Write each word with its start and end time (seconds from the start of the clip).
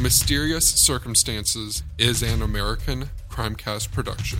Mysterious 0.00 0.68
Circumstances 0.68 1.82
is 1.98 2.22
an 2.22 2.40
American 2.40 3.10
Crimecast 3.28 3.90
production. 3.90 4.38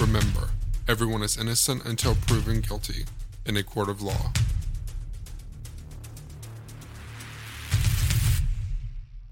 Remember, 0.00 0.50
everyone 0.86 1.24
is 1.24 1.36
innocent 1.36 1.84
until 1.84 2.14
proven 2.14 2.60
guilty 2.60 3.06
in 3.44 3.56
a 3.56 3.64
court 3.64 3.88
of 3.88 4.02
law. 4.02 4.30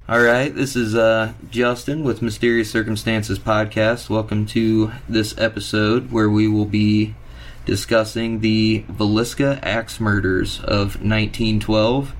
All 0.08 0.20
right, 0.20 0.52
this 0.52 0.74
is 0.74 0.96
uh, 0.96 1.34
Justin 1.48 2.02
with 2.02 2.22
Mysterious 2.22 2.68
Circumstances 2.68 3.38
Podcast. 3.38 4.10
Welcome 4.10 4.46
to 4.46 4.90
this 5.08 5.38
episode 5.38 6.10
where 6.10 6.28
we 6.28 6.48
will 6.48 6.64
be 6.64 7.14
discussing 7.66 8.40
the 8.40 8.82
Villisca 8.90 9.60
axe 9.62 10.00
murders 10.00 10.58
of 10.58 10.96
1912. 10.96 12.14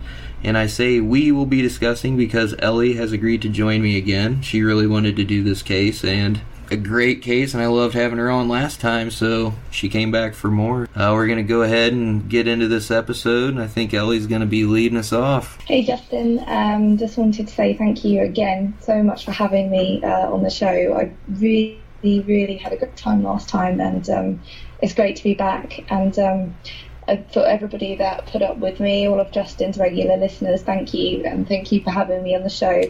And 0.44 0.56
I 0.56 0.67
say 0.67 1.00
we 1.00 1.33
will 1.33 1.47
be 1.47 1.62
discussing 1.62 2.17
because 2.17 2.55
Ellie 2.61 2.94
has 2.94 3.12
agreed 3.12 3.42
to 3.42 3.48
join 3.48 3.83
me 3.83 3.97
again. 3.97 4.42
She 4.42 4.62
really 4.62 4.86
wanted 4.86 5.17
to 5.17 5.25
do 5.25 5.42
this 5.42 5.62
case, 5.62 6.05
and 6.05 6.41
a 6.70 6.77
great 6.77 7.22
case, 7.22 7.55
and 7.55 7.62
I 7.62 7.67
loved 7.67 7.94
having 7.94 8.19
her 8.19 8.31
on 8.31 8.48
last 8.48 8.81
time, 8.81 9.11
so 9.11 9.55
she 9.70 9.89
came 9.89 10.11
back 10.11 10.34
for 10.34 10.48
more. 10.48 10.89
Uh, 10.94 11.12
we're 11.14 11.27
going 11.27 11.39
to 11.39 11.42
go 11.42 11.62
ahead 11.62 11.92
and 11.92 12.28
get 12.28 12.47
into 12.47 12.69
this 12.69 12.91
episode, 12.91 13.55
and 13.55 13.62
I 13.62 13.66
think 13.66 13.94
Ellie's 13.94 14.27
going 14.27 14.42
to 14.42 14.47
be 14.47 14.64
leading 14.64 14.98
us 14.98 15.12
off. 15.12 15.59
Hey 15.62 15.83
Justin, 15.83 16.44
um, 16.47 16.98
just 16.98 17.16
wanted 17.16 17.48
to 17.48 17.55
say 17.55 17.75
thank 17.75 18.05
you 18.05 18.22
again 18.22 18.75
so 18.81 19.03
much 19.03 19.25
for 19.25 19.33
having 19.33 19.70
me 19.70 20.03
uh, 20.05 20.31
on 20.33 20.42
the 20.42 20.50
show. 20.50 20.69
I 20.69 21.12
really, 21.39 21.81
really 22.03 22.56
had 22.56 22.72
a 22.72 22.77
good 22.77 22.94
time 22.97 23.22
last 23.22 23.48
time, 23.48 23.81
and 23.81 24.09
um, 24.11 24.41
it's 24.83 24.92
great 24.92 25.16
to 25.16 25.25
be 25.25 25.34
back. 25.34 25.91
And 25.91 26.19
um, 26.19 26.55
for 27.32 27.44
everybody 27.46 27.96
that 27.96 28.26
put 28.26 28.42
up 28.42 28.58
with 28.58 28.80
me, 28.80 29.08
all 29.08 29.20
of 29.20 29.30
Justin's 29.30 29.78
regular 29.78 30.16
listeners, 30.16 30.62
thank 30.62 30.94
you, 30.94 31.24
and 31.24 31.46
thank 31.46 31.72
you 31.72 31.82
for 31.82 31.90
having 31.90 32.22
me 32.22 32.34
on 32.34 32.42
the 32.42 32.50
show. 32.50 32.82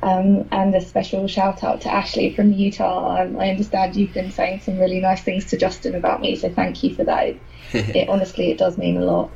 Um, 0.00 0.48
and 0.52 0.72
a 0.74 0.80
special 0.80 1.26
shout 1.26 1.64
out 1.64 1.80
to 1.80 1.92
Ashley 1.92 2.32
from 2.34 2.52
Utah. 2.52 3.20
Um, 3.20 3.38
I 3.38 3.50
understand 3.50 3.96
you've 3.96 4.14
been 4.14 4.30
saying 4.30 4.60
some 4.60 4.78
really 4.78 5.00
nice 5.00 5.22
things 5.22 5.46
to 5.46 5.56
Justin 5.56 5.96
about 5.96 6.20
me, 6.20 6.36
so 6.36 6.48
thank 6.52 6.82
you 6.82 6.94
for 6.94 7.04
that. 7.04 7.34
It, 7.72 8.08
honestly, 8.08 8.50
it 8.50 8.58
does 8.58 8.78
mean 8.78 8.96
a 8.96 9.04
lot. 9.04 9.30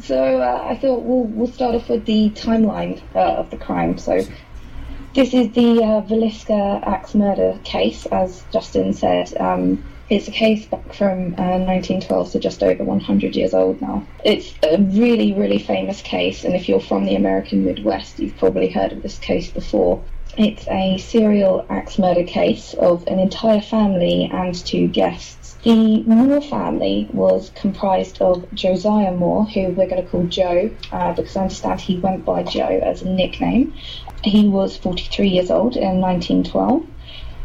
So 0.00 0.42
uh, 0.42 0.66
I 0.68 0.76
thought 0.76 1.02
we'll 1.02 1.22
we'll 1.22 1.46
start 1.48 1.74
off 1.74 1.88
with 1.88 2.04
the 2.04 2.28
timeline 2.30 3.00
uh, 3.14 3.36
of 3.36 3.50
the 3.50 3.56
crime. 3.56 3.96
So 3.96 4.22
this 5.14 5.32
is 5.32 5.52
the 5.52 5.82
uh, 5.82 6.02
Villisca 6.02 6.82
axe 6.84 7.14
murder 7.14 7.58
case, 7.64 8.04
as 8.06 8.44
Justin 8.52 8.92
said. 8.92 9.34
Um, 9.38 9.82
it's 10.10 10.28
a 10.28 10.30
case 10.30 10.66
back 10.66 10.92
from 10.92 11.34
uh, 11.38 11.58
1912, 11.64 12.28
so 12.28 12.38
just 12.38 12.62
over 12.62 12.84
100 12.84 13.34
years 13.34 13.54
old 13.54 13.80
now. 13.80 14.06
It's 14.24 14.54
a 14.62 14.78
really, 14.78 15.32
really 15.32 15.58
famous 15.58 16.02
case, 16.02 16.44
and 16.44 16.54
if 16.54 16.68
you're 16.68 16.80
from 16.80 17.06
the 17.06 17.16
American 17.16 17.64
Midwest, 17.64 18.18
you've 18.18 18.36
probably 18.36 18.68
heard 18.68 18.92
of 18.92 19.02
this 19.02 19.18
case 19.18 19.50
before. 19.50 20.02
It's 20.36 20.66
a 20.68 20.98
serial 20.98 21.64
axe 21.70 21.98
murder 21.98 22.24
case 22.24 22.74
of 22.74 23.06
an 23.06 23.18
entire 23.18 23.60
family 23.60 24.28
and 24.32 24.54
two 24.54 24.88
guests. 24.88 25.56
The 25.62 26.02
Moore 26.02 26.42
family 26.42 27.08
was 27.12 27.50
comprised 27.54 28.20
of 28.20 28.52
Josiah 28.52 29.12
Moore, 29.12 29.44
who 29.44 29.68
we're 29.68 29.88
going 29.88 30.02
to 30.02 30.08
call 30.08 30.24
Joe, 30.24 30.70
uh, 30.92 31.12
because 31.14 31.36
I 31.36 31.42
understand 31.42 31.80
he 31.80 31.98
went 31.98 32.24
by 32.24 32.42
Joe 32.42 32.80
as 32.82 33.02
a 33.02 33.08
nickname. 33.08 33.72
He 34.22 34.48
was 34.48 34.76
43 34.76 35.28
years 35.28 35.50
old 35.50 35.76
in 35.76 36.00
1912 36.00 36.84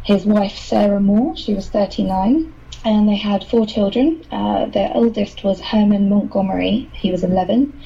his 0.10 0.26
wife 0.26 0.58
Sarah 0.58 1.00
Moore, 1.00 1.38
she 1.38 1.54
was 1.54 1.70
39, 1.70 2.52
and 2.84 3.08
they 3.08 3.16
had 3.16 3.44
four 3.44 3.68
children. 3.68 4.24
Uh, 4.32 4.66
their 4.66 4.92
eldest 4.92 5.44
was 5.44 5.62
Herman 5.62 6.10
Montgomery, 6.10 6.90
he 6.94 7.12
was 7.12 7.24
11. 7.24 7.80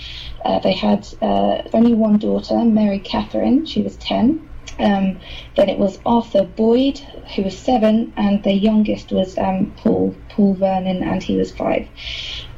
Uh, 0.45 0.59
they 0.59 0.71
had 0.71 1.05
uh, 1.21 1.63
only 1.73 1.93
one 1.93 2.19
daughter, 2.19 2.63
Mary 2.63 2.99
Catherine, 2.99 3.65
she 3.65 3.81
was 3.81 3.97
10. 3.97 4.39
Um, 4.79 5.19
then 5.57 5.67
it 5.67 5.77
was 5.77 5.99
Arthur 6.05 6.45
Boyd, 6.45 6.97
who 7.35 7.43
was 7.43 7.59
seven, 7.59 8.13
and 8.15 8.41
the 8.41 8.53
youngest 8.53 9.11
was 9.11 9.37
um, 9.37 9.73
Paul, 9.75 10.15
Paul 10.29 10.53
Vernon, 10.53 11.03
and 11.03 11.21
he 11.21 11.35
was 11.35 11.51
five. 11.51 11.89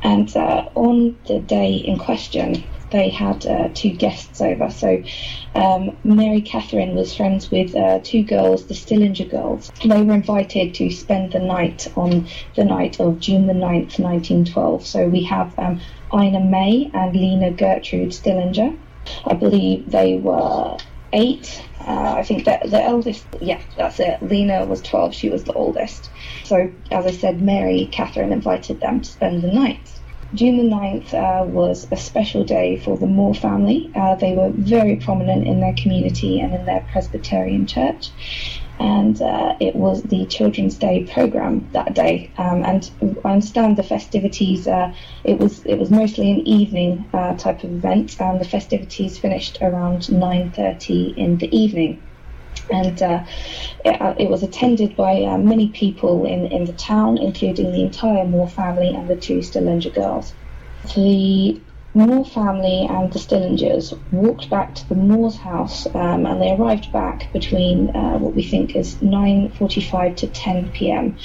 And 0.03 0.29
uh, 0.37 0.69
on 0.75 1.17
the 1.25 1.39
day 1.39 1.73
in 1.73 1.97
question, 1.97 2.63
they 2.95 3.09
had 3.09 3.45
uh, 3.45 3.69
two 3.73 3.91
guests 3.91 4.39
over. 4.39 4.69
So 4.71 5.03
um, 5.53 5.97
Mary 6.05 6.39
Catherine 6.39 6.95
was 6.95 7.13
friends 7.13 7.51
with 7.51 7.75
uh, 7.75 7.99
two 8.01 8.23
girls, 8.23 8.67
the 8.67 8.73
Stillinger 8.73 9.25
girls. 9.29 9.69
They 9.83 10.01
were 10.01 10.13
invited 10.13 10.73
to 10.75 10.89
spend 10.91 11.33
the 11.33 11.39
night 11.39 11.91
on 11.97 12.27
the 12.55 12.63
night 12.63 13.01
of 13.01 13.19
June 13.19 13.47
the 13.47 13.53
9th, 13.53 13.99
1912. 13.99 14.87
So 14.87 15.09
we 15.09 15.23
have 15.23 15.57
um, 15.59 15.81
Ina 16.13 16.39
May 16.39 16.89
and 16.93 17.13
Lena 17.13 17.51
Gertrude 17.51 18.13
Stillinger. 18.13 18.77
I 19.25 19.33
believe 19.33 19.91
they 19.91 20.15
were 20.17 20.77
eight. 21.11 21.61
Uh, 21.81 22.15
I 22.17 22.23
think 22.23 22.45
that 22.45 22.69
the 22.69 22.81
eldest, 22.81 23.25
yeah, 23.41 23.61
that's 23.75 23.99
it. 23.99 24.21
Lena 24.21 24.65
was 24.65 24.81
12, 24.81 25.13
she 25.13 25.29
was 25.29 25.43
the 25.43 25.53
oldest. 25.53 26.09
So, 26.45 26.71
as 26.91 27.05
I 27.05 27.11
said, 27.11 27.41
Mary 27.41 27.89
Catherine 27.91 28.31
invited 28.31 28.79
them 28.79 29.01
to 29.01 29.09
spend 29.09 29.43
the 29.43 29.51
night. 29.51 29.94
June 30.35 30.57
the 30.57 30.75
9th 30.75 31.13
uh, 31.13 31.45
was 31.45 31.87
a 31.91 31.95
special 31.95 32.43
day 32.43 32.77
for 32.77 32.97
the 32.97 33.07
Moore 33.07 33.33
family. 33.33 33.89
Uh, 33.95 34.15
they 34.15 34.35
were 34.35 34.49
very 34.49 34.97
prominent 34.97 35.47
in 35.47 35.61
their 35.61 35.73
community 35.73 36.41
and 36.41 36.53
in 36.53 36.65
their 36.65 36.85
Presbyterian 36.91 37.65
church. 37.65 38.11
And 38.77 39.21
uh, 39.21 39.55
it 39.61 39.75
was 39.75 40.03
the 40.03 40.25
Children's 40.25 40.75
Day 40.75 41.05
program 41.05 41.69
that 41.71 41.93
day. 41.93 42.31
Um, 42.37 42.65
and 42.65 42.91
I 43.23 43.31
understand 43.31 43.77
the 43.77 43.83
festivities. 43.83 44.67
Uh, 44.67 44.93
it 45.23 45.39
was 45.39 45.65
it 45.65 45.75
was 45.75 45.89
mostly 45.89 46.29
an 46.29 46.45
evening 46.45 47.09
uh, 47.13 47.37
type 47.37 47.63
of 47.63 47.71
event, 47.71 48.19
and 48.19 48.41
the 48.41 48.45
festivities 48.45 49.17
finished 49.17 49.59
around 49.61 50.01
9:30 50.01 51.15
in 51.15 51.37
the 51.37 51.57
evening 51.57 52.01
and 52.69 53.01
uh, 53.01 53.23
it, 53.83 54.01
uh, 54.01 54.15
it, 54.17 54.29
was 54.29 54.43
attended 54.43 54.95
by 54.95 55.23
uh, 55.23 55.37
many 55.37 55.69
people 55.69 56.25
in, 56.25 56.45
in 56.47 56.65
the 56.65 56.73
town, 56.73 57.17
including 57.17 57.71
the 57.71 57.83
entire 57.83 58.25
Moore 58.25 58.49
family 58.49 58.89
and 58.89 59.07
the 59.07 59.15
two 59.15 59.41
Stillinger 59.41 59.93
girls. 59.93 60.33
The 60.95 61.61
Moore 61.93 62.25
family 62.25 62.87
and 62.89 63.11
the 63.13 63.19
Stillingers 63.19 63.97
walked 64.11 64.49
back 64.49 64.75
to 64.75 64.89
the 64.89 64.95
Moore's 64.95 65.37
house, 65.37 65.87
um, 65.95 66.25
and 66.25 66.41
they 66.41 66.51
arrived 66.51 66.91
back 66.91 67.31
between 67.31 67.95
uh, 67.95 68.17
what 68.17 68.35
we 68.35 68.43
think 68.43 68.75
is 68.75 68.95
9:45 68.95 70.15
to 70.17 70.27
10 70.27 70.71
p.m. 70.71 71.17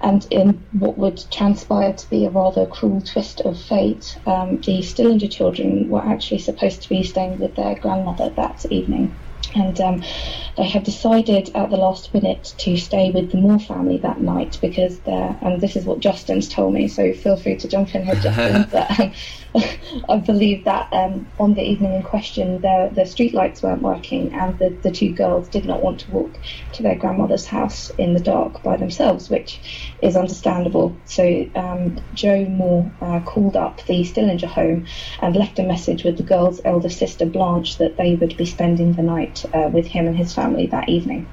And 0.00 0.26
in 0.30 0.62
what 0.72 0.98
would 0.98 1.20
transpire 1.32 1.94
to 1.94 2.10
be 2.10 2.26
a 2.26 2.30
rather 2.30 2.66
cruel 2.66 3.00
twist 3.00 3.40
of 3.40 3.58
fate, 3.58 4.16
um, 4.26 4.60
the 4.60 4.82
Stillinger 4.82 5.28
children 5.28 5.88
were 5.88 6.04
actually 6.04 6.38
supposed 6.38 6.82
to 6.82 6.88
be 6.88 7.02
staying 7.02 7.38
with 7.38 7.56
their 7.56 7.74
grandmother 7.74 8.30
that 8.36 8.64
evening 8.70 9.16
and 9.54 9.80
um, 9.80 10.02
they 10.56 10.64
had 10.68 10.84
decided 10.84 11.50
at 11.54 11.70
the 11.70 11.76
last 11.76 12.12
minute 12.12 12.54
to 12.58 12.76
stay 12.76 13.10
with 13.10 13.30
the 13.30 13.38
Moore 13.38 13.58
family 13.58 13.98
that 13.98 14.20
night 14.20 14.58
because 14.60 15.00
they're, 15.00 15.36
and 15.40 15.60
this 15.60 15.76
is 15.76 15.84
what 15.84 16.00
Justin's 16.00 16.48
told 16.48 16.74
me, 16.74 16.88
so 16.88 17.12
feel 17.12 17.36
free 17.36 17.56
to 17.56 17.68
jump 17.68 17.94
in 17.94 18.04
here, 18.04 18.14
Justin. 18.16 18.66
but 18.72 19.00
um, 19.00 19.12
I 20.08 20.18
believe 20.18 20.64
that 20.64 20.92
um, 20.92 21.26
on 21.38 21.54
the 21.54 21.62
evening 21.62 21.94
in 21.94 22.02
question, 22.02 22.60
the, 22.60 22.90
the 22.92 23.06
street 23.06 23.34
lights 23.34 23.62
weren't 23.62 23.82
working, 23.82 24.34
and 24.34 24.58
the, 24.58 24.70
the 24.82 24.90
two 24.90 25.12
girls 25.12 25.48
did 25.48 25.64
not 25.64 25.82
want 25.82 26.00
to 26.00 26.10
walk 26.10 26.38
to 26.74 26.82
their 26.82 26.96
grandmother's 26.96 27.46
house 27.46 27.90
in 27.90 28.12
the 28.12 28.20
dark 28.20 28.62
by 28.62 28.76
themselves, 28.76 29.30
which 29.30 29.94
is 30.02 30.16
understandable. 30.16 30.96
So 31.06 31.48
um, 31.54 31.98
Joe 32.14 32.44
Moore 32.44 32.90
uh, 33.00 33.20
called 33.20 33.56
up 33.56 33.84
the 33.86 34.04
Stillinger 34.04 34.46
home 34.46 34.86
and 35.20 35.34
left 35.34 35.58
a 35.58 35.62
message 35.62 36.04
with 36.04 36.16
the 36.18 36.22
girl's 36.22 36.60
elder 36.64 36.90
sister 36.90 37.26
Blanche 37.26 37.78
that 37.78 37.96
they 37.96 38.14
would 38.14 38.36
be 38.36 38.46
spending 38.46 38.92
the 38.92 39.02
night 39.02 39.25
uh, 39.52 39.68
with 39.72 39.86
him 39.86 40.06
and 40.06 40.16
his 40.16 40.34
family 40.34 40.66
that 40.66 40.88
evening. 40.88 41.28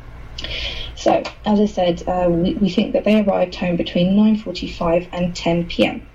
So, 0.96 1.24
as 1.46 1.60
I 1.60 1.66
said, 1.66 2.04
uh, 2.08 2.28
we, 2.30 2.54
we 2.56 2.70
think 2.70 2.94
that 2.94 3.04
they 3.04 3.22
arrived 3.22 3.56
home 3.56 3.76
between 3.76 4.16
9:45 4.18 5.10
and 5.12 5.36
10 5.36 5.68
p.m. 5.68 6.08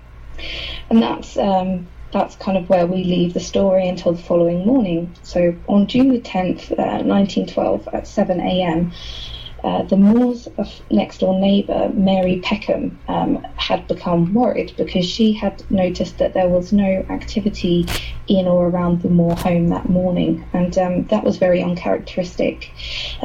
And 0.89 1.01
that's 1.01 1.37
um, 1.37 1.87
that's 2.11 2.35
kind 2.37 2.57
of 2.57 2.69
where 2.69 2.87
we 2.87 3.03
leave 3.03 3.33
the 3.33 3.39
story 3.39 3.87
until 3.87 4.13
the 4.13 4.21
following 4.23 4.65
morning. 4.65 5.15
So 5.21 5.55
on 5.67 5.87
June 5.87 6.09
the 6.09 6.21
10th, 6.21 6.71
uh, 6.71 7.03
1912, 7.05 7.87
at 7.93 8.07
7 8.07 8.39
a.m., 8.39 8.91
uh, 9.63 9.83
the 9.83 9.97
Moore's 9.97 10.47
next 10.89 11.19
door 11.19 11.39
neighbour, 11.39 11.89
Mary 11.93 12.39
Peckham, 12.43 12.97
um, 13.07 13.43
had 13.55 13.87
become 13.87 14.33
worried 14.33 14.73
because 14.77 15.05
she 15.05 15.33
had 15.33 15.63
noticed 15.69 16.17
that 16.17 16.33
there 16.33 16.47
was 16.47 16.71
no 16.71 17.05
activity 17.09 17.85
in 18.27 18.47
or 18.47 18.67
around 18.67 19.01
the 19.01 19.09
Moore 19.09 19.35
home 19.35 19.69
that 19.69 19.89
morning, 19.89 20.45
and 20.53 20.77
um, 20.77 21.03
that 21.05 21.23
was 21.23 21.37
very 21.37 21.61
uncharacteristic. 21.61 22.71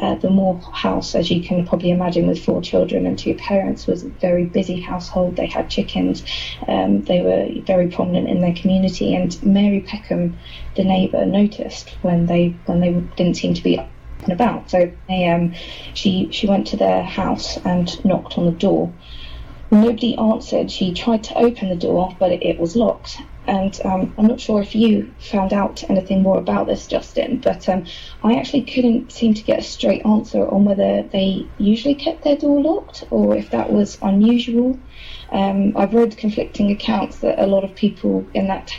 Uh, 0.01 0.15
the 0.17 0.31
Moore 0.31 0.61
house, 0.73 1.15
as 1.15 1.31
you 1.31 1.43
can 1.43 1.67
probably 1.67 1.91
imagine, 1.91 2.27
with 2.27 2.45
four 2.45 2.61
children 2.61 3.07
and 3.07 3.19
two 3.19 3.35
parents, 3.35 3.87
was 3.87 4.03
a 4.03 4.09
very 4.09 4.45
busy 4.45 4.81
household. 4.81 5.37
They 5.37 5.47
had 5.47 5.71
chickens, 5.71 6.25
um, 6.67 7.03
they 7.03 7.21
were 7.21 7.63
very 7.63 7.89
prominent 7.89 8.29
in 8.29 8.41
their 8.41 8.55
community, 8.55 9.15
and 9.15 9.41
Mary 9.43 9.81
Peckham, 9.81 10.37
the 10.77 10.85
neighbour, 10.85 11.25
noticed 11.27 11.91
when 12.03 12.27
they 12.27 12.57
when 12.67 12.81
they 12.81 12.93
didn't 13.17 13.37
seem 13.37 13.55
to 13.55 13.63
be 13.63 13.81
and 14.25 14.33
about. 14.33 14.71
So 14.71 14.93
um, 15.09 15.55
she 15.95 16.31
she 16.33 16.47
went 16.47 16.69
to 16.69 16.77
their 16.77 17.03
house 17.03 17.57
and 17.65 17.89
knocked 18.05 18.39
on 18.39 18.47
the 18.47 18.53
door. 18.53 18.97
Nobody 19.71 20.17
answered. 20.17 20.71
She 20.71 20.95
tried 20.95 21.25
to 21.25 21.39
open 21.39 21.69
the 21.69 21.77
door, 21.77 22.17
but 22.21 22.33
it, 22.33 22.43
it 22.45 22.61
was 22.61 22.77
locked. 22.77 23.17
And 23.47 23.79
um, 23.85 24.15
I'm 24.17 24.27
not 24.27 24.41
sure 24.41 24.63
if 24.63 24.75
you 24.75 25.15
found 25.21 25.53
out 25.53 25.83
anything 25.91 26.23
more 26.23 26.39
about 26.39 26.67
this, 26.67 26.87
Justin, 26.87 27.41
but 27.41 27.69
um, 27.69 27.85
I 28.23 28.35
actually 28.35 28.65
couldn't 28.65 29.13
seem 29.13 29.35
to 29.35 29.43
get 29.43 29.59
a 29.59 29.63
straight 29.63 30.07
answer 30.07 30.47
on 30.49 30.65
whether 30.65 31.03
they 31.13 31.53
usually 31.59 31.97
kept 31.97 32.25
their 32.25 32.37
door 32.37 32.63
locked 32.63 33.05
or 33.11 33.37
if 33.37 33.51
that 33.51 33.71
was 33.71 33.99
unusual. 34.01 34.81
Um, 35.31 35.77
I've 35.77 35.93
read 35.93 36.17
conflicting 36.17 36.71
accounts 36.71 37.19
that 37.21 37.43
a 37.43 37.47
lot 37.47 37.65
of 37.65 37.75
people 37.75 38.31
in 38.33 38.49
that 38.49 38.71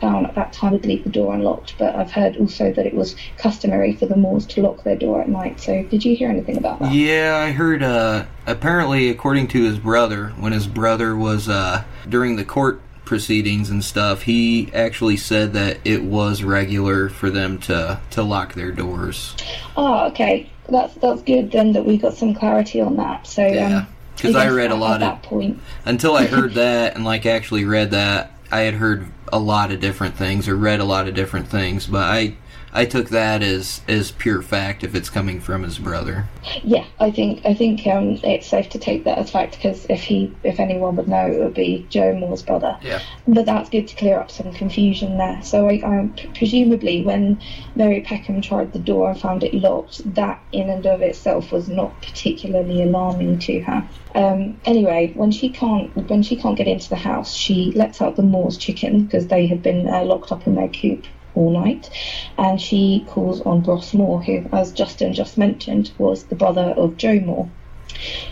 down 0.00 0.26
at 0.26 0.34
that 0.34 0.52
time 0.52 0.72
would 0.72 0.86
leave 0.86 1.04
the 1.04 1.10
door 1.10 1.34
unlocked, 1.34 1.74
but 1.78 1.94
I've 1.94 2.10
heard 2.10 2.36
also 2.36 2.72
that 2.72 2.86
it 2.86 2.94
was 2.94 3.16
customary 3.36 3.94
for 3.94 4.06
the 4.06 4.16
Moores 4.16 4.46
to 4.46 4.62
lock 4.62 4.82
their 4.84 4.96
door 4.96 5.20
at 5.20 5.28
night. 5.28 5.60
So, 5.60 5.82
did 5.84 6.04
you 6.04 6.16
hear 6.16 6.30
anything 6.30 6.56
about 6.56 6.80
that? 6.80 6.92
Yeah, 6.92 7.36
I 7.36 7.52
heard. 7.52 7.82
Uh, 7.82 8.26
apparently, 8.46 9.10
according 9.10 9.48
to 9.48 9.62
his 9.62 9.78
brother, 9.78 10.28
when 10.38 10.52
his 10.52 10.66
brother 10.66 11.16
was 11.16 11.48
uh, 11.48 11.84
during 12.08 12.36
the 12.36 12.44
court 12.44 12.80
proceedings 13.04 13.70
and 13.70 13.82
stuff, 13.82 14.22
he 14.22 14.70
actually 14.74 15.16
said 15.16 15.54
that 15.54 15.78
it 15.84 16.02
was 16.02 16.42
regular 16.42 17.08
for 17.08 17.30
them 17.30 17.58
to 17.58 17.98
to 18.10 18.22
lock 18.22 18.54
their 18.54 18.70
doors. 18.70 19.34
Oh, 19.76 20.08
okay. 20.08 20.50
That's 20.68 20.94
that's 20.96 21.22
good 21.22 21.50
then 21.50 21.72
that 21.72 21.86
we 21.86 21.96
got 21.96 22.14
some 22.14 22.34
clarity 22.34 22.80
on 22.80 22.96
that. 22.96 23.26
So, 23.26 23.46
yeah. 23.46 23.86
Because 24.14 24.34
um, 24.34 24.42
I, 24.42 24.46
I 24.46 24.50
read 24.50 24.70
a 24.70 24.74
lot 24.74 24.94
at 24.94 25.00
that 25.00 25.22
point. 25.22 25.60
Until 25.84 26.16
I 26.16 26.26
heard 26.26 26.54
that 26.54 26.96
and 26.96 27.04
like 27.04 27.24
actually 27.24 27.64
read 27.64 27.92
that, 27.92 28.32
I 28.50 28.60
had 28.60 28.74
heard 28.74 29.06
a 29.32 29.38
lot 29.38 29.70
of 29.72 29.80
different 29.80 30.16
things 30.16 30.48
or 30.48 30.56
read 30.56 30.80
a 30.80 30.84
lot 30.84 31.08
of 31.08 31.14
different 31.14 31.48
things, 31.48 31.86
but 31.86 32.02
I 32.04 32.36
I 32.72 32.84
took 32.84 33.08
that 33.08 33.42
as 33.42 33.80
as 33.88 34.10
pure 34.10 34.42
fact 34.42 34.84
if 34.84 34.94
it's 34.94 35.08
coming 35.08 35.40
from 35.40 35.62
his 35.62 35.78
brother. 35.78 36.26
Yeah, 36.62 36.84
I 37.00 37.10
think 37.10 37.44
I 37.44 37.54
think 37.54 37.86
um, 37.86 38.20
it's 38.22 38.46
safe 38.46 38.68
to 38.70 38.78
take 38.78 39.04
that 39.04 39.18
as 39.18 39.30
fact 39.30 39.56
because 39.56 39.86
if 39.88 40.02
he 40.02 40.34
if 40.44 40.60
anyone 40.60 40.96
would 40.96 41.08
know, 41.08 41.26
it 41.26 41.38
would 41.38 41.54
be 41.54 41.86
Joe 41.88 42.14
Moore's 42.14 42.42
brother. 42.42 42.78
Yeah. 42.82 43.00
But 43.26 43.46
that's 43.46 43.70
good 43.70 43.88
to 43.88 43.96
clear 43.96 44.18
up 44.18 44.30
some 44.30 44.52
confusion 44.52 45.16
there. 45.16 45.42
So 45.42 45.68
I, 45.68 45.80
I 45.84 46.08
presumably 46.34 47.02
when 47.02 47.40
Mary 47.74 48.02
Peckham 48.02 48.40
tried 48.42 48.72
the 48.72 48.78
door 48.78 49.10
and 49.10 49.20
found 49.20 49.44
it 49.44 49.54
locked, 49.54 50.14
that 50.14 50.40
in 50.52 50.68
and 50.68 50.86
of 50.86 51.00
itself 51.00 51.52
was 51.52 51.68
not 51.68 52.00
particularly 52.02 52.82
alarming 52.82 53.38
to 53.40 53.60
her. 53.60 53.88
Um, 54.14 54.60
anyway, 54.64 55.12
when 55.14 55.30
she 55.30 55.48
can't 55.48 55.94
when 56.08 56.22
she 56.22 56.36
can't 56.36 56.56
get 56.56 56.68
into 56.68 56.88
the 56.88 56.96
house, 56.96 57.32
she 57.34 57.72
lets 57.72 58.02
out 58.02 58.16
the 58.16 58.22
Moore's 58.22 58.58
chicken 58.58 59.04
because 59.04 59.28
they 59.28 59.46
had 59.46 59.62
been 59.62 59.88
uh, 59.88 60.02
locked 60.04 60.32
up 60.32 60.46
in 60.46 60.54
their 60.54 60.68
coop 60.68 61.04
all 61.38 61.50
night. 61.50 61.88
And 62.36 62.60
she 62.60 63.06
calls 63.08 63.40
on 63.42 63.62
Ross 63.62 63.94
Moore, 63.94 64.22
who, 64.22 64.46
as 64.52 64.72
Justin 64.72 65.12
just 65.12 65.38
mentioned, 65.38 65.92
was 65.98 66.24
the 66.24 66.36
brother 66.36 66.74
of 66.76 66.96
Joe 66.96 67.20
Moore. 67.20 67.48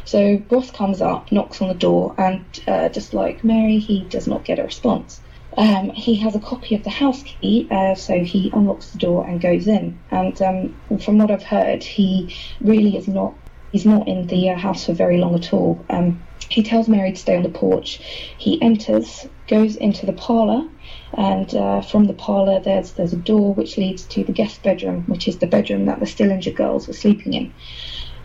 So 0.05 0.43
Ross 0.51 0.71
comes 0.71 1.01
up, 1.01 1.33
knocks 1.33 1.63
on 1.63 1.69
the 1.69 1.75
door, 1.75 2.15
and 2.19 2.45
uh, 2.67 2.89
just 2.91 3.15
like 3.15 3.45
Mary, 3.45 3.79
he 3.79 4.05
does 4.05 4.27
not 4.27 4.45
get 4.45 4.59
a 4.59 4.65
response. 4.65 5.21
Um, 5.57 5.91
he 5.91 6.17
has 6.17 6.37
a 6.37 6.41
copy 6.41 6.75
of 6.75 6.85
the 6.85 6.91
house 6.91 7.23
key, 7.23 7.67
uh, 7.71 7.95
so 7.95 8.23
he 8.23 8.51
unlocks 8.53 8.91
the 8.91 8.99
door 8.99 9.27
and 9.27 9.41
goes 9.41 9.67
in. 9.67 9.99
And 10.11 10.41
um, 10.43 10.99
from 11.01 11.19
what 11.19 11.31
I've 11.31 11.43
heard, 11.43 11.83
he 11.83 12.37
really 12.61 12.97
is 12.97 13.09
not 13.09 13.35
he's 13.73 13.87
not 13.87 14.07
in 14.07 14.27
the 14.27 14.51
uh, 14.51 14.57
house 14.57 14.87
for 14.87 14.93
very 14.93 15.19
long 15.19 15.35
at 15.35 15.53
all. 15.53 15.85
Um, 15.91 16.23
he 16.49 16.63
tells 16.63 16.89
Mary 16.89 17.13
to 17.13 17.19
stay 17.19 17.37
on 17.37 17.43
the 17.43 17.49
porch. 17.49 17.99
He 18.39 18.61
enters, 18.63 19.27
goes 19.49 19.77
into 19.77 20.07
the 20.07 20.13
parlour, 20.13 20.69
and 21.15 21.55
uh, 21.55 21.81
from 21.83 22.07
the 22.07 22.13
parlour 22.13 22.61
there's 22.61 22.93
there's 22.93 23.13
a 23.13 23.17
door 23.17 23.55
which 23.55 23.77
leads 23.79 24.05
to 24.05 24.25
the 24.25 24.33
guest 24.33 24.63
bedroom, 24.63 25.05
which 25.07 25.29
is 25.29 25.39
the 25.39 25.47
bedroom 25.47 25.87
that 25.87 26.01
the 26.01 26.07
Stillinger 26.07 26.55
girls 26.55 26.87
were 26.87 26.95
sleeping 26.95 27.35
in. 27.35 27.53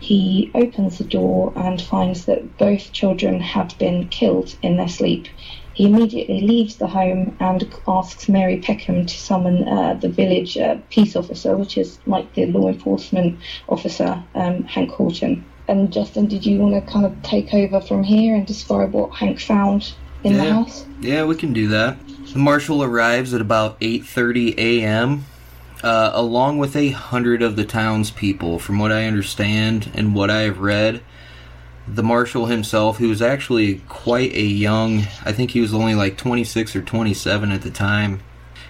He 0.00 0.50
opens 0.54 0.98
the 0.98 1.04
door 1.04 1.52
and 1.54 1.80
finds 1.80 2.24
that 2.24 2.58
both 2.58 2.92
children 2.92 3.40
had 3.40 3.76
been 3.78 4.08
killed 4.08 4.56
in 4.60 4.76
their 4.76 4.88
sleep. 4.88 5.28
He 5.74 5.86
immediately 5.86 6.40
leaves 6.40 6.76
the 6.76 6.88
home 6.88 7.36
and 7.40 7.72
asks 7.86 8.28
Mary 8.28 8.58
Peckham 8.58 9.06
to 9.06 9.16
summon 9.16 9.66
uh, 9.66 9.94
the 9.94 10.08
village 10.08 10.58
uh, 10.58 10.76
peace 10.90 11.14
officer, 11.16 11.56
which 11.56 11.78
is 11.78 11.98
like 12.04 12.34
the 12.34 12.46
law 12.46 12.68
enforcement 12.68 13.38
officer, 13.68 14.22
um, 14.34 14.64
Hank 14.64 14.90
Horton. 14.90 15.44
And 15.68 15.92
Justin, 15.92 16.26
did 16.26 16.44
you 16.44 16.58
want 16.58 16.74
to 16.74 16.92
kind 16.92 17.06
of 17.06 17.22
take 17.22 17.54
over 17.54 17.80
from 17.80 18.02
here 18.02 18.34
and 18.34 18.46
describe 18.46 18.92
what 18.92 19.12
Hank 19.12 19.40
found 19.40 19.94
in 20.24 20.32
yeah. 20.32 20.44
the 20.44 20.52
house? 20.52 20.84
Yeah, 21.00 21.24
we 21.24 21.36
can 21.36 21.52
do 21.52 21.68
that. 21.68 21.96
The 22.32 22.38
marshal 22.38 22.82
arrives 22.82 23.34
at 23.34 23.42
about 23.42 23.78
8:30 23.80 24.56
a.m. 24.56 25.26
Uh, 25.82 26.12
along 26.14 26.56
with 26.56 26.74
a 26.76 26.88
hundred 26.88 27.42
of 27.42 27.56
the 27.56 27.64
townspeople. 27.64 28.58
From 28.58 28.78
what 28.78 28.90
I 28.90 29.04
understand 29.04 29.90
and 29.94 30.14
what 30.14 30.30
I 30.30 30.42
have 30.42 30.58
read, 30.58 31.02
the 31.86 32.02
marshal 32.02 32.46
himself, 32.46 32.96
who 32.96 33.10
was 33.10 33.20
actually 33.20 33.82
quite 33.86 34.32
a 34.32 34.42
young, 34.42 35.00
I 35.26 35.32
think 35.32 35.50
he 35.50 35.60
was 35.60 35.74
only 35.74 35.94
like 35.94 36.16
26 36.16 36.74
or 36.74 36.80
27 36.80 37.52
at 37.52 37.60
the 37.60 37.70
time, 37.70 38.20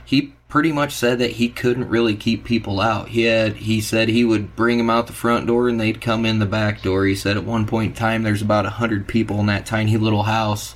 he 0.05 0.35
pretty 0.49 0.73
much 0.73 0.93
said 0.93 1.21
that 1.21 1.33
he 1.33 1.49
couldn't 1.49 1.89
really 1.89 2.17
keep 2.17 2.45
people 2.45 2.81
out. 2.81 3.11
He 3.11 3.23
had 3.23 3.55
he 3.59 3.81
said 3.81 4.09
he 4.09 4.25
would 4.25 4.57
bring 4.57 4.79
them 4.79 4.91
out 4.91 5.07
the 5.07 5.13
front 5.13 5.47
door 5.47 5.69
and 5.69 5.79
they'd 5.79 6.01
come 6.01 6.27
in 6.27 6.41
the 6.41 6.47
back 6.47 6.83
door. 6.83 7.07
He 7.07 7.15
said 7.15 7.37
at 7.37 7.45
one 7.45 7.67
point 7.69 7.93
in 7.93 7.97
time 7.97 8.25
there's 8.25 8.43
about 8.43 8.67
a 8.67 8.71
hundred 8.71 9.07
people 9.07 9.39
in 9.39 9.47
that 9.47 9.67
tiny 9.67 9.97
little 9.97 10.25
house 10.25 10.75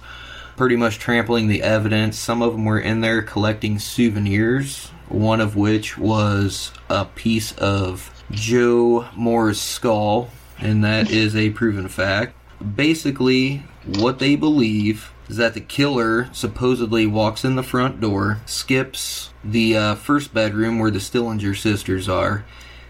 pretty 0.56 0.76
much 0.76 0.98
trampling 0.98 1.48
the 1.48 1.62
evidence. 1.62 2.18
Some 2.18 2.42
of 2.42 2.52
them 2.52 2.64
were 2.64 2.80
in 2.80 3.00
there 3.00 3.22
collecting 3.22 3.78
souvenirs, 3.78 4.88
one 5.08 5.40
of 5.40 5.56
which 5.56 5.98
was 5.98 6.72
a 6.88 7.04
piece 7.04 7.52
of 7.58 8.10
Joe 8.30 9.06
Moore's 9.14 9.60
skull, 9.60 10.30
and 10.58 10.82
that 10.84 11.10
is 11.10 11.36
a 11.36 11.50
proven 11.50 11.88
fact. 11.88 12.34
Basically, 12.74 13.64
what 13.84 14.18
they 14.18 14.34
believe 14.34 15.12
is 15.28 15.36
that 15.36 15.54
the 15.54 15.60
killer 15.60 16.28
supposedly 16.32 17.06
walks 17.06 17.44
in 17.44 17.56
the 17.56 17.62
front 17.62 18.00
door, 18.00 18.40
skips 18.46 19.30
the 19.44 19.76
uh, 19.76 19.94
first 19.94 20.32
bedroom 20.32 20.78
where 20.78 20.90
the 20.90 21.00
Stillinger 21.00 21.54
sisters 21.54 22.08
are, 22.08 22.44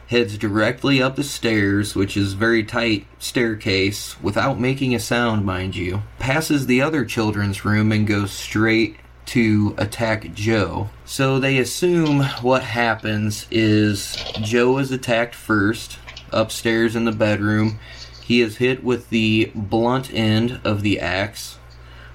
heads 0.08 0.38
directly 0.38 1.02
up 1.02 1.16
the 1.16 1.24
stairs, 1.24 1.94
which 1.94 2.16
is 2.16 2.34
very 2.34 2.62
tight 2.62 3.06
staircase, 3.18 4.20
without 4.22 4.60
making 4.60 4.94
a 4.94 5.00
sound, 5.00 5.44
mind 5.44 5.74
you, 5.74 6.02
passes 6.18 6.66
the 6.66 6.80
other 6.80 7.04
children's 7.04 7.64
room 7.64 7.90
and 7.92 8.06
goes 8.06 8.30
straight 8.30 8.96
to 9.26 9.74
attack 9.76 10.32
Joe. 10.34 10.88
So 11.04 11.40
they 11.40 11.58
assume 11.58 12.22
what 12.42 12.62
happens 12.62 13.46
is 13.50 14.16
Joe 14.40 14.78
is 14.78 14.92
attacked 14.92 15.34
first, 15.34 15.98
upstairs 16.30 16.94
in 16.94 17.04
the 17.04 17.12
bedroom. 17.12 17.78
He 18.22 18.40
is 18.40 18.58
hit 18.58 18.84
with 18.84 19.10
the 19.10 19.50
blunt 19.54 20.12
end 20.12 20.60
of 20.64 20.82
the 20.82 21.00
axe, 21.00 21.58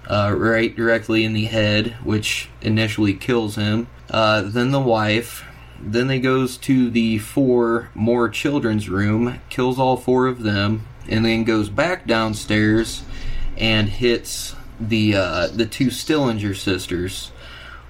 uh, 0.09 0.33
right 0.35 0.75
directly 0.75 1.25
in 1.25 1.33
the 1.33 1.45
head, 1.45 1.97
which 2.03 2.49
initially 2.61 3.13
kills 3.13 3.55
him. 3.55 3.87
Uh, 4.09 4.41
then 4.41 4.71
the 4.71 4.79
wife, 4.79 5.45
then 5.83 6.07
they 6.07 6.19
goes 6.19 6.57
to 6.57 6.89
the 6.89 7.17
four 7.17 7.89
more 7.93 8.29
children's 8.29 8.89
room, 8.89 9.39
kills 9.49 9.79
all 9.79 9.97
four 9.97 10.27
of 10.27 10.43
them, 10.43 10.87
and 11.09 11.25
then 11.25 11.43
goes 11.43 11.69
back 11.69 12.05
downstairs 12.05 13.03
and 13.57 13.89
hits 13.89 14.55
the 14.79 15.15
uh, 15.15 15.47
the 15.47 15.65
two 15.65 15.87
Stillinger 15.87 16.53
sisters. 16.55 17.31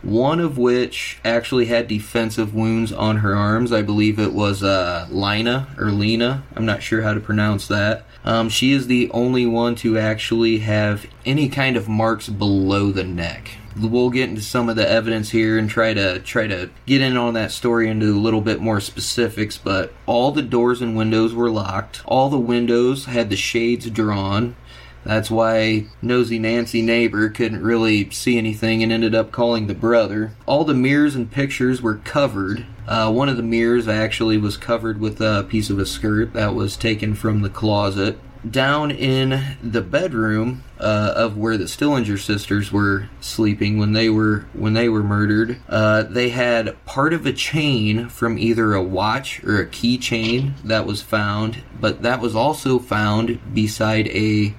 One 0.02 0.40
of 0.40 0.58
which 0.58 1.20
actually 1.24 1.68
had 1.68 1.88
defensive 1.88 2.56
wounds 2.56 2.92
on 2.92 3.18
her 3.18 3.36
arms. 3.36 3.72
I 3.72 3.84
believe 3.84 4.18
it 4.18 4.34
was 4.34 4.64
uh, 4.64 5.08
Lina 5.12 5.68
or 5.78 5.92
Lena. 5.92 6.44
I'm 6.56 6.66
not 6.66 6.82
sure 6.82 7.04
how 7.04 7.14
to 7.14 7.20
pronounce 7.20 7.68
that. 7.68 8.06
Um, 8.24 8.50
she 8.50 8.72
is 8.72 8.88
the 8.88 9.12
only 9.12 9.46
one 9.46 9.76
to 9.76 10.00
actually 10.00 10.60
have 10.60 11.06
any 11.24 11.50
kind 11.50 11.78
of 11.78 11.88
marks 11.88 12.30
below 12.30 12.92
the 12.92 13.04
neck. 13.04 13.52
We'll 13.80 14.10
get 14.10 14.30
into 14.30 14.42
some 14.42 14.70
of 14.70 14.76
the 14.76 14.90
evidence 14.90 15.30
here 15.30 15.58
and 15.58 15.70
try 15.70 15.94
to 15.94 16.20
try 16.20 16.48
to 16.48 16.70
get 16.86 17.02
in 17.02 17.18
on 17.18 17.34
that 17.34 17.52
story 17.52 17.90
into 17.90 18.14
a 18.14 18.20
little 18.20 18.42
bit 18.42 18.60
more 18.60 18.80
specifics 18.80 19.58
but 19.58 19.94
all 20.06 20.32
the 20.32 20.42
doors 20.42 20.82
and 20.82 20.96
windows 20.96 21.34
were 21.34 21.50
locked. 21.50 22.02
All 22.06 22.30
the 22.30 22.38
windows 22.38 23.06
had 23.06 23.30
the 23.30 23.36
shades 23.36 23.90
drawn. 23.90 24.56
That's 25.04 25.32
why 25.32 25.88
nosy 26.02 26.38
nancy 26.38 26.82
neighbor 26.82 27.30
couldn't 27.30 27.64
really 27.64 28.10
see 28.12 28.38
anything 28.38 28.84
and 28.84 28.92
ended 28.92 29.16
up 29.16 29.32
calling 29.32 29.66
the 29.66 29.74
brother. 29.74 30.34
All 30.46 30.64
the 30.64 30.76
mirrors 30.76 31.16
and 31.16 31.32
pictures 31.32 31.82
were 31.82 31.96
covered. 31.96 32.66
Uh, 32.88 33.12
one 33.12 33.28
of 33.28 33.38
the 33.38 33.44
mirrors 33.44 33.88
actually 33.88 34.38
was 34.38 34.58
covered 34.58 35.00
with 35.00 35.20
a 35.20 35.46
piece 35.50 35.72
of 35.72 35.80
a 35.80 35.88
skirt 35.88 36.34
that 36.34 36.54
was 36.54 36.78
taken 36.78 37.16
from 37.16 37.42
the 37.42 37.50
closet 37.50 38.20
down 38.50 38.92
in 38.92 39.58
the 39.62 39.82
bedroom 39.82 40.64
uh, 40.80 41.14
of 41.16 41.38
where 41.38 41.58
the 41.58 41.68
Stillinger 41.68 42.18
sisters 42.18 42.72
were 42.72 43.10
sleeping 43.20 43.78
when 43.78 43.94
they 43.94 44.10
were 44.10 44.46
when 44.54 44.74
they 44.74 44.90
were 44.90 45.04
murdered. 45.04 45.60
Uh, 45.70 46.04
they 46.04 46.30
had 46.30 46.84
part 46.86 47.14
of 47.14 47.26
a 47.26 47.34
chain 47.34 48.10
from 48.10 48.38
either 48.38 48.74
a 48.74 48.84
watch 48.84 49.44
or 49.44 49.60
a 49.60 49.68
keychain 49.68 50.54
that 50.64 50.86
was 50.86 51.02
found, 51.02 51.64
but 51.80 52.02
that 52.02 52.20
was 52.20 52.36
also 52.36 52.80
found 52.80 53.54
beside 53.54 54.08
a. 54.08 54.56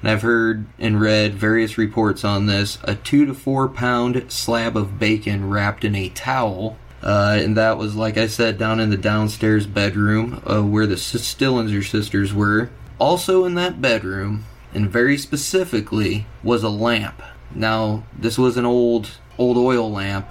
And 0.00 0.10
I've 0.10 0.22
heard 0.22 0.66
and 0.80 1.00
read 1.00 1.34
various 1.34 1.78
reports 1.78 2.24
on 2.24 2.46
this 2.46 2.78
a 2.82 2.96
two 2.96 3.24
to 3.24 3.34
four 3.34 3.68
pound 3.68 4.24
slab 4.32 4.76
of 4.76 4.98
bacon 4.98 5.48
wrapped 5.48 5.84
in 5.84 5.94
a 5.94 6.08
towel 6.08 6.76
uh, 7.02 7.36
and 7.40 7.56
that 7.56 7.78
was, 7.78 7.96
like 7.96 8.16
I 8.16 8.28
said, 8.28 8.58
down 8.58 8.78
in 8.78 8.90
the 8.90 8.96
downstairs 8.96 9.66
bedroom 9.66 10.40
uh, 10.46 10.62
where 10.62 10.86
the 10.86 10.96
Stillinger 10.96 11.82
sisters 11.82 12.32
were. 12.32 12.70
Also 13.02 13.44
in 13.44 13.54
that 13.54 13.82
bedroom, 13.82 14.44
and 14.72 14.88
very 14.88 15.18
specifically, 15.18 16.24
was 16.44 16.62
a 16.62 16.68
lamp. 16.68 17.20
Now, 17.52 18.04
this 18.16 18.38
was 18.38 18.56
an 18.56 18.64
old 18.64 19.18
old 19.36 19.56
oil 19.56 19.90
lamp, 19.90 20.28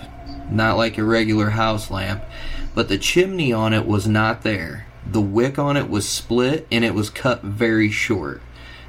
not 0.49 0.77
like 0.77 0.97
a 0.97 1.03
regular 1.03 1.49
house 1.49 1.91
lamp, 1.91 2.23
but 2.73 2.87
the 2.87 2.97
chimney 2.97 3.51
on 3.51 3.73
it 3.73 3.85
was 3.85 4.07
not 4.07 4.43
there. 4.43 4.87
The 5.05 5.19
wick 5.19 5.59
on 5.59 5.75
it 5.75 5.89
was 5.89 6.07
split 6.07 6.65
and 6.71 6.85
it 6.85 6.93
was 6.93 7.09
cut 7.09 7.43
very 7.43 7.91
short. 7.91 8.41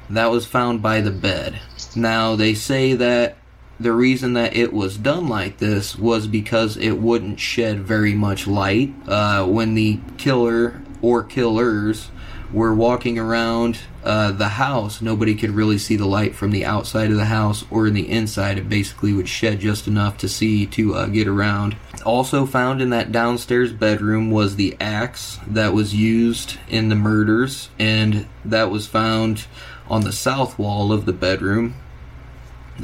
That 0.09 0.31
was 0.31 0.45
found 0.45 0.81
by 0.81 1.01
the 1.01 1.11
bed. 1.11 1.59
Now, 1.93 2.37
they 2.37 2.53
say 2.53 2.93
that 2.93 3.35
the 3.81 3.91
reason 3.91 4.31
that 4.31 4.55
it 4.55 4.71
was 4.71 4.97
done 4.97 5.27
like 5.27 5.57
this 5.57 5.97
was 5.97 6.25
because 6.25 6.77
it 6.77 6.99
wouldn't 6.99 7.41
shed 7.41 7.81
very 7.81 8.13
much 8.13 8.47
light 8.47 8.93
uh, 9.09 9.45
when 9.45 9.73
the 9.73 9.99
killer 10.17 10.81
or 11.01 11.21
killers 11.21 12.11
were 12.53 12.73
walking 12.73 13.17
around 13.17 13.79
uh, 14.03 14.31
the 14.31 14.47
house, 14.47 15.01
nobody 15.01 15.33
could 15.33 15.49
really 15.49 15.77
see 15.77 15.95
the 15.95 16.05
light 16.05 16.35
from 16.35 16.51
the 16.51 16.63
outside 16.63 17.09
of 17.09 17.17
the 17.17 17.25
house 17.25 17.65
or 17.71 17.87
in 17.87 17.93
the 17.95 18.09
inside. 18.09 18.59
It 18.59 18.69
basically 18.69 19.11
would 19.11 19.27
shed 19.27 19.59
just 19.59 19.87
enough 19.87 20.17
to 20.19 20.29
see 20.29 20.67
to 20.67 20.93
uh, 20.93 21.07
get 21.07 21.27
around. 21.27 21.75
Also 22.05 22.45
found 22.45 22.81
in 22.81 22.91
that 22.91 23.11
downstairs 23.11 23.73
bedroom 23.73 24.29
was 24.29 24.55
the 24.55 24.77
axe 24.79 25.39
that 25.47 25.73
was 25.73 25.95
used 25.95 26.57
in 26.69 26.89
the 26.89 26.95
murders, 26.95 27.69
and 27.79 28.27
that 28.45 28.69
was 28.69 28.85
found 28.85 29.47
on 29.89 30.01
the 30.01 30.11
south 30.11 30.59
wall 30.59 30.93
of 30.93 31.05
the 31.05 31.13
bedroom. 31.13 31.73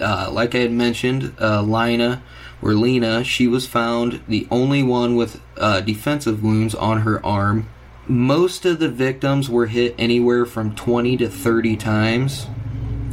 Uh, 0.01 0.29
like 0.31 0.55
I 0.55 0.59
had 0.59 0.71
mentioned, 0.71 1.35
uh, 1.39 1.61
Lina 1.61 2.23
or 2.61 2.73
Lena, 2.73 3.23
she 3.23 3.47
was 3.47 3.67
found 3.67 4.21
the 4.27 4.47
only 4.49 4.83
one 4.83 5.15
with 5.15 5.41
uh, 5.57 5.81
defensive 5.81 6.43
wounds 6.43 6.73
on 6.73 7.01
her 7.01 7.23
arm 7.25 7.67
most 8.09 8.65
of 8.65 8.79
the 8.79 8.89
victims 8.89 9.49
were 9.49 9.67
hit 9.67 9.93
anywhere 9.99 10.43
from 10.43 10.73
20 10.73 11.15
to 11.17 11.29
30 11.29 11.77
times, 11.77 12.47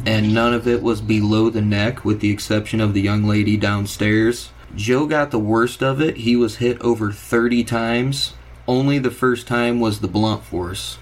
and 0.07 0.33
none 0.33 0.55
of 0.55 0.67
it 0.67 0.81
was 0.81 1.01
below 1.01 1.51
the 1.51 1.61
neck, 1.61 2.03
with 2.03 2.19
the 2.19 2.31
exception 2.31 2.81
of 2.81 2.95
the 2.95 3.01
young 3.01 3.23
lady 3.23 3.57
downstairs. 3.57 4.49
Joe 4.75 5.05
got 5.05 5.29
the 5.29 5.39
worst 5.39 5.83
of 5.83 6.01
it. 6.01 6.17
He 6.17 6.35
was 6.35 6.57
hit 6.57 6.81
over 6.81 7.11
30 7.11 7.63
times. 7.63 8.33
Only 8.67 8.97
the 8.97 9.11
first 9.11 9.47
time 9.47 9.79
was 9.79 9.99
the 9.99 10.07
blunt 10.07 10.43
force. 10.43 10.97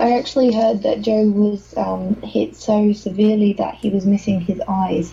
I 0.00 0.16
actually 0.18 0.54
heard 0.54 0.82
that 0.82 1.02
Joe 1.02 1.28
was 1.28 1.76
um, 1.76 2.14
hit 2.22 2.56
so 2.56 2.94
severely 2.94 3.52
that 3.54 3.74
he 3.74 3.90
was 3.90 4.06
missing 4.06 4.40
his 4.40 4.60
eyes. 4.66 5.12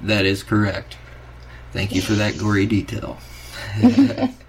That 0.00 0.24
is 0.24 0.42
correct. 0.42 0.96
Thank 1.72 1.94
you 1.94 2.00
for 2.00 2.14
that 2.14 2.38
gory 2.38 2.66
detail. 2.66 3.18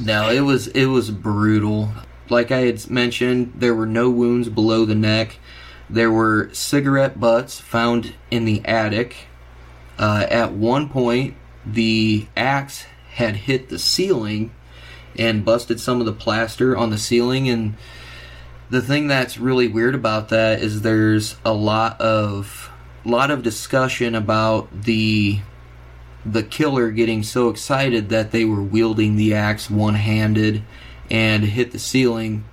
No, 0.00 0.30
it 0.30 0.40
was 0.40 0.68
it 0.68 0.86
was 0.86 1.10
brutal. 1.10 1.90
Like 2.30 2.50
I 2.50 2.60
had 2.60 2.88
mentioned, 2.88 3.52
there 3.56 3.74
were 3.74 3.86
no 3.86 4.08
wounds 4.08 4.48
below 4.48 4.86
the 4.86 4.94
neck. 4.94 5.38
There 5.90 6.10
were 6.10 6.48
cigarette 6.52 7.20
butts 7.20 7.60
found 7.60 8.14
in 8.30 8.46
the 8.46 8.64
attic. 8.64 9.26
Uh, 9.98 10.26
at 10.30 10.52
one 10.52 10.88
point, 10.88 11.34
the 11.66 12.26
axe 12.34 12.86
had 13.12 13.36
hit 13.36 13.68
the 13.68 13.78
ceiling 13.78 14.52
and 15.18 15.44
busted 15.44 15.80
some 15.80 16.00
of 16.00 16.06
the 16.06 16.12
plaster 16.12 16.74
on 16.76 16.90
the 16.90 16.96
ceiling. 16.96 17.48
And 17.50 17.76
the 18.70 18.80
thing 18.80 19.06
that's 19.06 19.36
really 19.36 19.68
weird 19.68 19.94
about 19.94 20.30
that 20.30 20.62
is 20.62 20.80
there's 20.80 21.36
a 21.44 21.52
lot 21.52 22.00
of 22.00 22.70
lot 23.04 23.30
of 23.30 23.42
discussion 23.42 24.14
about 24.14 24.68
the 24.84 25.40
the 26.24 26.42
killer 26.42 26.90
getting 26.90 27.22
so 27.22 27.48
excited 27.48 28.08
that 28.10 28.30
they 28.30 28.44
were 28.44 28.62
wielding 28.62 29.16
the 29.16 29.34
axe 29.34 29.70
one-handed 29.70 30.62
and 31.10 31.44
hit 31.44 31.72
the 31.72 31.78
ceiling. 31.78 32.44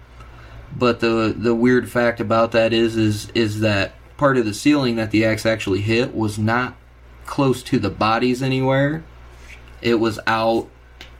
But 0.75 0.99
the 0.99 1.33
the 1.37 1.55
weird 1.55 1.89
fact 1.89 2.19
about 2.19 2.51
that 2.51 2.73
is 2.73 2.97
is 2.97 3.29
is 3.31 3.61
that 3.61 3.93
part 4.17 4.37
of 4.37 4.45
the 4.45 4.53
ceiling 4.53 4.95
that 4.95 5.11
the 5.11 5.25
axe 5.25 5.45
actually 5.45 5.81
hit 5.81 6.15
was 6.15 6.37
not 6.37 6.75
close 7.25 7.61
to 7.63 7.79
the 7.79 7.89
bodies 7.89 8.41
anywhere. 8.41 9.03
It 9.81 9.95
was 9.95 10.19
out 10.27 10.69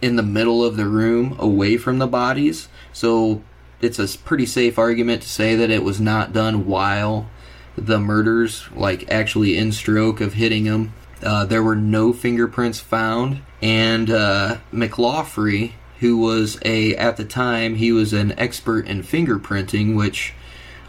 in 0.01 0.15
the 0.15 0.23
middle 0.23 0.63
of 0.63 0.77
the 0.77 0.85
room 0.85 1.35
away 1.39 1.77
from 1.77 1.99
the 1.99 2.07
bodies. 2.07 2.69
So 2.93 3.41
it's 3.81 3.99
a 3.99 4.17
pretty 4.17 4.45
safe 4.45 4.77
argument 4.79 5.21
to 5.21 5.29
say 5.29 5.55
that 5.55 5.69
it 5.69 5.83
was 5.83 6.01
not 6.01 6.33
done 6.33 6.65
while 6.65 7.29
the 7.77 7.99
murders 7.99 8.67
like 8.75 9.09
actually 9.11 9.55
in 9.55 9.71
stroke 9.71 10.19
of 10.19 10.33
hitting 10.33 10.63
them 10.63 10.93
uh, 11.23 11.45
there 11.45 11.63
were 11.63 11.75
no 11.75 12.13
fingerprints 12.13 12.79
found, 12.79 13.41
and 13.61 14.09
uh, 14.09 14.57
McLaughlin, 14.71 15.73
who 15.99 16.17
was 16.17 16.59
a 16.63 16.95
at 16.95 17.17
the 17.17 17.25
time 17.25 17.75
he 17.75 17.91
was 17.91 18.13
an 18.13 18.37
expert 18.37 18.85
in 18.87 19.01
fingerprinting, 19.01 19.95
which 19.95 20.33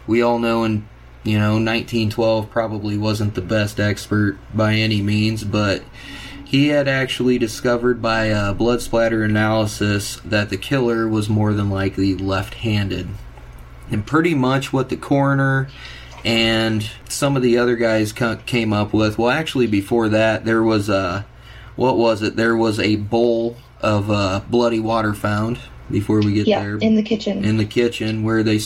we 0.05 0.21
all 0.21 0.39
know 0.39 0.63
in 0.63 0.87
you 1.23 1.37
know 1.37 1.53
1912 1.53 2.49
probably 2.49 2.97
wasn't 2.97 3.35
the 3.35 3.41
best 3.41 3.79
expert 3.79 4.37
by 4.53 4.73
any 4.73 5.01
means, 5.01 5.43
but 5.43 5.83
he 6.45 6.69
had 6.69 6.87
actually 6.87 7.37
discovered 7.37 8.01
by 8.01 8.51
blood 8.53 8.81
splatter 8.81 9.23
analysis 9.23 10.19
that 10.25 10.49
the 10.49 10.57
killer 10.57 11.07
was 11.07 11.29
more 11.29 11.53
than 11.53 11.69
likely 11.69 12.15
left-handed. 12.15 13.07
And 13.91 14.05
pretty 14.05 14.33
much 14.33 14.73
what 14.73 14.89
the 14.89 14.97
coroner 14.97 15.67
and 16.25 16.89
some 17.07 17.35
of 17.35 17.41
the 17.41 17.57
other 17.57 17.75
guys 17.75 18.13
came 18.45 18.73
up 18.73 18.93
with. 18.93 19.17
Well, 19.17 19.29
actually, 19.29 19.67
before 19.67 20.09
that, 20.09 20.45
there 20.45 20.63
was 20.63 20.89
a 20.89 21.25
what 21.75 21.97
was 21.97 22.21
it? 22.21 22.35
There 22.35 22.55
was 22.55 22.79
a 22.79 22.97
bowl 22.97 23.55
of 23.81 24.11
uh, 24.11 24.41
bloody 24.49 24.79
water 24.79 25.13
found 25.13 25.59
before 25.89 26.19
we 26.19 26.33
get 26.33 26.47
yeah, 26.47 26.61
there 26.61 26.77
in 26.77 26.95
the 26.95 27.03
kitchen. 27.03 27.43
In 27.43 27.57
the 27.57 27.65
kitchen, 27.65 28.23
where 28.23 28.43
they 28.43 28.59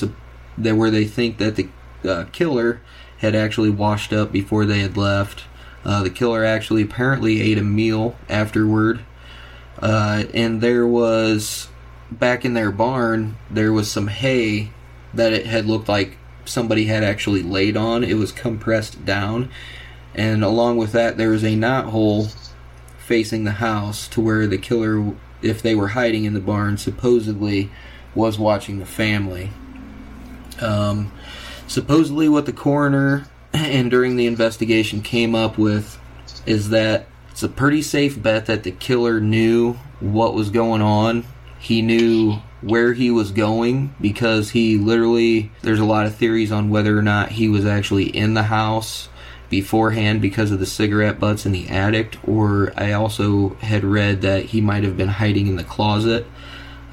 where 0.58 0.92
they 0.92 1.06
think 1.06 1.38
that 1.38 1.56
the 1.56 1.70
uh, 2.04 2.26
killer 2.32 2.82
had 3.20 3.36
actually 3.36 3.70
washed 3.70 4.12
up 4.12 4.32
before 4.32 4.66
they 4.66 4.80
had 4.80 4.98
left. 4.98 5.44
Uh, 5.86 6.02
the 6.02 6.10
killer 6.10 6.44
actually 6.44 6.82
apparently 6.82 7.42
ate 7.42 7.58
a 7.58 7.64
meal 7.64 8.16
afterward, 8.30 9.02
uh, 9.80 10.24
and 10.34 10.62
there 10.62 10.88
was 10.88 11.68
back 12.12 12.46
in 12.46 12.54
their 12.54 12.72
barn 12.72 13.36
there 13.50 13.74
was 13.74 13.90
some 13.90 14.08
hay 14.08 14.72
that 15.14 15.34
it 15.34 15.48
had 15.48 15.66
looked 15.66 15.90
like 15.90 16.18
somebody 16.46 16.86
had 16.86 17.04
actually 17.04 17.44
laid 17.44 17.78
on. 17.78 18.04
It 18.04 18.16
was 18.16 18.32
compressed 18.32 19.06
down, 19.06 19.50
and 20.16 20.44
along 20.44 20.78
with 20.78 20.92
that, 20.92 21.18
there 21.18 21.30
was 21.30 21.44
a 21.44 21.56
knot 21.56 21.86
hole 21.86 22.28
facing 23.00 23.44
the 23.44 23.54
house 23.54 24.08
to 24.10 24.22
where 24.22 24.48
the 24.48 24.58
killer, 24.58 25.14
if 25.42 25.62
they 25.62 25.76
were 25.76 25.90
hiding 25.90 26.26
in 26.26 26.34
the 26.34 26.40
barn, 26.40 26.78
supposedly 26.78 27.70
was 28.16 28.40
watching 28.40 28.80
the 28.80 28.86
family. 28.86 29.50
Um, 30.62 31.12
supposedly, 31.68 32.30
what 32.30 32.46
the 32.46 32.54
coroner 32.54 33.28
and 33.54 33.90
during 33.92 34.16
the 34.16 34.28
investigation 34.28 35.02
came 35.02 35.36
up 35.36 35.58
with 35.58 36.00
is 36.46 36.70
that 36.70 37.08
it's 37.32 37.44
a 37.44 37.50
pretty 37.50 37.82
safe 37.82 38.22
bet 38.22 38.46
that 38.46 38.64
the 38.64 38.72
killer 38.72 39.20
knew 39.20 39.74
what 40.00 40.34
was 40.34 40.50
going 40.50 40.82
on. 40.82 41.26
He 41.60 41.82
knew 41.82 42.38
where 42.64 42.94
he 42.94 43.12
was 43.12 43.32
going 43.32 43.94
because 44.00 44.52
he 44.52 44.78
literally 44.78 45.52
there's 45.62 45.80
a 45.80 45.86
lot 45.86 46.06
of 46.06 46.16
theories 46.16 46.52
on 46.52 46.70
whether 46.70 46.98
or 46.98 47.02
not 47.02 47.32
he 47.32 47.50
was 47.50 47.66
actually 47.66 48.06
in 48.06 48.34
the 48.34 48.44
house 48.44 49.10
beforehand 49.50 50.22
because 50.22 50.52
of 50.52 50.60
the 50.60 50.66
cigarette 50.66 51.20
butts 51.20 51.46
in 51.46 51.52
the 51.52 51.68
attic 51.68 52.18
or 52.26 52.74
I 52.78 52.94
also 52.94 53.50
had 53.56 53.84
read 53.84 54.22
that 54.22 54.46
he 54.46 54.62
might 54.62 54.84
have 54.84 54.98
been 54.98 55.10
hiding 55.10 55.48
in 55.48 55.58
the 55.58 55.64
closet 55.64 56.26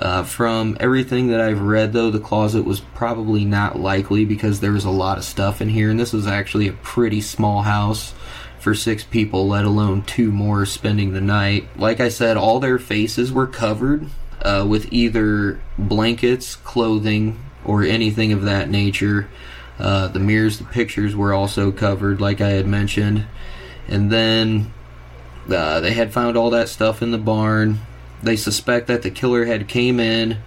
uh, 0.00 0.24
from 0.24 0.78
everything 0.80 1.26
that 1.28 1.42
I've 1.42 1.60
read, 1.60 1.92
though, 1.92 2.10
the 2.10 2.18
closet 2.18 2.64
was 2.64 2.80
probably 2.80 3.44
not 3.44 3.78
likely 3.78 4.24
because 4.24 4.60
there 4.60 4.72
was 4.72 4.86
a 4.86 4.90
lot 4.90 5.18
of 5.18 5.24
stuff 5.24 5.60
in 5.60 5.68
here, 5.68 5.90
and 5.90 6.00
this 6.00 6.14
was 6.14 6.26
actually 6.26 6.68
a 6.68 6.72
pretty 6.72 7.20
small 7.20 7.60
house 7.60 8.14
for 8.60 8.74
six 8.74 9.04
people, 9.04 9.46
let 9.46 9.66
alone 9.66 10.02
two 10.02 10.32
more 10.32 10.64
spending 10.64 11.12
the 11.12 11.20
night. 11.20 11.68
Like 11.76 12.00
I 12.00 12.08
said, 12.08 12.38
all 12.38 12.60
their 12.60 12.78
faces 12.78 13.30
were 13.30 13.46
covered 13.46 14.06
uh, 14.42 14.64
with 14.68 14.92
either 14.92 15.60
blankets, 15.78 16.56
clothing, 16.56 17.38
or 17.64 17.82
anything 17.82 18.32
of 18.32 18.42
that 18.42 18.68
nature. 18.68 19.28
Uh, 19.78 20.08
the 20.08 20.18
mirrors, 20.18 20.58
the 20.58 20.64
pictures 20.64 21.16
were 21.16 21.32
also 21.32 21.72
covered, 21.72 22.20
like 22.20 22.40
I 22.40 22.50
had 22.50 22.66
mentioned. 22.66 23.26
And 23.88 24.10
then 24.10 24.72
uh, 25.50 25.80
they 25.80 25.92
had 25.92 26.12
found 26.12 26.36
all 26.36 26.50
that 26.50 26.68
stuff 26.68 27.02
in 27.02 27.10
the 27.10 27.18
barn. 27.18 27.80
They 28.22 28.36
suspect 28.36 28.86
that 28.88 29.02
the 29.02 29.10
killer 29.10 29.46
had 29.46 29.68
came 29.68 29.98
in 29.98 30.38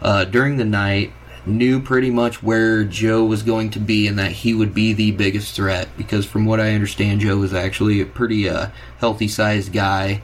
uh, 0.00 0.24
during 0.24 0.56
the 0.56 0.64
night, 0.64 1.12
knew 1.44 1.80
pretty 1.80 2.10
much 2.10 2.42
where 2.42 2.84
Joe 2.84 3.24
was 3.24 3.42
going 3.42 3.70
to 3.70 3.80
be, 3.80 4.06
and 4.06 4.18
that 4.18 4.32
he 4.32 4.54
would 4.54 4.72
be 4.72 4.92
the 4.92 5.10
biggest 5.12 5.54
threat. 5.54 5.88
Because 5.96 6.24
from 6.24 6.46
what 6.46 6.60
I 6.60 6.72
understand, 6.72 7.20
Joe 7.20 7.38
was 7.38 7.52
actually 7.52 8.00
a 8.00 8.06
pretty 8.06 8.48
uh, 8.96 9.00
healthy-sized 9.00 9.72
guy. 9.72 10.22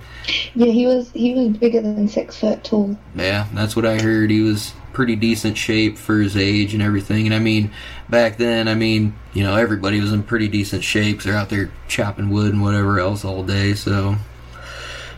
Yeah, 0.55 0.73
he 0.73 0.87
was 0.87 1.11
he 1.12 1.35
was 1.35 1.57
bigger 1.57 1.81
than 1.81 2.09
six 2.09 2.38
foot 2.38 2.64
tall. 2.64 2.97
Yeah, 3.14 3.47
that's 3.55 3.76
what 3.76 3.87
I 3.87 4.00
heard. 4.00 4.31
He 4.31 4.41
was 4.41 4.73
pretty 4.93 5.17
decent 5.17 5.57
shape 5.57 5.97
for 5.97 6.19
his 6.19 6.37
age 6.37 6.75
and 6.75 6.83
everything. 6.83 7.26
And 7.26 7.35
I 7.35 7.38
mean, 7.38 7.73
back 8.09 8.37
then, 8.37 8.69
I 8.69 8.75
mean, 8.75 9.14
you 9.33 9.43
know, 9.43 9.57
everybody 9.57 10.00
was 10.00 10.12
in 10.12 10.23
pretty 10.23 10.49
decent 10.49 10.85
shape. 10.85 11.23
They're 11.23 11.37
out 11.37 11.49
there 11.49 11.71
chopping 11.88 12.31
wood 12.31 12.52
and 12.52 12.62
whatever 12.62 13.00
else 13.00 13.25
all 13.25 13.43
day. 13.43 13.75
So, 13.75 14.17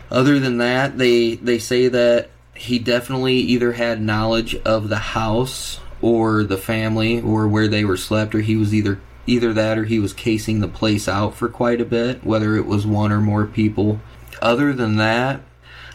other 0.09 0.39
than 0.39 0.57
that, 0.59 0.97
they 0.97 1.35
they 1.35 1.59
say 1.59 1.87
that 1.89 2.29
he 2.55 2.79
definitely 2.79 3.35
either 3.35 3.73
had 3.73 4.01
knowledge 4.01 4.55
of 4.63 4.89
the 4.89 4.97
house 4.97 5.79
or 6.01 6.43
the 6.43 6.57
family 6.57 7.21
or 7.21 7.47
where 7.47 7.67
they 7.67 7.85
were 7.85 7.97
slept, 7.97 8.33
or 8.33 8.41
he 8.41 8.55
was 8.55 8.73
either 8.73 8.99
either 9.27 9.53
that 9.53 9.77
or 9.77 9.85
he 9.85 9.99
was 9.99 10.13
casing 10.13 10.59
the 10.59 10.67
place 10.67 11.07
out 11.07 11.35
for 11.35 11.49
quite 11.49 11.81
a 11.81 11.85
bit, 11.85 12.23
whether 12.23 12.55
it 12.55 12.65
was 12.65 12.85
one 12.85 13.11
or 13.11 13.21
more 13.21 13.45
people. 13.45 13.99
Other 14.41 14.73
than 14.73 14.97
that, 14.97 15.41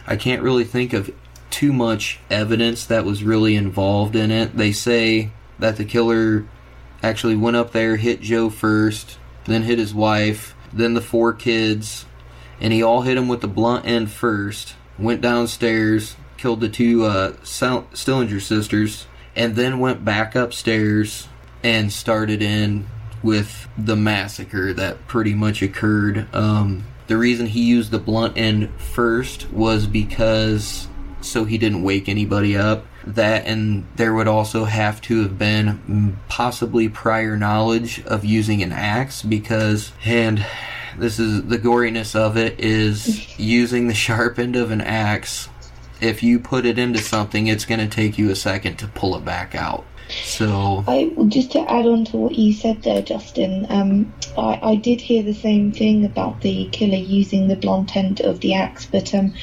I 0.05 0.15
can't 0.15 0.41
really 0.41 0.63
think 0.63 0.93
of 0.93 1.13
too 1.49 1.73
much 1.73 2.19
evidence 2.29 2.85
that 2.85 3.05
was 3.05 3.23
really 3.23 3.55
involved 3.55 4.15
in 4.15 4.31
it. 4.31 4.57
They 4.57 4.71
say 4.71 5.31
that 5.59 5.77
the 5.77 5.85
killer 5.85 6.45
actually 7.03 7.35
went 7.35 7.57
up 7.57 7.71
there, 7.71 7.97
hit 7.97 8.21
Joe 8.21 8.49
first, 8.49 9.17
then 9.45 9.63
hit 9.63 9.79
his 9.79 9.93
wife, 9.93 10.55
then 10.73 10.93
the 10.93 11.01
four 11.01 11.33
kids, 11.33 12.05
and 12.59 12.71
he 12.71 12.83
all 12.83 13.01
hit 13.01 13.17
him 13.17 13.27
with 13.27 13.41
the 13.41 13.47
blunt 13.47 13.85
end 13.85 14.11
first. 14.11 14.75
Went 14.97 15.21
downstairs, 15.21 16.15
killed 16.37 16.61
the 16.61 16.69
two 16.69 17.05
uh, 17.05 17.33
Stillinger 17.43 18.39
sisters, 18.39 19.07
and 19.35 19.55
then 19.55 19.79
went 19.79 20.05
back 20.05 20.35
upstairs 20.35 21.27
and 21.63 21.91
started 21.91 22.41
in 22.41 22.87
with 23.23 23.67
the 23.77 23.95
massacre 23.95 24.73
that 24.73 25.07
pretty 25.07 25.33
much 25.33 25.61
occurred. 25.61 26.27
Um, 26.33 26.85
the 27.07 27.17
reason 27.17 27.47
he 27.47 27.63
used 27.63 27.91
the 27.91 27.99
blunt 27.99 28.37
end 28.37 28.69
first 28.79 29.51
was 29.51 29.85
because 29.85 30.87
so 31.21 31.45
he 31.45 31.57
didn't 31.57 31.83
wake 31.83 32.09
anybody 32.09 32.57
up. 32.57 32.85
That 33.05 33.45
and 33.45 33.87
there 33.95 34.13
would 34.13 34.27
also 34.27 34.65
have 34.65 35.01
to 35.01 35.23
have 35.23 35.37
been 35.37 36.19
possibly 36.29 36.87
prior 36.87 37.35
knowledge 37.35 38.03
of 38.05 38.23
using 38.23 38.61
an 38.61 38.71
axe 38.71 39.23
because, 39.23 39.91
and 40.05 40.45
this 40.97 41.19
is 41.19 41.43
the 41.43 41.57
goriness 41.57 42.15
of 42.15 42.37
it, 42.37 42.59
is 42.59 43.39
using 43.39 43.87
the 43.87 43.93
sharp 43.93 44.37
end 44.37 44.55
of 44.55 44.69
an 44.71 44.81
axe. 44.81 45.49
If 45.99 46.21
you 46.21 46.39
put 46.39 46.65
it 46.65 46.77
into 46.77 46.99
something, 46.99 47.47
it's 47.47 47.65
going 47.65 47.79
to 47.79 47.87
take 47.87 48.17
you 48.17 48.29
a 48.29 48.35
second 48.35 48.77
to 48.77 48.87
pull 48.87 49.15
it 49.15 49.25
back 49.25 49.55
out. 49.55 49.85
So, 50.09 50.83
I 50.87 51.11
just 51.27 51.51
to 51.53 51.59
add 51.59 51.85
on 51.85 52.05
to 52.05 52.17
what 52.17 52.35
you 52.35 52.53
said 52.53 52.83
there, 52.83 53.01
Justin. 53.01 53.65
Um, 53.69 54.13
I, 54.37 54.59
I 54.61 54.75
did 54.75 55.01
hear 55.01 55.23
the 55.23 55.33
same 55.33 55.71
thing 55.71 56.05
about 56.05 56.41
the 56.41 56.67
killer 56.71 56.97
using 56.97 57.47
the 57.47 57.55
blunt 57.55 57.95
end 57.95 58.21
of 58.21 58.39
the 58.39 58.53
axe, 58.53 58.85
but 58.85 59.13
um, 59.13 59.33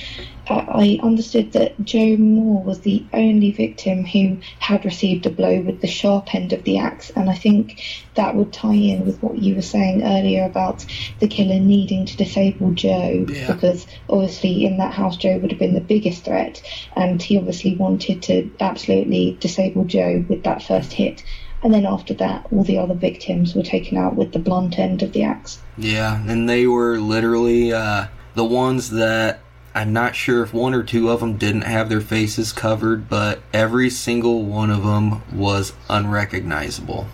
I 0.50 0.98
understood 1.02 1.52
that 1.52 1.82
Joe 1.84 2.16
Moore 2.16 2.62
was 2.62 2.80
the 2.80 3.04
only 3.12 3.50
victim 3.52 4.04
who 4.04 4.38
had 4.58 4.84
received 4.84 5.26
a 5.26 5.30
blow 5.30 5.60
with 5.60 5.80
the 5.80 5.86
sharp 5.86 6.34
end 6.34 6.52
of 6.52 6.64
the 6.64 6.78
axe, 6.78 7.10
and 7.10 7.28
I 7.30 7.34
think 7.34 7.80
that 8.14 8.34
would 8.34 8.52
tie 8.52 8.74
in 8.74 9.06
with 9.06 9.22
what 9.22 9.38
you 9.38 9.54
were 9.54 9.62
saying 9.62 10.02
earlier 10.02 10.44
about 10.44 10.84
the 11.20 11.28
killer 11.28 11.60
needing 11.60 12.06
to 12.06 12.16
disable 12.16 12.72
Joe 12.72 13.26
Yeah. 13.28 13.52
because 13.52 13.86
obviously 14.08 14.64
in 14.64 14.78
that 14.78 14.92
house 14.94 15.16
Joe 15.16 15.38
would 15.38 15.50
have 15.50 15.60
been 15.60 15.74
the 15.74 15.80
biggest 15.80 16.24
threat, 16.24 16.62
and 16.96 17.20
he 17.22 17.36
obviously 17.38 17.76
wanted 17.76 18.22
to 18.22 18.50
absolutely 18.60 19.36
disable 19.40 19.84
Joe 19.84 20.24
with 20.28 20.44
that 20.44 20.62
first 20.62 20.92
hit. 20.92 21.22
And 21.62 21.74
then 21.74 21.86
after 21.86 22.14
that, 22.14 22.46
all 22.52 22.62
the 22.62 22.78
other 22.78 22.94
victims 22.94 23.54
were 23.54 23.64
taken 23.64 23.98
out 23.98 24.14
with 24.14 24.32
the 24.32 24.38
blunt 24.38 24.78
end 24.78 25.02
of 25.02 25.12
the 25.12 25.24
axe. 25.24 25.58
yeah, 25.76 26.22
and 26.28 26.48
they 26.48 26.66
were 26.66 26.98
literally 27.00 27.72
uh, 27.72 28.06
the 28.36 28.44
ones 28.44 28.90
that 28.90 29.40
I'm 29.78 29.92
not 29.92 30.16
sure 30.16 30.42
if 30.42 30.52
one 30.52 30.74
or 30.74 30.82
two 30.82 31.08
of 31.08 31.20
them 31.20 31.36
didn't 31.36 31.62
have 31.62 31.88
their 31.88 32.00
faces 32.00 32.52
covered, 32.52 33.08
but 33.08 33.38
every 33.52 33.90
single 33.90 34.42
one 34.42 34.70
of 34.70 34.82
them 34.82 35.22
was 35.32 35.72
unrecognizable. 35.88 37.06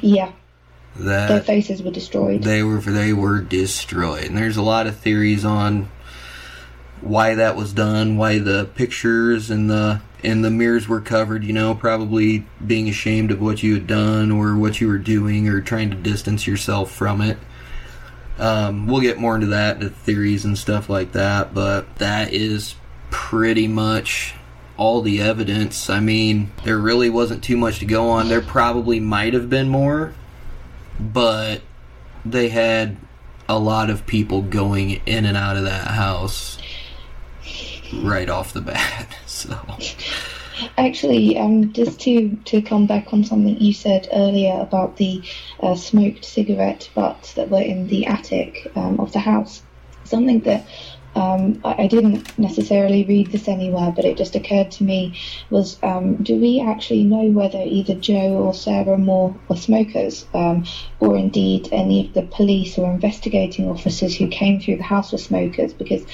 Yeah, 0.00 0.30
their 0.94 1.40
faces 1.40 1.82
were 1.82 1.90
destroyed. 1.90 2.44
they 2.44 2.62
were 2.62 2.78
they 2.78 3.12
were 3.12 3.40
destroyed, 3.40 4.26
and 4.26 4.36
there's 4.36 4.56
a 4.56 4.62
lot 4.62 4.86
of 4.86 4.96
theories 4.96 5.44
on 5.44 5.88
why 7.00 7.34
that 7.34 7.56
was 7.56 7.72
done, 7.72 8.16
why 8.16 8.38
the 8.38 8.66
pictures 8.76 9.50
and 9.50 9.68
the 9.68 10.00
and 10.22 10.44
the 10.44 10.52
mirrors 10.52 10.86
were 10.86 11.00
covered. 11.00 11.42
You 11.42 11.52
know, 11.52 11.74
probably 11.74 12.46
being 12.64 12.88
ashamed 12.88 13.32
of 13.32 13.42
what 13.42 13.64
you 13.64 13.74
had 13.74 13.88
done 13.88 14.30
or 14.30 14.54
what 14.54 14.80
you 14.80 14.86
were 14.86 14.98
doing, 14.98 15.48
or 15.48 15.60
trying 15.60 15.90
to 15.90 15.96
distance 15.96 16.46
yourself 16.46 16.92
from 16.92 17.20
it. 17.20 17.38
Um, 18.38 18.86
we'll 18.86 19.00
get 19.00 19.18
more 19.18 19.34
into 19.34 19.48
that, 19.48 19.80
the 19.80 19.90
theories 19.90 20.44
and 20.44 20.58
stuff 20.58 20.90
like 20.90 21.12
that, 21.12 21.54
but 21.54 21.96
that 21.96 22.32
is 22.32 22.74
pretty 23.10 23.68
much 23.68 24.34
all 24.76 25.02
the 25.02 25.20
evidence. 25.20 25.88
I 25.88 26.00
mean, 26.00 26.50
there 26.64 26.78
really 26.78 27.10
wasn't 27.10 27.44
too 27.44 27.56
much 27.56 27.78
to 27.78 27.84
go 27.84 28.10
on. 28.10 28.28
There 28.28 28.40
probably 28.40 28.98
might 28.98 29.34
have 29.34 29.48
been 29.48 29.68
more, 29.68 30.14
but 30.98 31.62
they 32.24 32.48
had 32.48 32.96
a 33.48 33.58
lot 33.58 33.90
of 33.90 34.06
people 34.06 34.42
going 34.42 35.02
in 35.06 35.26
and 35.26 35.36
out 35.36 35.56
of 35.56 35.64
that 35.64 35.88
house 35.88 36.58
right 38.02 38.28
off 38.28 38.52
the 38.52 38.60
bat. 38.60 39.08
So, 39.26 39.58
Actually, 40.76 41.38
um, 41.38 41.72
just 41.72 42.00
to, 42.00 42.36
to 42.44 42.62
come 42.62 42.86
back 42.86 43.12
on 43.12 43.24
something 43.24 43.58
you 43.60 43.72
said 43.72 44.08
earlier 44.12 44.58
about 44.60 44.96
the 44.96 45.22
uh, 45.60 45.74
smoked 45.74 46.24
cigarette 46.24 46.88
butts 46.94 47.34
that 47.34 47.50
were 47.50 47.60
in 47.60 47.86
the 47.88 48.06
attic 48.06 48.70
um, 48.76 49.00
of 49.00 49.12
the 49.12 49.18
house, 49.18 49.62
something 50.04 50.40
that 50.40 50.66
um, 51.14 51.60
I, 51.64 51.84
I 51.84 51.86
didn't 51.86 52.38
necessarily 52.38 53.04
read 53.04 53.30
this 53.30 53.48
anywhere, 53.48 53.92
but 53.94 54.04
it 54.04 54.16
just 54.16 54.34
occurred 54.34 54.70
to 54.72 54.84
me 54.84 55.18
was 55.50 55.78
um, 55.82 56.16
do 56.16 56.36
we 56.36 56.60
actually 56.60 57.04
know 57.04 57.30
whether 57.30 57.62
either 57.62 57.94
Joe 57.94 58.36
or 58.36 58.54
Sarah 58.54 58.98
Moore 58.98 59.34
were 59.48 59.56
smokers, 59.56 60.26
um, 60.34 60.64
or 61.00 61.16
indeed 61.16 61.68
any 61.72 62.06
of 62.06 62.14
the 62.14 62.22
police 62.22 62.78
or 62.78 62.90
investigating 62.90 63.68
officers 63.68 64.16
who 64.16 64.28
came 64.28 64.60
through 64.60 64.76
the 64.76 64.82
house 64.82 65.12
were 65.12 65.18
smokers? 65.18 65.72
Because 65.72 66.04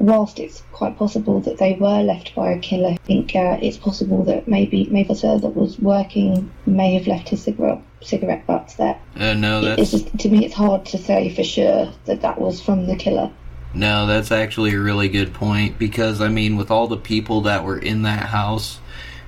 whilst 0.00 0.38
it's 0.38 0.62
quite 0.72 0.96
possible 0.96 1.40
that 1.40 1.58
they 1.58 1.74
were 1.74 2.02
left 2.02 2.34
by 2.34 2.52
a 2.52 2.58
killer, 2.58 2.90
I 2.90 2.96
think 3.06 3.34
uh, 3.34 3.58
it's 3.60 3.76
possible 3.76 4.24
that 4.24 4.48
maybe 4.48 4.86
maybe 4.90 5.14
sir 5.14 5.38
that 5.38 5.56
was 5.56 5.78
working 5.78 6.50
may 6.66 6.94
have 6.94 7.06
left 7.06 7.28
his 7.28 7.42
cigarette 7.42 7.82
cigarette 8.02 8.46
butts 8.46 8.74
there. 8.74 8.98
uh, 9.16 9.34
no, 9.34 9.60
It's 9.60 9.90
that's 9.92 10.04
just 10.04 10.18
to 10.20 10.28
me, 10.28 10.44
it's 10.44 10.54
hard 10.54 10.86
to 10.86 10.98
say 10.98 11.34
for 11.34 11.44
sure 11.44 11.92
that 12.04 12.22
that 12.22 12.40
was 12.40 12.60
from 12.60 12.86
the 12.86 12.96
killer. 12.96 13.30
No, 13.76 14.06
that's 14.06 14.32
actually 14.32 14.74
a 14.74 14.80
really 14.80 15.08
good 15.08 15.32
point 15.34 15.78
because 15.78 16.20
I 16.20 16.28
mean, 16.28 16.56
with 16.56 16.70
all 16.70 16.86
the 16.88 16.96
people 16.96 17.42
that 17.42 17.64
were 17.64 17.78
in 17.78 18.02
that 18.02 18.26
house, 18.26 18.78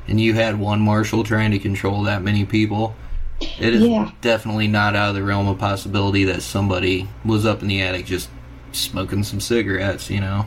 and 0.07 0.21
you 0.21 0.35
had 0.35 0.59
one 0.59 0.81
marshal 0.81 1.23
trying 1.23 1.51
to 1.53 1.59
control 1.59 2.03
that 2.05 2.23
many 2.23 2.45
people. 2.45 2.95
It 3.41 3.73
is 3.75 3.83
Yeah. 3.83 4.11
definitely 4.21 4.67
not 4.67 4.97
out 4.97 5.11
of 5.11 5.15
the 5.15 5.23
realm 5.23 5.47
of 5.47 5.59
possibility 5.59 6.25
that 6.25 6.43
somebody 6.43 7.09
was 7.25 7.47
up 7.47 7.63
in 7.63 7.69
the 7.69 7.81
attic 7.83 8.07
just 8.07 8.31
smoking 8.73 9.23
some 9.23 9.41
cigarettes, 9.41 10.11
you 10.11 10.21
know. 10.21 10.47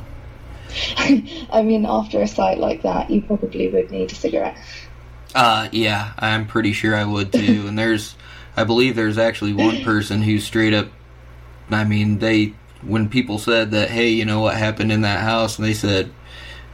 I 0.97 1.61
mean, 1.63 1.85
after 1.85 2.21
a 2.21 2.27
sight 2.27 2.57
like 2.57 2.81
that, 2.81 3.09
you 3.09 3.21
probably 3.21 3.69
would 3.69 3.91
need 3.91 4.11
a 4.11 4.15
cigarette. 4.15 4.57
Uh, 5.33 5.69
yeah, 5.71 6.13
I'm 6.19 6.45
pretty 6.47 6.73
sure 6.73 6.95
I 6.95 7.05
would 7.05 7.31
too. 7.31 7.65
and 7.67 7.77
there's, 7.79 8.15
I 8.57 8.63
believe 8.65 8.95
there's 8.95 9.17
actually 9.17 9.53
one 9.53 9.81
person 9.83 10.21
who 10.21 10.39
straight 10.39 10.73
up, 10.73 10.89
I 11.69 11.83
mean, 11.85 12.19
they, 12.19 12.53
when 12.83 13.09
people 13.09 13.37
said 13.37 13.71
that, 13.71 13.89
hey, 13.89 14.09
you 14.09 14.25
know 14.25 14.39
what 14.39 14.55
happened 14.55 14.91
in 14.91 15.01
that 15.01 15.21
house, 15.21 15.57
and 15.57 15.67
they 15.67 15.73
said, 15.73 16.11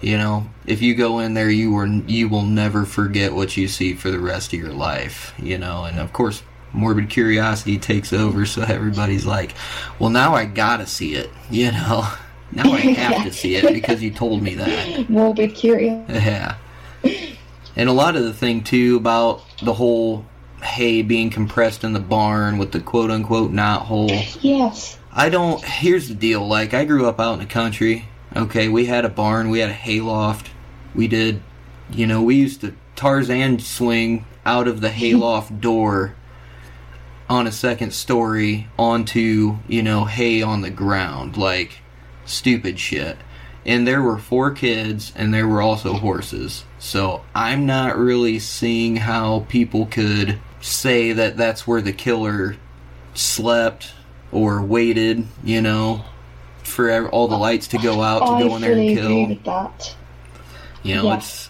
you 0.02 0.18
know, 0.18 0.48
if 0.66 0.82
you 0.82 0.96
go 0.96 1.20
in 1.20 1.34
there, 1.34 1.50
you 1.50 1.72
were, 1.72 1.88
you 1.88 2.30
will 2.30 2.44
never 2.44 2.86
forget 2.86 3.34
what 3.34 3.58
you 3.58 3.68
see 3.68 3.94
for 3.94 4.12
the 4.12 4.20
rest 4.20 4.54
of 4.54 4.60
your 4.60 4.74
life, 4.74 5.34
you 5.40 5.58
know, 5.58 5.86
and 5.86 6.00
of 6.00 6.14
course, 6.14 6.44
morbid 6.74 7.10
curiosity 7.10 7.78
takes 7.78 8.14
over, 8.14 8.46
so 8.46 8.62
everybody's 8.62 9.26
like, 9.26 9.54
well, 10.00 10.10
now 10.10 10.36
I 10.36 10.46
gotta 10.46 10.86
see 10.86 11.16
it, 11.16 11.30
you 11.50 11.72
know. 11.72 12.08
Now 12.50 12.72
I 12.72 12.80
have 12.80 13.26
to 13.26 13.34
see 13.34 13.58
it 13.58 13.74
because 13.74 14.02
you 14.02 14.10
told 14.10 14.42
me 14.42 14.56
that. 14.56 15.10
Morbid 15.10 15.54
curiosity. 15.54 16.14
Yeah. 16.14 16.56
And 17.76 17.90
a 17.90 17.92
lot 17.92 18.16
of 18.16 18.24
the 18.24 18.34
thing 18.34 18.64
too 18.64 18.96
about 18.96 19.44
the 19.62 19.74
whole 19.74 20.26
hay 20.64 21.02
being 21.02 21.30
compressed 21.30 21.84
in 21.84 21.94
the 21.94 22.00
barn 22.00 22.58
with 22.58 22.72
the 22.72 22.80
quote 22.80 23.12
unquote 23.12 23.52
knot 23.52 23.84
hole. 23.84 24.10
Yes. 24.42 24.98
I 25.18 25.30
don't. 25.30 25.66
Here's 25.66 26.10
the 26.10 26.14
deal. 26.14 26.48
Like, 26.48 26.76
I 26.76 26.86
grew 26.86 27.08
up 27.08 27.20
out 27.20 27.34
in 27.34 27.40
the 27.40 27.48
country. 27.48 28.08
Okay, 28.36 28.70
we 28.70 28.86
had 28.86 29.04
a 29.04 29.10
barn, 29.10 29.50
we 29.50 29.60
had 29.60 29.72
a 29.72 29.74
hayloft. 29.74 30.52
We 30.94 31.08
did, 31.08 31.42
you 31.90 32.06
know, 32.06 32.22
we 32.22 32.36
used 32.36 32.62
to 32.62 32.76
Tarzan 32.96 33.58
swing 33.58 34.28
out 34.46 34.68
of 34.68 34.80
the 34.80 34.92
hayloft 34.92 35.60
door 35.62 36.14
on 37.28 37.48
a 37.48 37.52
second 37.52 37.96
story 37.96 38.68
onto, 38.78 39.58
you 39.68 39.82
know, 39.82 40.06
hay 40.06 40.44
on 40.44 40.62
the 40.62 40.70
ground. 40.70 41.36
Like, 41.36 41.80
stupid 42.26 42.80
shit. 42.80 43.18
And 43.66 43.88
there 43.88 44.04
were 44.04 44.20
four 44.20 44.52
kids, 44.52 45.12
and 45.16 45.34
there 45.34 45.48
were 45.48 45.64
also 45.64 45.94
horses. 45.94 46.64
So 46.78 47.24
I'm 47.34 47.66
not 47.66 47.98
really 47.98 48.38
seeing 48.38 48.98
how 48.98 49.48
people 49.50 49.88
could 49.88 50.40
say 50.62 51.12
that 51.14 51.38
that's 51.38 51.66
where 51.66 51.82
the 51.82 51.92
killer 51.92 52.56
slept 53.16 53.94
or 54.32 54.62
waited, 54.62 55.26
you 55.44 55.62
know, 55.62 56.04
for 56.64 57.08
all 57.10 57.28
the 57.28 57.38
lights 57.38 57.68
to 57.68 57.78
go 57.78 58.02
out 58.02 58.20
to 58.20 58.26
I 58.26 58.42
go 58.44 58.56
in 58.56 58.62
there 58.62 58.72
and 58.74 58.82
agree 58.82 58.96
kill. 58.96 59.28
with 59.28 59.44
that. 59.46 59.96
You 60.84 60.96
know, 60.96 61.04
Yeah. 61.06 61.18
it's 61.18 61.50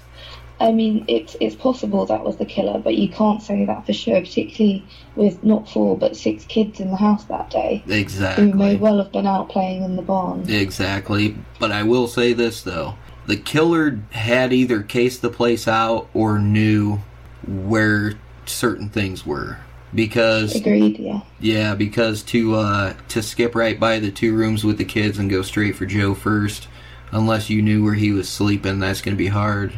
I 0.60 0.72
mean, 0.72 1.06
it's 1.08 1.36
it's 1.40 1.56
possible 1.56 2.08
that 2.08 2.24
was 2.24 2.38
the 2.38 2.46
killer, 2.46 2.80
but 2.80 2.96
you 2.96 3.10
can't 3.10 3.44
say 3.44 3.64
that 3.66 3.86
for 3.86 3.94
sure, 3.94 4.20
particularly 4.22 4.84
with 5.16 5.44
not 5.44 5.70
four 5.70 5.96
but 5.96 6.18
six 6.18 6.46
kids 6.46 6.80
in 6.80 6.90
the 6.90 6.98
house 6.98 7.26
that 7.26 7.52
day 7.52 7.84
who 7.86 7.92
may 7.92 8.00
exactly 8.00 8.76
well 8.78 8.98
have 8.98 9.12
been 9.12 9.28
out 9.28 9.50
playing 9.50 9.84
in 9.84 9.96
the 9.96 10.02
barn. 10.02 10.50
exactly. 10.50 11.36
But 11.60 11.72
I 11.72 11.84
will 11.84 12.08
say 12.08 12.34
this 12.34 12.64
though: 12.64 12.96
the 13.28 13.38
killer 13.38 14.00
had 14.12 14.52
either 14.52 14.82
cased 14.82 15.22
the 15.22 15.30
place 15.30 15.68
out 15.68 16.08
or 16.16 16.40
knew 16.40 17.02
where 17.46 18.14
certain 18.48 18.90
things 18.90 19.26
were 19.28 19.58
because 19.94 20.56
Agreed, 20.56 21.00
yeah. 21.00 21.22
Yeah, 21.40 21.76
because 21.76 22.24
to 22.24 22.56
uh, 22.56 22.94
to 23.10 23.22
skip 23.22 23.56
right 23.56 23.80
by 23.80 24.00
the 24.00 24.12
two 24.12 24.36
rooms 24.36 24.64
with 24.64 24.78
the 24.78 24.86
kids 24.86 25.18
and 25.18 25.30
go 25.30 25.42
straight 25.42 25.76
for 25.76 25.86
Joe 25.86 26.14
first, 26.14 26.68
unless 27.12 27.50
you 27.50 27.62
knew 27.62 27.84
where 27.84 27.94
he 27.94 28.12
was 28.12 28.28
sleeping, 28.28 28.80
that's 28.80 29.02
going 29.02 29.16
to 29.16 29.18
be 29.18 29.28
hard. 29.28 29.72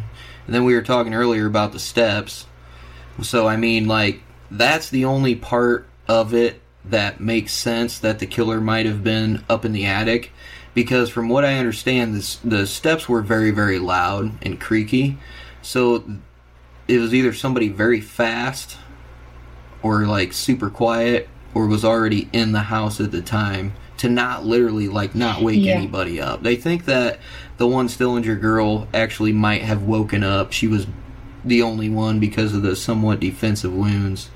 And 0.45 0.55
then 0.55 0.63
we 0.63 0.73
were 0.73 0.81
talking 0.81 1.13
earlier 1.13 1.45
about 1.45 1.73
the 1.73 1.79
steps. 1.79 2.47
So 3.21 3.47
I 3.47 3.55
mean, 3.55 3.87
like 3.87 4.21
that's 4.49 4.89
the 4.89 5.05
only 5.05 5.35
part 5.35 5.87
of 6.07 6.33
it 6.33 6.61
that 6.85 7.19
makes 7.19 7.53
sense 7.53 7.99
that 7.99 8.19
the 8.19 8.25
killer 8.25 8.59
might 8.59 8.87
have 8.87 9.03
been 9.03 9.43
up 9.47 9.63
in 9.63 9.73
the 9.73 9.85
attic, 9.85 10.31
because 10.73 11.09
from 11.09 11.29
what 11.29 11.45
I 11.45 11.59
understand, 11.59 12.15
this, 12.15 12.37
the 12.37 12.65
steps 12.65 13.07
were 13.07 13.21
very 13.21 13.51
very 13.51 13.77
loud 13.77 14.43
and 14.43 14.59
creaky. 14.59 15.17
So 15.61 16.03
it 16.87 16.97
was 16.97 17.13
either 17.13 17.33
somebody 17.33 17.69
very 17.69 18.01
fast 18.01 18.77
or 19.81 20.05
like 20.05 20.33
super 20.33 20.69
quiet 20.69 21.29
or 21.53 21.65
was 21.67 21.83
already 21.85 22.29
in 22.33 22.51
the 22.51 22.59
house 22.59 22.99
at 22.99 23.11
the 23.11 23.21
time 23.21 23.73
to 23.97 24.09
not 24.09 24.45
literally 24.45 24.87
like 24.87 25.15
not 25.15 25.41
wake 25.41 25.59
Yeah. 25.63 25.73
anybody 25.73 26.21
up. 26.21 26.41
They 26.43 26.55
think 26.55 26.85
that 26.85 27.19
the 27.57 27.67
one 27.67 27.87
Stillinger 27.89 28.35
girl 28.39 28.87
actually 28.93 29.33
might 29.33 29.61
have 29.63 29.83
woken 29.83 30.23
up. 30.23 30.53
She 30.53 30.67
was 30.67 30.87
the 31.43 31.61
only 31.63 31.89
one 31.89 32.19
because 32.19 32.53
of 32.53 32.61
the 32.61 32.75
somewhat 32.75 33.19
defensive 33.19 33.73
wounds. 33.73 34.29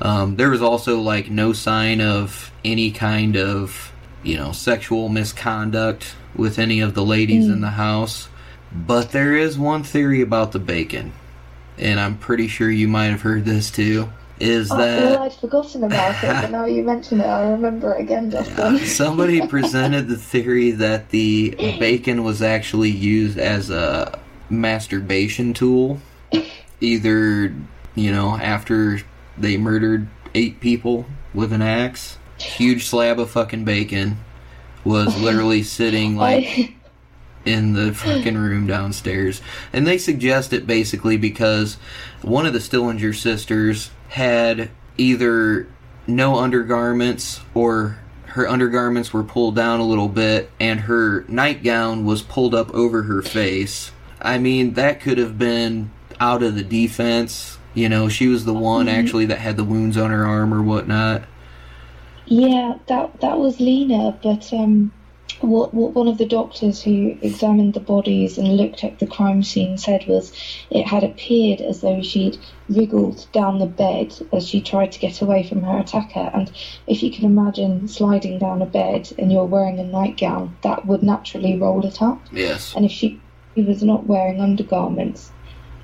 Um, 0.00 0.36
there 0.36 0.50
was 0.50 0.62
also 0.62 1.00
like 1.00 1.30
no 1.30 1.52
sign 1.52 2.00
of 2.00 2.50
any 2.64 2.90
kind 2.90 3.36
of 3.36 3.92
you 4.22 4.36
know 4.36 4.52
sexual 4.52 5.08
misconduct 5.08 6.14
with 6.34 6.58
any 6.58 6.80
of 6.80 6.94
the 6.94 7.04
ladies 7.04 7.46
in 7.48 7.60
the 7.60 7.70
house. 7.70 8.28
But 8.72 9.12
there 9.12 9.34
is 9.36 9.56
one 9.58 9.84
theory 9.84 10.20
about 10.20 10.52
the 10.52 10.58
bacon, 10.58 11.12
and 11.78 12.00
I'm 12.00 12.16
pretty 12.18 12.48
sure 12.48 12.70
you 12.70 12.88
might 12.88 13.06
have 13.06 13.22
heard 13.22 13.44
this 13.44 13.70
too. 13.70 14.08
Is 14.40 14.70
Oh, 14.70 14.76
that 14.76 15.02
well, 15.02 15.22
I'd 15.22 15.32
forgotten 15.32 15.84
about 15.84 16.16
it, 16.24 16.26
but 16.42 16.50
now 16.50 16.64
you 16.64 16.82
mention 16.82 17.20
it, 17.20 17.26
I 17.26 17.50
remember 17.50 17.94
it 17.94 18.00
again, 18.00 18.30
Justin. 18.30 18.78
somebody 18.84 19.46
presented 19.46 20.08
the 20.08 20.16
theory 20.16 20.72
that 20.72 21.10
the 21.10 21.50
bacon 21.78 22.24
was 22.24 22.42
actually 22.42 22.90
used 22.90 23.38
as 23.38 23.70
a 23.70 24.18
masturbation 24.50 25.54
tool, 25.54 26.00
either 26.80 27.54
you 27.94 28.10
know 28.10 28.36
after 28.36 29.00
they 29.38 29.56
murdered 29.56 30.08
eight 30.34 30.58
people 30.60 31.06
with 31.32 31.52
an 31.52 31.62
axe. 31.62 32.18
Huge 32.38 32.86
slab 32.86 33.20
of 33.20 33.30
fucking 33.30 33.64
bacon 33.64 34.18
was 34.84 35.16
literally 35.20 35.62
sitting 35.62 36.16
like 36.16 36.74
in 37.44 37.72
the 37.72 37.94
fucking 37.94 38.36
room 38.36 38.66
downstairs. 38.66 39.40
And 39.72 39.86
they 39.86 39.98
suggest 39.98 40.52
it 40.52 40.66
basically 40.66 41.16
because 41.16 41.76
one 42.22 42.46
of 42.46 42.52
the 42.52 42.60
Stillinger 42.60 43.12
sisters 43.12 43.90
had 44.14 44.70
either 44.96 45.66
no 46.06 46.36
undergarments 46.36 47.40
or 47.52 47.98
her 48.26 48.48
undergarments 48.48 49.12
were 49.12 49.24
pulled 49.24 49.56
down 49.56 49.80
a 49.80 49.84
little 49.84 50.08
bit 50.08 50.48
and 50.60 50.78
her 50.78 51.24
nightgown 51.26 52.04
was 52.04 52.22
pulled 52.22 52.54
up 52.54 52.72
over 52.72 53.02
her 53.02 53.22
face. 53.22 53.90
I 54.22 54.38
mean, 54.38 54.74
that 54.74 55.00
could 55.00 55.18
have 55.18 55.36
been 55.36 55.90
out 56.20 56.44
of 56.44 56.54
the 56.54 56.62
defense. 56.62 57.58
You 57.74 57.88
know, 57.88 58.08
she 58.08 58.28
was 58.28 58.44
the 58.44 58.54
one 58.54 58.86
actually 58.86 59.26
that 59.26 59.38
had 59.38 59.56
the 59.56 59.64
wounds 59.64 59.96
on 59.96 60.12
her 60.12 60.24
arm 60.24 60.54
or 60.54 60.62
whatnot. 60.62 61.22
yeah, 62.26 62.78
that 62.86 63.20
that 63.20 63.36
was 63.40 63.58
Lena, 63.58 64.16
but 64.22 64.52
um, 64.52 64.92
what 65.40 65.74
what 65.74 65.94
one 65.94 66.08
of 66.08 66.18
the 66.18 66.26
doctors 66.26 66.82
who 66.82 67.16
examined 67.22 67.74
the 67.74 67.80
bodies 67.80 68.38
and 68.38 68.56
looked 68.56 68.84
at 68.84 68.98
the 68.98 69.06
crime 69.06 69.42
scene 69.42 69.76
said 69.76 70.06
was 70.06 70.32
it 70.70 70.86
had 70.86 71.02
appeared 71.02 71.60
as 71.60 71.80
though 71.80 72.02
she'd 72.02 72.38
wriggled 72.68 73.26
down 73.32 73.58
the 73.58 73.66
bed 73.66 74.14
as 74.32 74.46
she 74.46 74.60
tried 74.60 74.92
to 74.92 74.98
get 74.98 75.20
away 75.20 75.42
from 75.42 75.62
her 75.62 75.78
attacker. 75.78 76.30
And 76.32 76.50
if 76.86 77.02
you 77.02 77.10
can 77.10 77.24
imagine 77.24 77.88
sliding 77.88 78.38
down 78.38 78.62
a 78.62 78.66
bed 78.66 79.12
and 79.18 79.32
you're 79.32 79.44
wearing 79.44 79.78
a 79.78 79.84
nightgown, 79.84 80.56
that 80.62 80.86
would 80.86 81.02
naturally 81.02 81.58
roll 81.58 81.84
it 81.84 82.00
up. 82.00 82.20
Yes. 82.32 82.74
and 82.74 82.84
if 82.84 82.92
she, 82.92 83.20
she 83.54 83.62
was 83.62 83.82
not 83.82 84.06
wearing 84.06 84.40
undergarments 84.40 85.30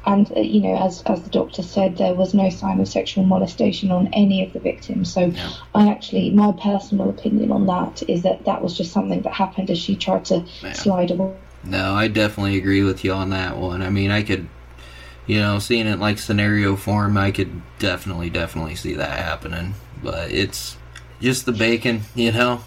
and 0.07 0.33
uh, 0.37 0.41
you 0.41 0.61
know 0.61 0.77
as 0.77 1.03
as 1.03 1.23
the 1.23 1.31
doctor 1.31 1.63
said 1.63 1.97
there 1.99 2.15
was 2.15 2.33
no 2.35 2.49
sign 2.49 2.81
of 2.81 2.89
sexual 2.89 3.25
molestation 3.25 3.91
on 3.91 4.09
any 4.13 4.43
of 4.45 4.53
the 4.53 4.59
victims 4.61 5.13
so 5.13 5.27
Yeah. 5.27 5.51
i 5.75 5.89
actually 5.91 6.31
my 6.31 6.53
personal 6.53 7.11
opinion 7.11 7.53
on 7.53 7.67
that 7.67 8.03
is 8.09 8.23
that 8.23 8.45
that 8.47 8.63
was 8.63 8.77
just 8.77 8.93
something 8.93 9.21
that 9.23 9.33
happened 9.33 9.71
as 9.71 9.79
she 9.79 9.97
tried 9.97 10.25
to 10.27 10.45
Yeah. 10.63 10.73
slide 10.73 11.11
away 11.11 11.35
No, 11.63 11.95
I 11.95 12.09
definitely 12.09 12.57
agree 12.57 12.83
with 12.83 13.05
you 13.05 13.13
on 13.13 13.29
that 13.31 13.59
one. 13.59 13.83
I 13.83 13.91
mean, 13.91 14.11
I 14.11 14.23
could, 14.23 14.49
you 15.27 15.39
know, 15.41 15.59
seeing 15.59 15.87
it 15.87 15.99
like 15.99 16.19
scenario 16.19 16.75
form, 16.75 17.19
I 17.19 17.31
could 17.33 17.61
definitely, 17.79 18.31
definitely 18.31 18.77
see 18.77 18.95
that 18.95 19.19
happening. 19.19 19.75
But 20.03 20.31
it's 20.33 20.79
just 21.21 21.45
the 21.45 21.53
bacon, 21.53 22.01
you 22.15 22.33
know? 22.33 22.63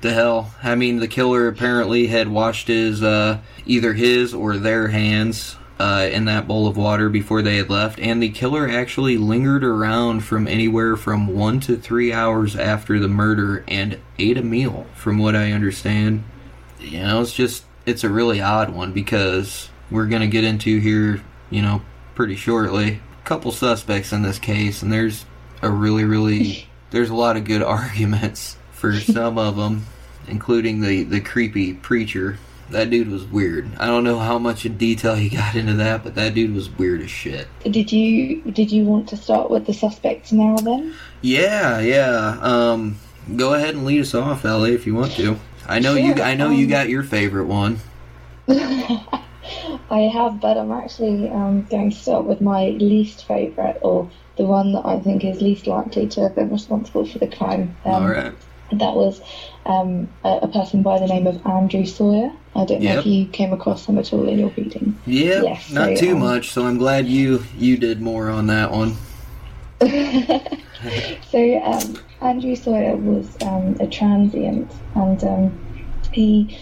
The 0.00 0.14
hell. 0.14 0.54
I 0.62 0.76
mean, 0.76 0.96
the 0.98 1.08
killer 1.08 1.46
apparently 1.46 2.06
had 2.06 2.28
washed 2.28 2.68
his, 2.68 3.02
uh, 3.02 3.40
either 3.66 3.92
his 3.92 4.32
or 4.32 4.56
their 4.56 4.88
hands, 4.88 5.56
uh, 5.78 6.08
in 6.10 6.24
that 6.24 6.48
bowl 6.48 6.66
of 6.66 6.76
water 6.76 7.08
before 7.08 7.42
they 7.42 7.56
had 7.56 7.70
left, 7.70 7.98
and 8.00 8.22
the 8.22 8.30
killer 8.30 8.68
actually 8.68 9.16
lingered 9.16 9.64
around 9.64 10.20
from 10.20 10.48
anywhere 10.48 10.96
from 10.96 11.28
one 11.28 11.60
to 11.60 11.76
three 11.76 12.12
hours 12.12 12.56
after 12.56 12.98
the 12.98 13.08
murder 13.08 13.64
and 13.68 13.98
ate 14.18 14.36
a 14.36 14.42
meal, 14.42 14.86
from 14.94 15.18
what 15.18 15.36
I 15.36 15.52
understand 15.52 16.24
you 16.80 17.00
know, 17.00 17.20
it's 17.20 17.32
just 17.32 17.64
it's 17.86 18.04
a 18.04 18.08
really 18.08 18.40
odd 18.40 18.70
one 18.70 18.92
because 18.92 19.68
we're 19.90 20.06
gonna 20.06 20.26
get 20.26 20.44
into 20.44 20.78
here, 20.78 21.22
you 21.50 21.62
know, 21.62 21.82
pretty 22.14 22.36
shortly. 22.36 23.00
A 23.20 23.26
couple 23.26 23.52
suspects 23.52 24.12
in 24.12 24.22
this 24.22 24.38
case, 24.38 24.82
and 24.82 24.92
there's 24.92 25.24
a 25.62 25.70
really, 25.70 26.04
really 26.04 26.68
there's 26.90 27.10
a 27.10 27.14
lot 27.14 27.36
of 27.36 27.44
good 27.44 27.62
arguments 27.62 28.56
for 28.72 28.94
some 28.94 29.38
of 29.38 29.56
them, 29.56 29.86
including 30.26 30.80
the 30.80 31.04
the 31.04 31.20
creepy 31.20 31.74
preacher. 31.74 32.38
That 32.70 32.90
dude 32.90 33.08
was 33.08 33.24
weird. 33.24 33.70
I 33.78 33.86
don't 33.86 34.04
know 34.04 34.18
how 34.18 34.38
much 34.38 34.66
in 34.66 34.76
detail 34.76 35.14
he 35.14 35.28
got 35.30 35.54
into 35.54 35.74
that, 35.74 36.04
but 36.04 36.14
that 36.16 36.34
dude 36.34 36.54
was 36.54 36.68
weird 36.68 37.00
as 37.00 37.10
shit. 37.10 37.48
did 37.62 37.90
you 37.90 38.42
did 38.42 38.70
you 38.70 38.84
want 38.84 39.08
to 39.08 39.16
start 39.16 39.50
with 39.50 39.66
the 39.66 39.72
suspects 39.72 40.32
now 40.32 40.56
then 40.56 40.94
Yeah, 41.22 41.80
yeah. 41.80 42.38
Um, 42.40 42.98
go 43.36 43.54
ahead 43.54 43.74
and 43.74 43.84
lead 43.84 44.00
us 44.00 44.14
off, 44.14 44.44
Ellie, 44.44 44.74
if 44.74 44.86
you 44.86 44.94
want 44.94 45.12
to. 45.12 45.38
I 45.66 45.78
know 45.78 45.94
you. 45.94 46.14
I 46.14 46.34
know 46.34 46.50
you 46.50 46.64
um, 46.64 46.70
got 46.70 46.88
your 46.88 47.02
favorite 47.02 47.46
one. 47.46 47.78
I 48.48 50.00
have, 50.12 50.40
but 50.40 50.56
I'm 50.56 50.72
actually 50.72 51.28
um, 51.30 51.64
going 51.64 51.90
to 51.90 51.96
start 51.96 52.24
with 52.24 52.40
my 52.40 52.68
least 52.70 53.26
favourite, 53.26 53.78
or 53.82 54.10
the 54.36 54.44
one 54.44 54.72
that 54.72 54.86
I 54.86 54.98
think 55.00 55.24
is 55.24 55.40
least 55.40 55.66
likely 55.66 56.06
to 56.08 56.22
have 56.22 56.34
been 56.34 56.50
responsible 56.50 57.06
for 57.06 57.18
the 57.18 57.28
crime. 57.28 57.76
Um, 57.84 57.92
All 57.92 58.08
right. 58.08 58.32
That 58.70 58.94
was 58.94 59.22
um, 59.68 60.08
a, 60.24 60.40
a 60.42 60.48
person 60.48 60.82
by 60.82 60.98
the 60.98 61.06
name 61.06 61.26
of 61.26 61.46
Andrew 61.46 61.84
Sawyer. 61.84 62.32
I 62.56 62.64
don't 62.64 62.82
know 62.82 62.98
if 62.98 63.06
you 63.06 63.26
came 63.26 63.52
across 63.52 63.86
him 63.86 63.98
at 63.98 64.12
all 64.12 64.26
in 64.26 64.38
your 64.38 64.48
reading. 64.50 64.98
Yeah, 65.06 65.42
Yes, 65.42 65.70
not 65.70 65.96
so, 65.96 66.06
too 66.06 66.12
um, 66.14 66.20
much. 66.20 66.50
So 66.50 66.66
I'm 66.66 66.78
glad 66.78 67.06
you 67.06 67.44
you 67.56 67.76
did 67.76 68.00
more 68.00 68.30
on 68.30 68.46
that 68.48 68.72
one. 68.72 68.96
so 71.30 71.62
um, 71.62 71.98
Andrew 72.20 72.56
Sawyer 72.56 72.96
was 72.96 73.36
um, 73.42 73.76
a 73.78 73.86
transient, 73.86 74.72
and 74.94 75.22
um, 75.22 75.86
he, 76.12 76.58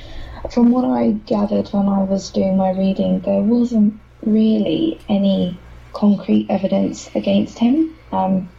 from 0.51 0.71
what 0.71 0.85
I 0.85 1.13
gathered 1.13 1.69
when 1.69 1.89
I 1.89 2.03
was 2.03 2.31
doing 2.31 2.57
my 2.57 2.71
reading, 2.71 3.21
there 3.21 3.41
wasn't 3.41 3.99
really 4.23 5.01
any 5.09 5.59
concrete 5.93 6.47
evidence 6.51 7.09
against 7.15 7.59
him. 7.59 7.95
Um, 8.13 8.51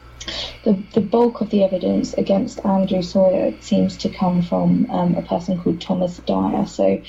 the, 0.68 0.84
the 0.96 1.02
bulk 1.02 1.40
of 1.40 1.50
the 1.50 1.64
evidence 1.64 2.14
against 2.14 2.66
Andrew 2.66 3.02
Sawyer 3.02 3.54
seems 3.62 3.98
to 4.00 4.10
come 4.10 4.42
from 4.42 4.90
um, 4.92 5.16
a 5.16 5.22
person 5.22 5.58
called 5.58 5.80
Thomas 5.80 6.18
Dyer. 6.18 6.66
So, 6.66 7.02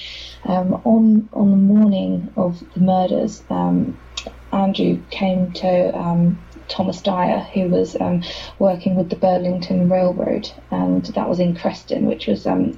um, 0.45 0.75
on 0.85 1.29
on 1.33 1.51
the 1.51 1.57
morning 1.57 2.33
of 2.37 2.61
the 2.73 2.81
murders, 2.81 3.43
um, 3.51 4.01
Andrew 4.53 5.05
came 5.11 5.53
to 5.55 5.99
um, 5.99 6.48
Thomas 6.69 7.01
Dyer, 7.01 7.41
who 7.55 7.69
was 7.69 7.97
um, 8.01 8.23
working 8.59 8.95
with 8.95 9.11
the 9.11 9.17
Burlington 9.17 9.89
Railroad, 9.89 10.51
and 10.71 11.05
that 11.07 11.29
was 11.29 11.41
in 11.41 11.57
Creston, 11.57 12.07
which 12.07 12.27
was 12.27 12.47
um, 12.47 12.77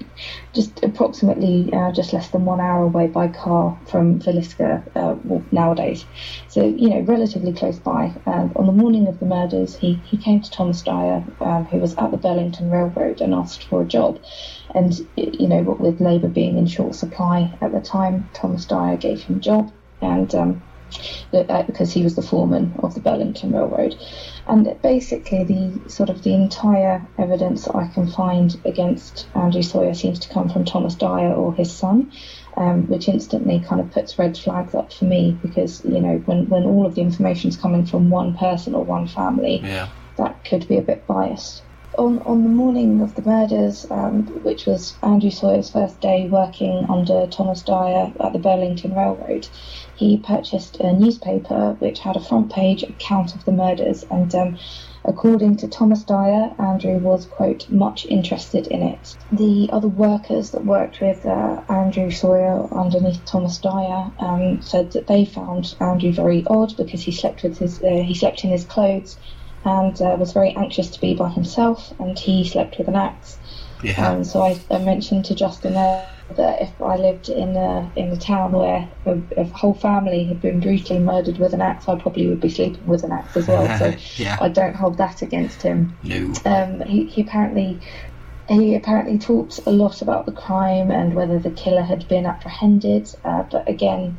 just 0.52 0.82
approximately 0.82 1.72
uh, 1.72 1.92
just 1.92 2.12
less 2.12 2.30
than 2.30 2.44
one 2.44 2.60
hour 2.60 2.84
away 2.84 3.06
by 3.06 3.28
car 3.28 3.78
from 3.86 4.20
Villisca 4.20 4.84
uh, 4.96 5.16
nowadays. 5.50 6.04
So, 6.48 6.66
you 6.66 6.90
know, 6.90 7.00
relatively 7.00 7.52
close 7.52 7.78
by. 7.78 8.12
And 8.26 8.56
on 8.56 8.66
the 8.66 8.72
morning 8.72 9.06
of 9.08 9.18
the 9.18 9.26
murders, 9.26 9.76
he, 9.76 9.94
he 10.04 10.16
came 10.16 10.40
to 10.40 10.50
Thomas 10.50 10.82
Dyer, 10.82 11.24
um, 11.40 11.64
who 11.66 11.78
was 11.78 11.94
at 11.96 12.10
the 12.10 12.16
Burlington 12.16 12.70
Railroad, 12.70 13.20
and 13.20 13.34
asked 13.34 13.64
for 13.64 13.82
a 13.82 13.86
job. 13.86 14.20
And, 14.74 14.94
you 15.16 15.48
know, 15.48 15.62
with 15.62 16.00
labour 16.00 16.28
being 16.28 16.56
in 16.58 16.66
short 16.66 16.94
supply 16.94 17.52
at 17.60 17.72
the 17.72 17.80
time, 17.80 18.28
Thomas 18.34 18.64
Dyer 18.64 18.96
gave 18.96 19.22
him 19.22 19.36
a 19.36 19.40
job. 19.40 19.72
And 20.00 20.34
um, 20.34 20.62
because 21.30 21.92
he 21.92 22.02
was 22.02 22.16
the 22.16 22.22
foreman 22.22 22.74
of 22.82 22.94
the 22.94 23.00
Burlington 23.00 23.52
Railroad. 23.52 23.94
And 24.46 24.76
basically, 24.82 25.44
the 25.44 25.88
sort 25.88 26.10
of 26.10 26.22
the 26.22 26.34
entire 26.34 27.06
evidence 27.18 27.66
that 27.66 27.76
I 27.76 27.86
can 27.88 28.08
find 28.08 28.60
against 28.64 29.28
Andrew 29.34 29.62
Sawyer 29.62 29.94
seems 29.94 30.18
to 30.20 30.28
come 30.28 30.48
from 30.48 30.64
Thomas 30.64 30.94
Dyer 30.94 31.32
or 31.32 31.54
his 31.54 31.70
son, 31.72 32.10
um, 32.56 32.88
which 32.88 33.08
instantly 33.08 33.60
kind 33.60 33.80
of 33.80 33.90
puts 33.92 34.18
red 34.18 34.36
flags 34.36 34.74
up 34.74 34.92
for 34.92 35.04
me 35.04 35.38
because 35.42 35.84
you 35.84 36.00
know 36.00 36.16
when 36.26 36.48
when 36.48 36.64
all 36.64 36.84
of 36.86 36.94
the 36.94 37.00
information 37.02 37.48
is 37.48 37.56
coming 37.56 37.86
from 37.86 38.10
one 38.10 38.36
person 38.36 38.74
or 38.74 38.84
one 38.84 39.06
family, 39.06 39.60
Yeah. 39.62 39.88
that 40.16 40.44
could 40.44 40.66
be 40.66 40.76
a 40.78 40.82
bit 40.82 41.06
biased. 41.06 41.62
On, 41.98 42.20
on 42.20 42.44
the 42.44 42.48
morning 42.48 43.00
of 43.02 43.16
the 43.16 43.22
murders, 43.22 43.84
um, 43.90 44.22
which 44.44 44.64
was 44.64 44.94
Andrew 45.02 45.30
Sawyer's 45.30 45.70
first 45.70 46.00
day 46.00 46.28
working 46.28 46.86
under 46.88 47.26
Thomas 47.26 47.62
Dyer 47.62 48.12
at 48.20 48.32
the 48.32 48.38
Burlington 48.38 48.94
Railroad, 48.94 49.48
he 50.00 50.16
purchased 50.16 50.80
a 50.80 50.94
newspaper 50.94 51.76
which 51.78 51.98
had 51.98 52.16
a 52.16 52.20
front 52.20 52.50
page 52.50 52.82
account 52.82 53.34
of 53.34 53.44
the 53.44 53.52
murders. 53.52 54.02
And 54.10 54.34
um, 54.34 54.58
according 55.04 55.58
to 55.58 55.68
Thomas 55.68 56.02
Dyer, 56.04 56.54
Andrew 56.58 56.96
was, 56.96 57.26
quote, 57.26 57.68
much 57.68 58.06
interested 58.06 58.66
in 58.68 58.80
it. 58.82 59.14
The 59.30 59.68
other 59.70 59.88
workers 59.88 60.52
that 60.52 60.64
worked 60.64 61.02
with 61.02 61.26
uh, 61.26 61.60
Andrew 61.68 62.10
Sawyer 62.10 62.66
underneath 62.72 63.22
Thomas 63.26 63.58
Dyer 63.58 64.10
um, 64.18 64.62
said 64.62 64.92
that 64.92 65.06
they 65.06 65.26
found 65.26 65.76
Andrew 65.80 66.12
very 66.12 66.46
odd 66.46 66.74
because 66.78 67.02
he 67.02 67.12
slept 67.12 67.42
with 67.42 67.58
his 67.58 67.82
uh, 67.82 68.02
he 68.02 68.14
slept 68.14 68.42
in 68.42 68.50
his 68.50 68.64
clothes 68.64 69.18
and 69.66 70.00
uh, 70.00 70.16
was 70.18 70.32
very 70.32 70.56
anxious 70.56 70.88
to 70.88 71.00
be 71.02 71.14
by 71.14 71.28
himself, 71.28 71.92
and 72.00 72.18
he 72.18 72.48
slept 72.48 72.78
with 72.78 72.88
an 72.88 72.96
axe. 72.96 73.36
Yeah. 73.82 74.08
Um, 74.08 74.24
so 74.24 74.40
I, 74.40 74.58
I 74.70 74.78
mentioned 74.78 75.26
to 75.26 75.34
Justin 75.34 75.74
there 75.74 76.08
that 76.36 76.62
if 76.62 76.80
I 76.80 76.96
lived 76.96 77.28
in 77.28 77.56
a 77.56 77.92
in 77.96 78.10
a 78.10 78.16
town 78.16 78.52
where 78.52 78.90
a, 79.06 79.18
a 79.36 79.44
whole 79.44 79.74
family 79.74 80.24
had 80.24 80.40
been 80.40 80.60
brutally 80.60 80.98
murdered 80.98 81.38
with 81.38 81.52
an 81.52 81.60
axe, 81.60 81.88
I 81.88 81.96
probably 81.96 82.28
would 82.28 82.40
be 82.40 82.48
sleeping 82.48 82.86
with 82.86 83.04
an 83.04 83.12
axe 83.12 83.36
as 83.36 83.46
well. 83.46 83.78
So 83.78 83.94
Yeah. 84.22 84.38
I 84.40 84.48
don't 84.48 84.74
hold 84.74 84.98
that 84.98 85.22
against 85.22 85.62
him. 85.62 85.96
no. 86.02 86.32
Um, 86.44 86.80
he, 86.80 87.06
he 87.06 87.22
apparently 87.22 87.82
he 88.48 88.74
apparently 88.74 89.18
talks 89.18 89.58
a 89.64 89.70
lot 89.70 90.02
about 90.02 90.26
the 90.26 90.32
crime 90.32 90.90
and 90.90 91.14
whether 91.14 91.38
the 91.38 91.50
killer 91.50 91.82
had 91.82 92.08
been 92.08 92.26
apprehended. 92.26 93.08
Uh, 93.24 93.44
but 93.44 93.68
again, 93.68 94.18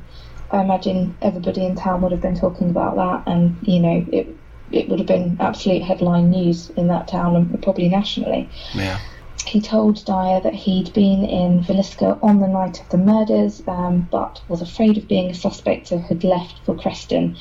I 0.50 0.62
imagine 0.62 1.18
everybody 1.22 1.66
in 1.66 1.76
town 1.76 2.02
would 2.02 2.12
have 2.12 2.22
been 2.22 2.40
talking 2.40 2.70
about 2.70 2.96
that, 2.96 3.32
and 3.32 3.58
you 3.62 3.80
know 3.80 4.06
it 4.12 4.36
it 4.72 4.88
would 4.90 5.00
have 5.00 5.08
been 5.08 5.38
absolute 5.40 5.82
headline 5.82 6.30
news 6.30 6.70
in 6.72 6.88
that 6.88 7.08
town 7.08 7.36
and 7.36 7.62
probably 7.62 7.90
nationally. 7.90 8.50
Yeah. 8.74 9.00
He 9.46 9.60
told 9.60 10.06
Dyer 10.06 10.40
that 10.42 10.54
he'd 10.54 10.94
been 10.94 11.26
in 11.26 11.64
Villisca 11.64 12.20
on 12.24 12.40
the 12.40 12.48
night 12.48 12.82
of 12.82 12.90
the 12.90 12.98
murders, 12.98 13.62
um, 13.68 14.08
but 14.12 14.42
was 14.48 14.62
afraid 14.62 14.98
of 14.98 15.08
being 15.08 15.30
a 15.30 15.34
suspect, 15.34 15.88
so 15.88 15.98
had 15.98 16.24
left 16.24 16.60
for 16.66 16.76
Creston. 16.76 17.38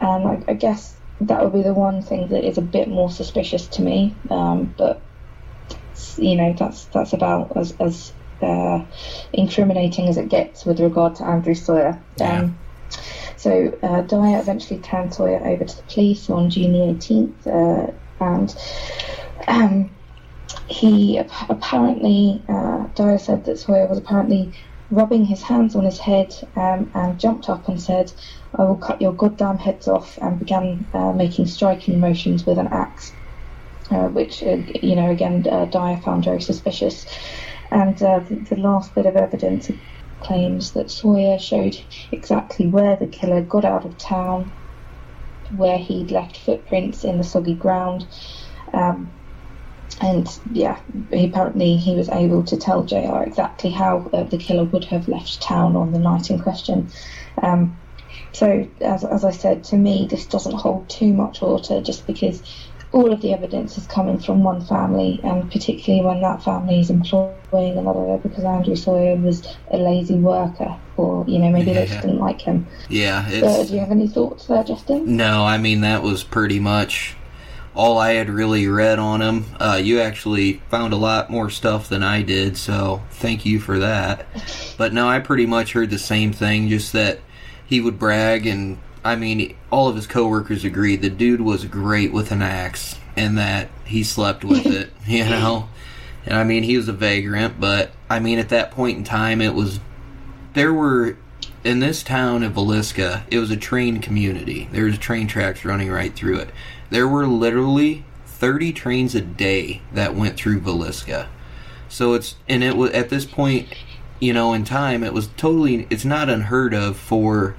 And 0.00 0.28
I, 0.28 0.42
I 0.48 0.54
guess 0.54 0.96
that 1.20 1.42
would 1.42 1.52
be 1.52 1.62
the 1.62 1.74
one 1.74 2.02
thing 2.02 2.28
that 2.28 2.44
is 2.44 2.58
a 2.58 2.62
bit 2.62 2.88
more 2.88 3.10
suspicious 3.10 3.66
to 3.68 3.82
me. 3.82 4.14
Um, 4.28 4.74
but 4.76 5.00
you 6.18 6.36
know, 6.36 6.54
that's 6.58 6.84
that's 6.86 7.12
about 7.12 7.56
as 7.56 7.74
as 7.80 8.12
uh, 8.42 8.84
incriminating 9.32 10.08
as 10.08 10.16
it 10.16 10.28
gets 10.28 10.64
with 10.64 10.80
regard 10.80 11.16
to 11.16 11.24
Andrew 11.24 11.54
Sawyer. 11.54 12.00
Yeah. 12.18 12.40
Um, 12.40 12.58
so 13.36 13.78
uh, 13.82 14.02
Dyer 14.02 14.40
eventually 14.40 14.80
turned 14.80 15.14
Sawyer 15.14 15.40
over 15.46 15.64
to 15.64 15.76
the 15.76 15.82
police 15.82 16.28
on 16.30 16.50
June 16.50 16.72
the 16.72 16.78
18th, 16.78 17.46
uh, 17.46 17.92
and 18.20 18.56
um, 19.46 19.90
he 20.66 21.18
apparently, 21.48 22.42
uh, 22.48 22.86
Dyer 22.94 23.18
said 23.18 23.44
that 23.44 23.58
Sawyer 23.58 23.86
was 23.86 23.98
apparently 23.98 24.52
rubbing 24.90 25.24
his 25.24 25.42
hands 25.42 25.74
on 25.74 25.84
his 25.84 25.98
head 25.98 26.32
um, 26.54 26.90
and 26.94 27.18
jumped 27.18 27.48
up 27.48 27.68
and 27.68 27.80
said, 27.80 28.12
I 28.54 28.62
will 28.62 28.76
cut 28.76 29.00
your 29.00 29.12
goddamn 29.12 29.58
heads 29.58 29.88
off, 29.88 30.18
and 30.18 30.38
began 30.38 30.86
uh, 30.94 31.12
making 31.12 31.46
striking 31.46 32.00
motions 32.00 32.46
with 32.46 32.58
an 32.58 32.68
axe. 32.68 33.12
Uh, 33.88 34.08
which, 34.08 34.42
uh, 34.42 34.56
you 34.82 34.96
know, 34.96 35.10
again, 35.10 35.46
uh, 35.48 35.64
Dyer 35.66 36.00
found 36.00 36.24
very 36.24 36.40
suspicious. 36.40 37.06
And 37.70 38.00
uh, 38.02 38.18
the, 38.18 38.34
the 38.34 38.56
last 38.56 38.94
bit 38.96 39.06
of 39.06 39.14
evidence 39.14 39.70
claims 40.20 40.72
that 40.72 40.90
Sawyer 40.90 41.38
showed 41.38 41.76
exactly 42.10 42.66
where 42.66 42.96
the 42.96 43.06
killer 43.06 43.42
got 43.42 43.64
out 43.64 43.84
of 43.84 43.96
town, 43.96 44.50
where 45.54 45.78
he'd 45.78 46.10
left 46.10 46.36
footprints 46.36 47.04
in 47.04 47.18
the 47.18 47.24
soggy 47.24 47.54
ground. 47.54 48.08
Um, 48.72 49.12
and 50.00 50.28
yeah, 50.52 50.78
he, 51.10 51.26
apparently 51.26 51.76
he 51.76 51.94
was 51.94 52.08
able 52.08 52.42
to 52.44 52.56
tell 52.56 52.82
Dyer 52.82 53.24
exactly 53.24 53.70
how 53.70 54.08
uh, 54.12 54.24
the 54.24 54.38
killer 54.38 54.64
would 54.64 54.84
have 54.84 55.08
left 55.08 55.40
town 55.40 55.76
on 55.76 55.92
the 55.92 55.98
night 55.98 56.30
in 56.30 56.38
question. 56.38 56.88
Um, 57.42 57.76
so, 58.32 58.68
as, 58.80 59.04
as 59.04 59.24
I 59.24 59.30
said, 59.30 59.64
to 59.64 59.76
me, 59.76 60.06
this 60.10 60.26
doesn't 60.26 60.54
hold 60.54 60.88
too 60.90 61.12
much 61.12 61.40
water 61.40 61.80
just 61.80 62.06
because 62.06 62.42
all 62.92 63.12
of 63.12 63.20
the 63.20 63.32
evidence 63.32 63.78
is 63.78 63.86
coming 63.86 64.18
from 64.18 64.42
one 64.42 64.64
family, 64.64 65.20
and 65.24 65.50
particularly 65.50 66.04
when 66.04 66.20
that 66.20 66.42
family 66.42 66.80
is 66.80 66.90
employing 66.90 67.78
another, 67.78 68.18
because 68.18 68.44
Andrew 68.44 68.76
Sawyer 68.76 69.16
was 69.16 69.46
a 69.70 69.78
lazy 69.78 70.16
worker, 70.16 70.76
or 70.96 71.24
you 71.26 71.38
know 71.38 71.50
maybe 71.50 71.72
they 71.72 71.86
just 71.86 72.02
didn't 72.02 72.18
like 72.18 72.40
him. 72.40 72.66
Yeah. 72.88 73.26
It's 73.28 73.68
do 73.68 73.74
you 73.74 73.80
have 73.80 73.90
any 73.90 74.08
thoughts 74.08 74.46
there, 74.46 74.64
Justin? 74.64 75.16
No, 75.16 75.44
I 75.44 75.58
mean 75.58 75.80
that 75.80 76.02
was 76.02 76.22
pretty 76.22 76.60
much 76.60 77.16
all 77.76 77.98
I 77.98 78.14
had 78.14 78.30
really 78.30 78.66
read 78.66 78.98
on 78.98 79.20
him. 79.20 79.44
Uh, 79.60 79.78
you 79.82 80.00
actually 80.00 80.54
found 80.70 80.92
a 80.92 80.96
lot 80.96 81.30
more 81.30 81.50
stuff 81.50 81.88
than 81.88 82.02
I 82.02 82.22
did, 82.22 82.56
so 82.56 83.02
thank 83.10 83.44
you 83.44 83.60
for 83.60 83.78
that. 83.78 84.26
But 84.78 84.94
no, 84.94 85.06
I 85.06 85.20
pretty 85.20 85.46
much 85.46 85.74
heard 85.74 85.90
the 85.90 85.98
same 85.98 86.32
thing, 86.32 86.68
just 86.68 86.92
that 86.94 87.20
he 87.66 87.80
would 87.80 87.98
brag, 87.98 88.46
and 88.46 88.78
I 89.04 89.14
mean, 89.14 89.54
all 89.70 89.88
of 89.88 89.96
his 89.96 90.06
coworkers 90.06 90.64
agreed 90.64 91.02
the 91.02 91.10
dude 91.10 91.42
was 91.42 91.64
great 91.66 92.12
with 92.12 92.32
an 92.32 92.42
axe, 92.42 92.96
and 93.14 93.36
that 93.36 93.68
he 93.84 94.02
slept 94.02 94.42
with 94.42 94.66
it, 94.66 94.90
you 95.06 95.24
know. 95.24 95.68
And 96.24 96.34
I 96.34 96.44
mean, 96.44 96.62
he 96.62 96.76
was 96.76 96.88
a 96.88 96.92
vagrant, 96.92 97.60
but 97.60 97.90
I 98.08 98.20
mean, 98.20 98.38
at 98.38 98.48
that 98.48 98.70
point 98.70 98.96
in 98.96 99.04
time, 99.04 99.40
it 99.42 99.54
was 99.54 99.80
there 100.54 100.72
were 100.72 101.16
in 101.66 101.80
this 101.80 102.02
town 102.02 102.44
of 102.44 102.52
Villisca, 102.52 103.24
it 103.28 103.38
was 103.38 103.50
a 103.50 103.56
train 103.56 104.00
community. 104.00 104.68
There 104.70 104.84
was 104.84 104.98
train 104.98 105.26
tracks 105.26 105.64
running 105.64 105.90
right 105.90 106.14
through 106.14 106.38
it. 106.38 106.50
There 106.90 107.08
were 107.08 107.26
literally 107.26 108.04
30 108.26 108.72
trains 108.72 109.14
a 109.14 109.20
day 109.20 109.80
that 109.92 110.14
went 110.14 110.36
through 110.36 110.60
Villisca. 110.60 111.26
So 111.88 112.14
it's 112.14 112.36
and 112.48 112.62
it 112.62 112.76
was 112.76 112.90
at 112.90 113.08
this 113.08 113.24
point, 113.24 113.68
you 114.20 114.32
know, 114.32 114.52
in 114.52 114.64
time, 114.64 115.02
it 115.02 115.12
was 115.12 115.28
totally 115.36 115.86
it's 115.90 116.04
not 116.04 116.28
unheard 116.28 116.74
of 116.74 116.96
for 116.96 117.56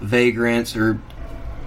vagrants 0.00 0.76
or 0.76 1.00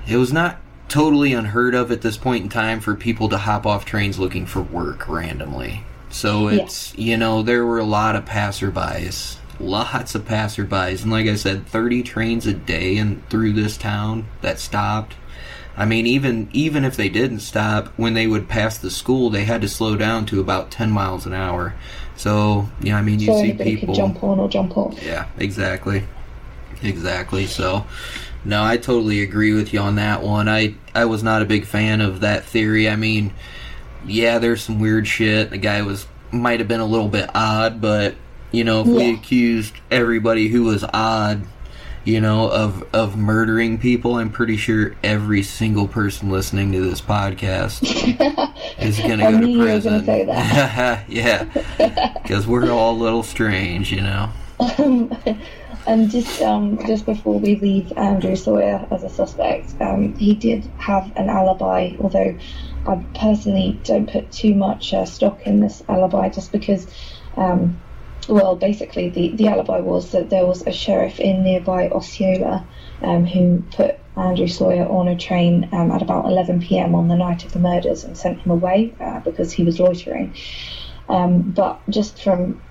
it 0.07 0.17
was 0.17 0.33
not 0.33 0.57
totally 0.89 1.33
unheard 1.33 1.73
of 1.75 1.91
at 1.91 2.01
this 2.01 2.17
point 2.17 2.43
in 2.43 2.49
time 2.49 2.79
for 2.79 2.95
people 2.95 3.29
to 3.29 3.37
hop 3.37 3.65
off 3.65 3.85
trains 3.85 4.19
looking 4.19 4.45
for 4.45 4.61
work 4.61 5.07
randomly. 5.07 5.83
So 6.09 6.49
Yeah. 6.49 6.63
it's 6.63 6.95
you 6.97 7.17
know 7.17 7.41
there 7.41 7.65
were 7.65 7.79
a 7.79 7.83
lot 7.85 8.15
of 8.15 8.25
passerbys, 8.25 9.37
lots 9.59 10.13
of 10.15 10.25
passerbys, 10.25 11.01
and 11.03 11.11
like 11.11 11.27
I 11.27 11.35
said, 11.35 11.65
thirty 11.65 12.03
trains 12.03 12.45
a 12.45 12.53
day 12.53 12.97
and 12.97 13.27
through 13.29 13.53
this 13.53 13.77
town 13.77 14.25
that 14.41 14.59
stopped. 14.59 15.15
I 15.75 15.85
mean, 15.85 16.05
even 16.05 16.49
even 16.53 16.85
if 16.85 16.95
they 16.95 17.09
didn't 17.09 17.39
stop, 17.39 17.87
when 17.97 18.13
they 18.13 18.27
would 18.27 18.47
pass 18.47 18.77
the 18.77 18.91
school, 18.91 19.29
they 19.29 19.43
had 19.45 19.61
to 19.61 19.69
slow 19.69 19.95
down 19.95 20.25
to 20.27 20.39
about 20.39 20.69
ten 20.69 20.91
miles 20.91 21.25
an 21.25 21.33
hour. 21.33 21.73
So 22.15 22.69
yeah, 22.81 22.97
I 22.97 23.01
mean, 23.01 23.19
you 23.19 23.27
so 23.27 23.41
see 23.41 23.53
people. 23.53 23.87
could 23.87 23.95
jump 23.95 24.23
on 24.23 24.39
or 24.39 24.47
jump 24.47 24.77
off. 24.77 25.01
Yeah, 25.01 25.27
exactly. 25.37 26.03
Exactly. 26.83 27.47
So, 27.47 27.85
no, 28.43 28.63
I 28.63 28.77
totally 28.77 29.21
agree 29.21 29.53
with 29.53 29.73
you 29.73 29.79
on 29.79 29.95
that 29.95 30.21
one. 30.21 30.47
I 30.47 30.75
I 30.93 31.05
was 31.05 31.23
not 31.23 31.41
a 31.41 31.45
big 31.45 31.65
fan 31.65 32.01
of 32.01 32.19
that 32.19 32.45
theory. 32.45 32.87
I 32.87 32.95
mean, 32.95 33.33
yeah, 34.05 34.37
there's 34.37 34.61
some 34.61 34.79
weird 34.79 35.07
shit. 35.07 35.49
The 35.49 35.57
guy 35.57 35.81
was 35.81 36.05
might 36.31 36.59
have 36.59 36.67
been 36.67 36.81
a 36.81 36.85
little 36.85 37.07
bit 37.07 37.29
odd, 37.33 37.81
but 37.81 38.15
you 38.51 38.63
know, 38.63 38.81
if 38.81 38.87
we 38.87 39.13
accused 39.13 39.73
everybody 39.89 40.49
who 40.49 40.63
was 40.63 40.83
odd 40.93 41.43
you 42.05 42.19
know, 42.19 42.49
of 42.49 42.83
of 42.93 43.17
murdering 43.17 43.77
people, 43.77 44.15
I'm 44.15 44.31
pretty 44.31 44.57
sure 44.57 44.95
every 45.03 45.43
single 45.43 45.87
person 45.87 46.29
listening 46.29 46.71
to 46.73 46.81
this 46.81 47.01
podcast 47.01 47.83
is 48.79 48.99
going 48.99 49.19
to 49.19 49.31
go 49.31 49.39
to 49.39 49.57
prison. 49.57 50.05
say 50.05 50.25
that. 50.25 51.05
yeah, 51.09 51.43
because 52.21 52.45
we're 52.45 52.71
all 52.71 52.93
a 52.93 53.01
little 53.01 53.23
strange, 53.23 53.91
you 53.91 54.01
know. 54.01 54.29
and 55.87 56.09
just 56.09 56.41
um, 56.41 56.77
just 56.85 57.05
before 57.05 57.39
we 57.39 57.55
leave 57.55 57.91
Andrew 57.97 58.35
Sawyer 58.35 58.85
as 58.91 59.03
a 59.03 59.09
suspect, 59.09 59.73
um, 59.81 60.13
he 60.15 60.33
did 60.33 60.65
have 60.77 61.11
an 61.15 61.29
alibi, 61.29 61.95
although 61.99 62.37
I 62.87 62.95
personally 63.15 63.79
don't 63.83 64.11
put 64.11 64.31
too 64.31 64.55
much 64.55 64.93
uh, 64.93 65.05
stock 65.05 65.41
in 65.45 65.59
this 65.59 65.83
alibi 65.87 66.29
just 66.29 66.51
because, 66.51 66.87
um, 67.37 67.79
well, 68.27 68.55
basically 68.55 69.09
the, 69.09 69.29
the 69.35 69.47
alibi 69.47 69.79
was 69.79 70.11
that 70.11 70.29
there 70.29 70.45
was 70.45 70.65
a 70.65 70.71
sheriff 70.71 71.19
in 71.19 71.43
nearby 71.43 71.89
Osceola 71.89 72.65
um, 73.01 73.25
who 73.25 73.63
put 73.71 73.99
Andrew 74.15 74.47
Sawyer 74.47 74.87
on 74.87 75.07
a 75.07 75.17
train 75.17 75.69
um, 75.71 75.91
at 75.91 76.01
about 76.01 76.25
11 76.25 76.61
pm 76.61 76.95
on 76.95 77.07
the 77.07 77.15
night 77.15 77.45
of 77.45 77.51
the 77.51 77.59
murders 77.59 78.03
and 78.03 78.17
sent 78.17 78.39
him 78.39 78.51
away 78.51 78.93
uh, 78.99 79.19
because 79.21 79.51
he 79.51 79.63
was 79.63 79.79
loitering. 79.79 80.35
Um, 81.09 81.41
but 81.41 81.81
just 81.89 82.23
from 82.23 82.61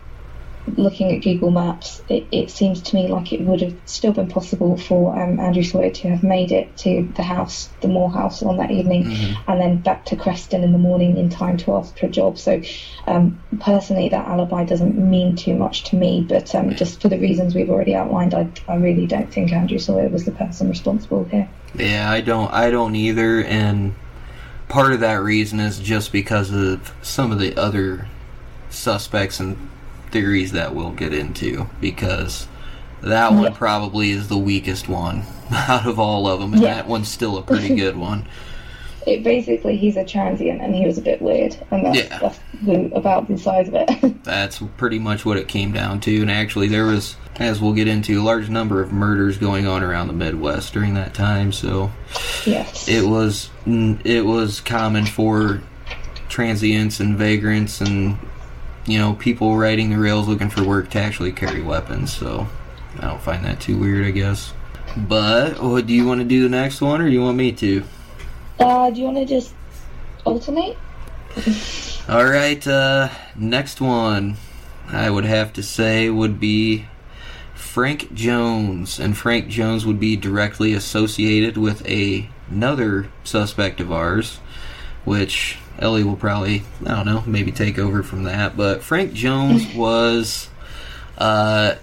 looking 0.76 1.14
at 1.14 1.22
Google 1.22 1.50
Maps, 1.50 2.02
it, 2.08 2.26
it 2.30 2.50
seems 2.50 2.80
to 2.82 2.94
me 2.94 3.08
like 3.08 3.32
it 3.32 3.40
would 3.40 3.60
have 3.60 3.74
still 3.84 4.12
been 4.12 4.28
possible 4.28 4.76
for 4.76 5.18
um, 5.18 5.40
Andrew 5.40 5.62
Sawyer 5.62 5.90
to 5.90 6.10
have 6.10 6.22
made 6.22 6.52
it 6.52 6.76
to 6.78 7.08
the 7.16 7.22
house, 7.22 7.68
the 7.80 7.88
Moore 7.88 8.10
house, 8.10 8.42
on 8.42 8.56
that 8.58 8.70
evening, 8.70 9.06
and 9.46 9.60
then 9.60 9.78
back 9.78 10.04
to 10.06 10.16
Creston 10.16 10.62
in 10.62 10.72
the 10.72 10.78
morning 10.78 11.16
in 11.16 11.28
time 11.28 11.56
to 11.58 11.74
ask 11.76 11.98
for 11.98 12.06
a 12.06 12.08
job. 12.08 12.38
So, 12.38 12.62
um, 13.06 13.40
personally, 13.60 14.08
that 14.10 14.26
alibi 14.26 14.64
doesn't 14.64 14.96
mean 14.96 15.36
too 15.36 15.54
much 15.54 15.84
to 15.84 15.96
me, 15.96 16.24
but 16.28 16.54
um, 16.54 16.74
just 16.74 17.02
for 17.02 17.08
the 17.08 17.18
reasons 17.18 17.54
we've 17.54 17.70
already 17.70 17.94
outlined, 17.94 18.34
I, 18.34 18.48
I 18.68 18.76
really 18.76 19.06
don't 19.06 19.32
think 19.32 19.52
Andrew 19.52 19.78
Sawyer 19.78 20.08
was 20.08 20.24
the 20.24 20.32
person 20.32 20.68
responsible 20.68 21.24
here. 21.24 21.48
Yeah, 21.74 22.10
I 22.10 22.20
don't 22.20 22.52
I 22.52 22.70
don't 22.70 22.94
either 22.94 23.42
and 23.44 23.94
part 24.68 24.92
of 24.92 25.00
that 25.00 25.22
reason 25.22 25.58
is 25.60 25.78
just 25.78 26.12
because 26.12 26.50
of 26.50 26.94
some 27.02 27.32
of 27.32 27.38
the 27.38 27.56
other 27.56 28.08
suspects 28.70 29.40
and 29.40 29.56
theories 30.12 30.52
that 30.52 30.74
we'll 30.74 30.92
get 30.92 31.12
into 31.12 31.66
because 31.80 32.46
that 33.02 33.32
one 33.32 33.42
Yeah. 33.44 33.50
probably 33.50 34.10
is 34.12 34.28
the 34.28 34.38
weakest 34.38 34.88
one 34.88 35.24
out 35.50 35.86
of 35.86 35.98
all 35.98 36.26
of 36.28 36.38
them 36.40 36.52
and 36.52 36.62
Yeah. 36.62 36.74
that 36.74 36.86
one's 36.88 37.08
still 37.08 37.36
a 37.38 37.42
pretty 37.42 37.74
good 37.74 37.96
one. 37.96 38.26
It 39.04 39.24
basically 39.24 39.76
he's 39.76 39.96
a 39.96 40.04
transient 40.04 40.60
and 40.60 40.72
he 40.76 40.86
was 40.86 40.96
a 40.96 41.00
bit 41.02 41.20
weird, 41.20 41.56
and 41.72 41.84
that's, 41.84 41.98
Yeah. 41.98 42.18
that's 42.20 42.38
the, 42.62 42.84
about 42.94 43.26
the 43.26 43.36
size 43.36 43.66
of 43.66 43.74
it. 43.74 44.22
That's 44.24 44.62
pretty 44.76 45.00
much 45.00 45.24
what 45.26 45.36
it 45.36 45.48
came 45.48 45.72
down 45.72 45.98
to 46.02 46.22
and 46.22 46.30
actually 46.30 46.68
there 46.68 46.84
was 46.84 47.16
as 47.40 47.60
we'll 47.60 47.72
get 47.72 47.88
into 47.88 48.20
a 48.20 48.22
large 48.22 48.48
number 48.48 48.80
of 48.80 48.92
murders 48.92 49.36
going 49.38 49.66
on 49.66 49.82
around 49.82 50.06
the 50.06 50.12
Midwest 50.12 50.72
during 50.72 50.94
that 50.94 51.12
time 51.12 51.50
so 51.50 51.90
yes. 52.46 52.86
it 52.88 53.02
was 53.04 53.50
it 53.66 54.24
was 54.24 54.60
common 54.60 55.06
for 55.06 55.60
transients 56.28 57.00
and 57.00 57.16
vagrants 57.18 57.80
and 57.80 58.16
you 58.86 58.98
know 58.98 59.14
people 59.14 59.56
riding 59.56 59.90
the 59.90 59.98
rails 59.98 60.28
looking 60.28 60.50
for 60.50 60.64
work 60.64 60.90
to 60.90 60.98
actually 60.98 61.32
carry 61.32 61.62
weapons 61.62 62.12
so 62.12 62.46
i 62.98 63.02
don't 63.02 63.22
find 63.22 63.44
that 63.44 63.60
too 63.60 63.78
weird 63.78 64.04
i 64.04 64.10
guess 64.10 64.52
but 64.96 65.62
what 65.62 65.86
do 65.86 65.94
you 65.94 66.06
want 66.06 66.20
to 66.20 66.26
do 66.26 66.42
the 66.42 66.48
next 66.48 66.80
one 66.80 67.00
or 67.00 67.06
you 67.06 67.22
want 67.22 67.36
me 67.36 67.52
to 67.52 67.82
Uh, 68.58 68.90
do 68.90 69.00
you 69.00 69.04
want 69.06 69.16
to 69.16 69.24
just 69.24 69.54
alternate? 70.24 70.76
all 72.08 72.24
right 72.24 72.66
uh 72.66 73.08
next 73.36 73.80
one 73.80 74.36
i 74.88 75.08
would 75.08 75.24
have 75.24 75.52
to 75.52 75.62
say 75.62 76.10
would 76.10 76.38
be 76.38 76.84
frank 77.54 78.12
jones 78.12 78.98
and 78.98 79.16
frank 79.16 79.48
jones 79.48 79.86
would 79.86 79.98
be 79.98 80.16
directly 80.16 80.74
associated 80.74 81.56
with 81.56 81.86
a, 81.88 82.28
another 82.50 83.08
suspect 83.24 83.80
of 83.80 83.90
ours 83.90 84.38
which 85.04 85.56
Ellie 85.82 86.04
will 86.04 86.16
probably, 86.16 86.62
I 86.86 86.94
don't 86.94 87.06
know, 87.06 87.22
maybe 87.26 87.52
take 87.52 87.78
over 87.78 88.02
from 88.02 88.22
that. 88.24 88.56
But 88.56 88.82
Frank 88.82 89.12
Jones 89.12 89.74
was 89.74 90.48
uh, 91.18 91.74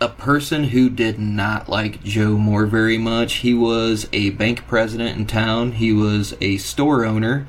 a 0.00 0.08
person 0.08 0.64
who 0.64 0.88
did 0.88 1.18
not 1.18 1.68
like 1.68 2.02
Joe 2.02 2.36
Moore 2.36 2.66
very 2.66 2.98
much. 2.98 3.34
He 3.34 3.54
was 3.54 4.08
a 4.12 4.30
bank 4.30 4.66
president 4.66 5.18
in 5.18 5.26
town, 5.26 5.72
he 5.72 5.92
was 5.92 6.34
a 6.40 6.56
store 6.56 7.04
owner, 7.04 7.46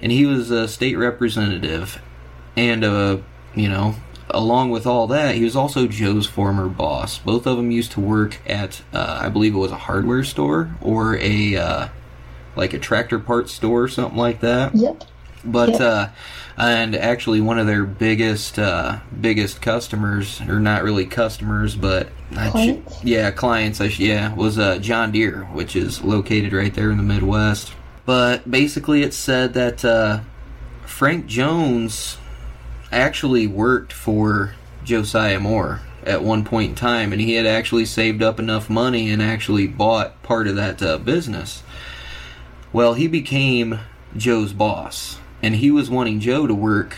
and 0.00 0.12
he 0.12 0.24
was 0.24 0.50
a 0.50 0.68
state 0.68 0.96
representative. 0.96 2.00
And, 2.56 2.84
uh, 2.84 3.18
you 3.54 3.68
know, 3.68 3.96
along 4.30 4.70
with 4.70 4.86
all 4.86 5.06
that, 5.08 5.34
he 5.34 5.44
was 5.44 5.56
also 5.56 5.86
Joe's 5.86 6.26
former 6.26 6.68
boss. 6.68 7.18
Both 7.18 7.46
of 7.46 7.56
them 7.56 7.70
used 7.70 7.92
to 7.92 8.00
work 8.00 8.38
at, 8.46 8.82
uh, 8.92 9.18
I 9.20 9.28
believe 9.28 9.54
it 9.54 9.58
was 9.58 9.72
a 9.72 9.76
hardware 9.76 10.24
store 10.24 10.74
or 10.80 11.16
a. 11.16 11.56
Uh, 11.56 11.88
like 12.56 12.74
a 12.74 12.78
tractor 12.78 13.18
parts 13.18 13.52
store 13.52 13.82
or 13.82 13.88
something 13.88 14.18
like 14.18 14.40
that. 14.40 14.74
Yep. 14.74 15.04
But 15.44 15.80
uh, 15.80 16.08
and 16.56 16.94
actually 16.94 17.40
one 17.40 17.58
of 17.58 17.66
their 17.66 17.84
biggest 17.84 18.58
uh, 18.58 19.00
biggest 19.20 19.60
customers, 19.60 20.40
or 20.42 20.60
not 20.60 20.82
really 20.82 21.06
customers, 21.06 21.74
but 21.74 22.08
I 22.36 22.50
sh- 22.50 23.02
yeah, 23.02 23.30
clients. 23.30 23.80
I 23.80 23.88
sh- 23.88 24.00
yeah, 24.00 24.34
was 24.34 24.58
uh, 24.58 24.78
John 24.78 25.12
Deere, 25.12 25.44
which 25.52 25.74
is 25.74 26.02
located 26.02 26.52
right 26.52 26.72
there 26.72 26.90
in 26.90 26.96
the 26.96 27.02
Midwest. 27.02 27.72
But 28.04 28.50
basically, 28.50 29.02
it 29.02 29.14
said 29.14 29.54
that 29.54 29.84
uh, 29.84 30.20
Frank 30.84 31.26
Jones 31.26 32.18
actually 32.90 33.46
worked 33.46 33.92
for 33.92 34.54
Josiah 34.84 35.40
Moore 35.40 35.80
at 36.04 36.22
one 36.22 36.44
point 36.44 36.70
in 36.70 36.74
time, 36.74 37.12
and 37.12 37.20
he 37.20 37.34
had 37.34 37.46
actually 37.46 37.84
saved 37.84 38.22
up 38.22 38.38
enough 38.38 38.68
money 38.68 39.10
and 39.10 39.22
actually 39.22 39.66
bought 39.66 40.20
part 40.22 40.46
of 40.48 40.56
that 40.56 40.82
uh, 40.82 40.98
business. 40.98 41.62
Well, 42.72 42.94
he 42.94 43.06
became 43.06 43.80
Joe's 44.16 44.52
boss, 44.52 45.18
and 45.42 45.54
he 45.54 45.70
was 45.70 45.90
wanting 45.90 46.20
Joe 46.20 46.46
to 46.46 46.54
work 46.54 46.96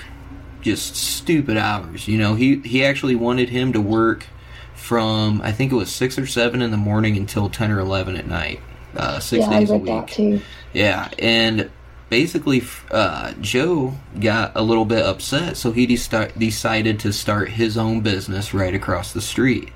just 0.61 0.97
stupid 0.97 1.57
hours. 1.57 2.09
You 2.09 2.19
know, 2.19 2.35
he 2.35 2.57
he 2.61 2.85
actually 2.85 3.15
wanted 3.15 3.49
him 3.49 3.73
to 3.73 3.81
work 3.81 4.27
from 4.75 5.41
I 5.43 5.53
think 5.53 5.73
it 5.73 5.77
was 5.77 5.91
six 5.91 6.19
or 6.19 6.27
seven 6.27 6.63
in 6.63 6.71
the 6.71 6.77
morning 6.77 7.17
until 7.17 7.49
ten 7.49 7.71
or 7.71 7.81
eleven 7.81 8.17
at 8.17 8.27
night, 8.27 8.61
uh, 8.97 9.21
six 9.21 9.45
yeah, 9.47 9.51
I 9.51 9.61
days 9.61 9.71
a 9.71 9.77
week. 9.77 9.87
that 9.87 10.09
too. 10.09 10.41
Yeah, 10.73 11.09
and 11.19 11.71
basically, 12.11 12.63
uh, 12.91 13.33
Joe 13.41 13.95
got 14.21 14.53
a 14.55 14.63
little 14.63 14.85
bit 14.85 15.05
upset, 15.05 15.57
so 15.57 15.73
he 15.73 15.87
de- 15.87 16.33
decided 16.39 17.01
to 17.01 17.13
start 17.13 17.49
his 17.51 17.77
own 17.77 18.01
business 18.01 18.53
right 18.53 18.75
across 18.75 19.13
the 19.13 19.21
street. 19.21 19.71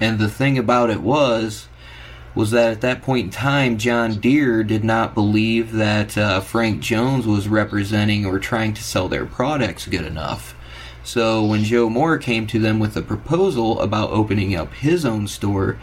And 0.00 0.18
the 0.18 0.28
thing 0.28 0.56
about 0.56 0.90
it 0.90 1.00
was, 1.00 1.68
was 2.34 2.52
that 2.52 2.70
at 2.70 2.80
that 2.82 3.02
point 3.02 3.26
in 3.26 3.30
time, 3.30 3.76
John 3.76 4.20
Deere 4.20 4.62
did 4.62 4.84
not 4.84 5.14
believe 5.14 5.72
that 5.72 6.16
uh, 6.16 6.40
Frank 6.40 6.80
Jones 6.80 7.26
was 7.26 7.48
representing 7.48 8.24
or 8.24 8.38
trying 8.38 8.72
to 8.74 8.82
sell 8.82 9.08
their 9.08 9.26
products 9.26 9.86
good 9.86 10.04
enough. 10.04 10.54
So 11.02 11.44
when 11.44 11.64
Joe 11.64 11.88
Moore 11.88 12.18
came 12.18 12.46
to 12.48 12.58
them 12.58 12.78
with 12.78 12.96
a 12.96 13.02
proposal 13.02 13.80
about 13.80 14.10
opening 14.10 14.54
up 14.54 14.72
his 14.74 15.04
own 15.04 15.26
store, 15.26 15.78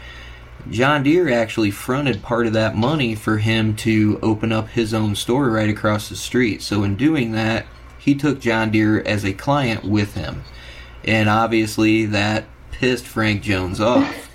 John 0.70 1.02
Deere 1.02 1.30
actually 1.30 1.70
fronted 1.70 2.22
part 2.22 2.46
of 2.46 2.52
that 2.54 2.76
money 2.76 3.14
for 3.14 3.38
him 3.38 3.74
to 3.76 4.18
open 4.22 4.52
up 4.52 4.68
his 4.68 4.94
own 4.94 5.14
store 5.16 5.50
right 5.50 5.68
across 5.68 6.08
the 6.08 6.16
street. 6.16 6.62
So 6.62 6.82
in 6.82 6.96
doing 6.96 7.32
that, 7.32 7.66
he 7.98 8.14
took 8.14 8.40
John 8.40 8.70
Deere 8.70 9.00
as 9.02 9.24
a 9.24 9.32
client 9.32 9.84
with 9.84 10.14
him. 10.14 10.44
And 11.04 11.28
obviously 11.28 12.06
that 12.06 12.44
pissed 12.70 13.06
Frank 13.06 13.42
Jones 13.42 13.80
off. 13.80 14.27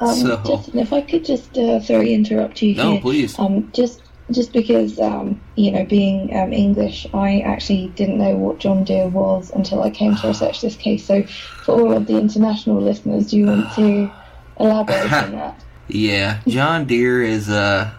Um, 0.00 0.14
So- 0.16 0.40
Justin, 0.46 0.78
if 0.78 0.92
I 0.92 1.00
could 1.00 1.24
just 1.24 1.56
uh, 1.58 1.80
sorry 1.80 2.14
interrupt 2.14 2.62
you 2.62 2.74
No, 2.74 2.92
here. 2.92 3.00
please. 3.00 3.38
Um, 3.38 3.70
just 3.72 4.02
just 4.30 4.52
because 4.52 4.98
um, 5.00 5.40
you 5.56 5.70
know 5.72 5.84
being 5.84 6.34
um, 6.36 6.52
English, 6.52 7.06
I 7.14 7.40
actually 7.40 7.88
didn't 7.96 8.18
know 8.18 8.36
what 8.36 8.58
John 8.58 8.84
Deere 8.84 9.08
was 9.08 9.50
until 9.54 9.82
I 9.82 9.90
came 9.90 10.14
to 10.16 10.28
research 10.32 10.60
this 10.60 10.76
case. 10.76 11.04
So, 11.04 11.22
for 11.64 11.80
all 11.80 11.92
of 11.92 12.06
the 12.06 12.16
international 12.18 12.80
listeners, 12.80 13.30
do 13.30 13.38
you 13.38 13.46
want 13.46 13.72
to 13.74 14.10
elaborate 14.60 15.12
on 15.12 15.32
that? 15.32 15.64
Yeah, 15.88 16.40
John 16.46 16.84
Deere 16.86 17.22
is 17.22 17.48
a 17.48 17.98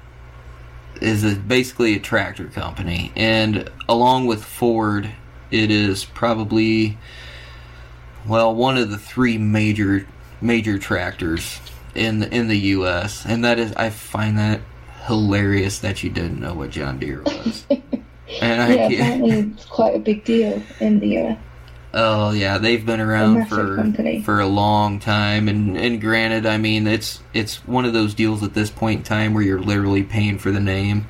is 1.01 1.23
a, 1.23 1.35
basically 1.35 1.95
a 1.95 1.99
tractor 1.99 2.45
company, 2.47 3.11
and 3.15 3.69
along 3.87 4.27
with 4.27 4.43
Ford, 4.43 5.09
it 5.49 5.71
is 5.71 6.05
probably 6.05 6.97
well 8.27 8.53
one 8.53 8.77
of 8.77 8.89
the 8.91 8.97
three 8.97 9.37
major 9.37 10.05
major 10.41 10.77
tractors 10.77 11.59
in 11.99 12.19
the, 12.19 12.33
in 12.33 12.47
the 12.47 12.57
U.S. 12.57 13.25
And 13.25 13.43
that 13.43 13.59
is, 13.59 13.73
I 13.73 13.89
find 13.89 14.37
that 14.37 14.61
hilarious 15.05 15.79
that 15.79 16.01
you 16.03 16.09
didn't 16.09 16.39
know 16.39 16.53
what 16.53 16.69
John 16.69 16.97
Deere 16.99 17.21
was. 17.25 17.65
and 17.69 18.61
I 18.61 18.73
yeah, 18.73 18.85
apparently 18.85 19.31
it's 19.31 19.65
quite 19.65 19.95
a 19.95 19.99
big 19.99 20.23
deal 20.23 20.61
in 20.79 20.99
the 20.99 21.17
uh, 21.17 21.29
US. 21.29 21.39
Oh 21.91 22.31
yeah, 22.31 22.59
they've 22.59 22.85
been 22.85 22.99
around 22.99 23.47
for 23.47 23.75
company. 23.75 24.21
for 24.21 24.39
a 24.39 24.45
long 24.45 24.99
time, 24.99 25.47
and 25.47 25.75
and 25.75 25.99
granted, 25.99 26.45
I 26.45 26.57
mean 26.59 26.85
it's 26.85 27.21
it's 27.33 27.65
one 27.67 27.85
of 27.85 27.93
those 27.93 28.13
deals 28.13 28.43
at 28.43 28.53
this 28.53 28.69
point 28.69 28.99
in 28.99 29.03
time 29.03 29.33
where 29.33 29.41
you're 29.41 29.59
literally 29.59 30.03
paying 30.03 30.37
for 30.37 30.51
the 30.51 30.59
name, 30.59 31.07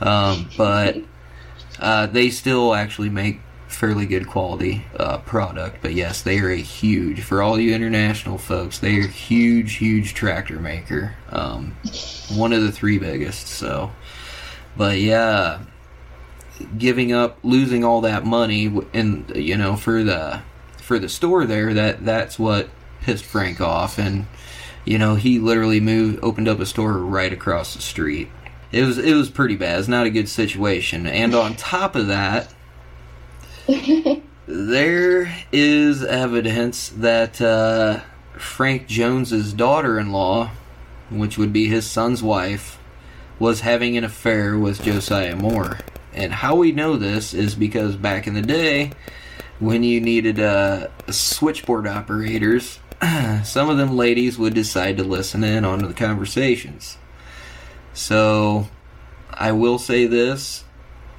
um, 0.00 0.50
but 0.56 0.96
uh, 1.78 2.06
they 2.08 2.30
still 2.30 2.74
actually 2.74 3.10
make 3.10 3.40
fairly 3.76 4.06
good 4.06 4.26
quality 4.26 4.82
uh, 4.98 5.18
product. 5.18 5.82
But 5.82 5.92
yes, 5.92 6.22
they 6.22 6.38
are 6.38 6.50
a 6.50 6.56
huge 6.56 7.22
for 7.22 7.42
all 7.42 7.60
you 7.60 7.74
international 7.74 8.38
folks. 8.38 8.78
They 8.78 8.96
are 8.96 9.06
huge, 9.06 9.74
huge 9.74 10.14
tractor 10.14 10.58
maker. 10.58 11.14
Um, 11.30 11.76
one 12.34 12.54
of 12.54 12.62
the 12.62 12.72
three 12.72 12.98
biggest. 12.98 13.48
So, 13.48 13.92
but 14.76 14.98
yeah, 14.98 15.60
giving 16.78 17.12
up, 17.12 17.38
losing 17.42 17.84
all 17.84 18.00
that 18.00 18.24
money, 18.24 18.72
and 18.94 19.30
you 19.36 19.56
know 19.56 19.76
for 19.76 20.02
the 20.02 20.40
for 20.78 20.98
the 20.98 21.08
store 21.08 21.44
there, 21.44 21.74
that 21.74 22.04
that's 22.04 22.38
what 22.38 22.70
pissed 23.02 23.24
Frank 23.24 23.60
off, 23.60 23.98
and 23.98 24.26
you 24.86 24.98
know 24.98 25.16
he 25.16 25.38
literally 25.38 25.80
moved, 25.80 26.18
opened 26.22 26.48
up 26.48 26.60
a 26.60 26.66
store 26.66 26.94
right 26.94 27.32
across 27.32 27.74
the 27.74 27.82
street. 27.82 28.28
It 28.72 28.84
was 28.84 28.96
it 28.96 29.14
was 29.14 29.28
pretty 29.28 29.56
bad. 29.56 29.78
It's 29.78 29.88
not 29.88 30.06
a 30.06 30.10
good 30.10 30.30
situation, 30.30 31.06
and 31.06 31.34
on 31.34 31.56
top 31.56 31.94
of 31.94 32.06
that 32.06 32.54
there 34.46 35.34
is 35.50 36.04
evidence 36.04 36.90
that 36.90 37.40
uh, 37.40 38.00
Frank 38.38 38.86
Jones's 38.86 39.52
daughter-in-law, 39.52 40.50
which 41.10 41.36
would 41.36 41.52
be 41.52 41.66
his 41.68 41.88
son's 41.88 42.22
wife, 42.22 42.78
was 43.38 43.60
having 43.60 43.96
an 43.96 44.04
affair 44.04 44.56
with 44.56 44.82
Josiah 44.82 45.34
Moore. 45.34 45.78
And 46.12 46.32
how 46.32 46.54
we 46.54 46.72
know 46.72 46.96
this 46.96 47.34
is 47.34 47.54
because 47.54 47.96
back 47.96 48.26
in 48.26 48.34
the 48.34 48.42
day, 48.42 48.92
when 49.58 49.82
you 49.82 50.00
needed 50.00 50.38
uh, 50.38 50.88
switchboard 51.10 51.86
operators, 51.86 52.78
some 53.44 53.68
of 53.68 53.76
them 53.76 53.96
ladies 53.96 54.38
would 54.38 54.54
decide 54.54 54.96
to 54.98 55.04
listen 55.04 55.42
in 55.42 55.64
on 55.64 55.80
the 55.80 55.92
conversations. 55.92 56.98
So, 57.92 58.68
I 59.32 59.52
will 59.52 59.78
say 59.78 60.06
this. 60.06 60.64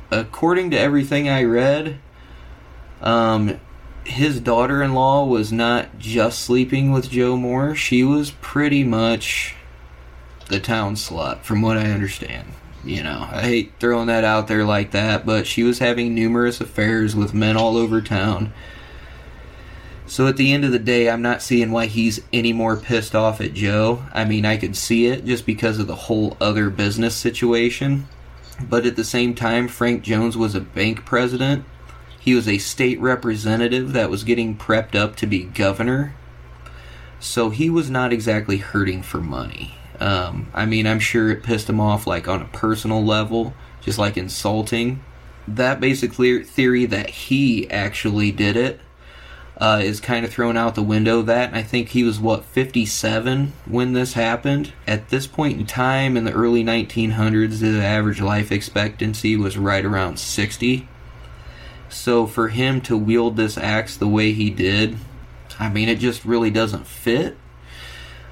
According 0.09 0.71
to 0.71 0.79
everything 0.79 1.27
I 1.27 1.43
read, 1.43 1.99
um, 3.01 3.59
his 4.03 4.39
daughter 4.39 4.81
in 4.81 4.93
law 4.93 5.25
was 5.25 5.51
not 5.51 5.99
just 5.99 6.39
sleeping 6.39 6.91
with 6.91 7.09
Joe 7.09 7.35
Moore, 7.35 7.75
she 7.75 8.03
was 8.03 8.31
pretty 8.31 8.83
much 8.83 9.55
the 10.47 10.59
town 10.59 10.95
slut, 10.95 11.41
from 11.41 11.61
what 11.61 11.77
I 11.77 11.91
understand. 11.91 12.47
You 12.83 13.03
know, 13.03 13.27
I 13.29 13.41
hate 13.41 13.73
throwing 13.79 14.07
that 14.07 14.23
out 14.23 14.47
there 14.47 14.63
like 14.63 14.91
that, 14.91 15.25
but 15.25 15.45
she 15.45 15.63
was 15.63 15.79
having 15.79 16.15
numerous 16.15 16.61
affairs 16.61 17.15
with 17.15 17.33
men 17.33 17.57
all 17.57 17.75
over 17.75 18.01
town. 18.01 18.53
So 20.05 20.25
at 20.27 20.37
the 20.37 20.53
end 20.53 20.63
of 20.63 20.71
the 20.71 20.79
day, 20.79 21.09
I'm 21.09 21.21
not 21.21 21.41
seeing 21.41 21.71
why 21.71 21.87
he's 21.87 22.21
any 22.31 22.53
more 22.53 22.77
pissed 22.77 23.13
off 23.13 23.41
at 23.41 23.53
Joe. 23.53 24.03
I 24.13 24.23
mean, 24.23 24.45
I 24.45 24.55
could 24.55 24.77
see 24.77 25.07
it 25.07 25.25
just 25.25 25.45
because 25.45 25.79
of 25.79 25.87
the 25.87 25.95
whole 25.95 26.37
other 26.39 26.69
business 26.69 27.13
situation. 27.13 28.07
But 28.61 28.85
at 28.85 28.95
the 28.95 29.03
same 29.03 29.35
time, 29.35 29.67
Frank 29.67 30.03
Jones 30.03 30.37
was 30.37 30.55
a 30.55 30.61
bank 30.61 31.03
president 31.03 31.65
he 32.27 32.35
was 32.35 32.49
a 32.49 32.57
state 32.57 32.99
representative 32.99 33.93
that 33.93 34.09
was 34.09 34.25
getting 34.25 34.57
prepped 34.57 34.95
up 34.95 35.15
to 35.15 35.25
be 35.25 35.45
governor. 35.45 36.13
So 37.21 37.51
he 37.51 37.69
was 37.69 37.89
not 37.89 38.11
exactly 38.11 38.57
hurting 38.57 39.03
for 39.03 39.21
money. 39.21 39.75
Um, 40.01 40.49
I 40.53 40.65
mean, 40.65 40.87
I'm 40.87 40.99
sure 40.99 41.29
it 41.29 41.41
pissed 41.41 41.69
him 41.69 41.79
off, 41.79 42.05
like 42.05 42.27
on 42.27 42.41
a 42.41 42.49
personal 42.49 43.01
level, 43.01 43.53
just 43.79 43.97
like 43.97 44.17
insulting. 44.17 45.01
That 45.47 45.79
basic 45.79 46.15
theory 46.15 46.85
that 46.85 47.09
he 47.09 47.71
actually 47.71 48.33
did 48.33 48.57
it 48.57 48.81
uh, 49.55 49.79
is 49.81 50.01
kind 50.01 50.25
of 50.25 50.33
thrown 50.33 50.57
out 50.57 50.75
the 50.75 50.83
window. 50.83 51.21
That 51.21 51.53
I 51.53 51.63
think 51.63 51.87
he 51.87 52.03
was 52.03 52.19
what 52.19 52.43
57 52.43 53.53
when 53.65 53.93
this 53.93 54.15
happened. 54.15 54.73
At 54.85 55.07
this 55.07 55.27
point 55.27 55.61
in 55.61 55.65
time, 55.65 56.17
in 56.17 56.25
the 56.25 56.33
early 56.33 56.65
1900s, 56.65 57.61
the 57.61 57.81
average 57.81 58.19
life 58.19 58.51
expectancy 58.51 59.37
was 59.37 59.57
right 59.57 59.85
around 59.85 60.19
60. 60.19 60.89
So 61.89 62.27
for 62.27 62.49
him 62.49 62.81
to 62.81 62.97
wield 62.97 63.37
this 63.37 63.57
axe 63.57 63.97
the 63.97 64.07
way 64.07 64.33
he 64.33 64.49
did, 64.49 64.97
I 65.59 65.69
mean, 65.69 65.89
it 65.89 65.99
just 65.99 66.25
really 66.25 66.51
doesn't 66.51 66.85
fit. 66.87 67.37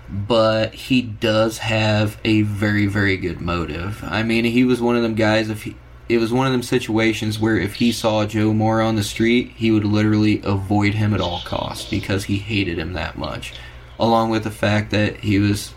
But 0.08 0.76
he 0.76 1.02
does 1.02 1.58
have 1.60 2.20
a 2.24 2.44
very, 2.44 2.86
very 2.86 3.18
good 3.18 3.42
motive. 3.42 4.04
I 4.04 4.22
mean, 4.22 4.46
he 4.46 4.64
was 4.64 4.80
one 4.80 4.96
of 4.96 5.02
them 5.02 5.16
guys. 5.16 5.50
If 5.50 5.64
he, 5.64 5.76
it 6.08 6.20
was 6.20 6.32
one 6.32 6.46
of 6.46 6.52
them 6.52 6.62
situations 6.62 7.40
where 7.40 7.58
if 7.58 7.76
he 7.76 7.92
saw 7.92 8.26
Joe 8.26 8.54
Moore 8.54 8.82
on 8.82 8.96
the 8.96 9.04
street, 9.04 9.54
he 9.56 9.72
would 9.72 9.84
literally 9.84 10.42
avoid 10.44 10.94
him 10.94 11.16
at 11.16 11.22
all 11.22 11.42
costs 11.42 11.90
because 11.90 12.26
he 12.26 12.38
hated 12.38 12.78
him 12.78 12.94
that 12.94 13.18
much. 13.18 13.54
Along 14.00 14.30
with 14.30 14.44
the 14.44 14.52
fact 14.52 14.92
that 14.92 15.18
he 15.18 15.40
was, 15.40 15.74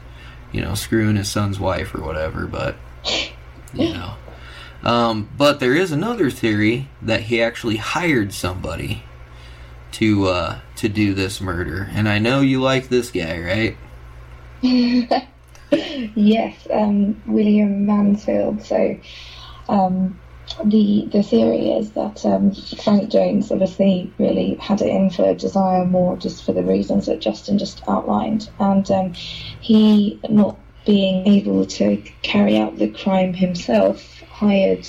you 0.53 0.61
know, 0.61 0.75
screwing 0.75 1.17
his 1.17 1.31
son's 1.31 1.59
wife 1.59 1.95
or 1.95 2.03
whatever. 2.03 2.47
But 2.47 2.77
you 3.73 3.95
know. 3.95 4.15
Um, 4.83 5.29
but 5.37 5.61
there 5.61 5.75
is 5.75 5.91
another 5.91 6.31
theory 6.31 6.89
that 7.03 7.23
he 7.23 7.43
actually 7.43 7.77
hired 7.77 8.33
somebody 8.33 9.03
to 9.93 10.29
uh, 10.29 10.59
to 10.77 10.89
do 10.89 11.15
this 11.15 11.41
murder, 11.41 11.89
and 11.93 12.09
I 12.09 12.19
know 12.19 12.41
you 12.41 12.61
like 12.61 12.89
this 12.89 13.11
guy, 13.11 13.41
right? 13.41 13.77
yes, 16.15 16.67
um, 16.71 17.21
William 17.27 17.87
Mansfield. 17.87 18.63
So 18.63 18.99
um, 19.69 20.19
the 20.65 21.09
the 21.11 21.23
theory 21.23 21.71
is 21.71 21.91
that 21.93 22.25
um, 22.25 22.53
Frank 22.83 23.11
Jones 23.11 23.51
obviously 23.51 24.13
really 24.19 24.55
had 24.55 24.81
it 24.81 24.89
in 24.89 25.11
for 25.11 25.35
Josiah 25.35 25.85
Moore 25.85 26.17
just 26.17 26.45
for 26.45 26.53
the 26.53 26.63
reasons 26.63 27.07
that 27.07 27.21
Justin 27.21 27.59
just 27.59 27.83
outlined, 27.89 28.49
and 28.61 28.89
um, 28.91 29.13
he 29.13 30.21
not 30.29 30.57
being 30.87 31.27
able 31.27 31.67
to 31.67 32.03
carry 32.23 32.57
out 32.57 32.79
the 32.79 32.89
crime 32.89 33.35
himself 33.35 34.18
hired 34.39 34.87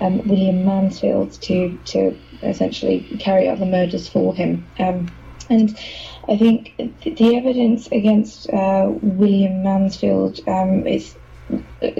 um, 0.00 0.26
William 0.28 0.64
Mansfield 0.64 1.32
to 1.42 1.78
to 1.86 2.16
essentially 2.42 3.00
carry 3.18 3.48
out 3.48 3.58
the 3.58 3.66
murders 3.66 4.08
for 4.08 4.34
him. 4.34 4.66
Um, 4.78 5.10
and 5.48 5.76
I 6.28 6.36
think 6.36 6.76
the 7.02 7.36
evidence 7.36 7.88
against 7.88 8.48
uh, 8.50 8.88
William 9.02 9.62
Mansfield 9.62 10.40
um, 10.46 10.86
is 10.86 11.16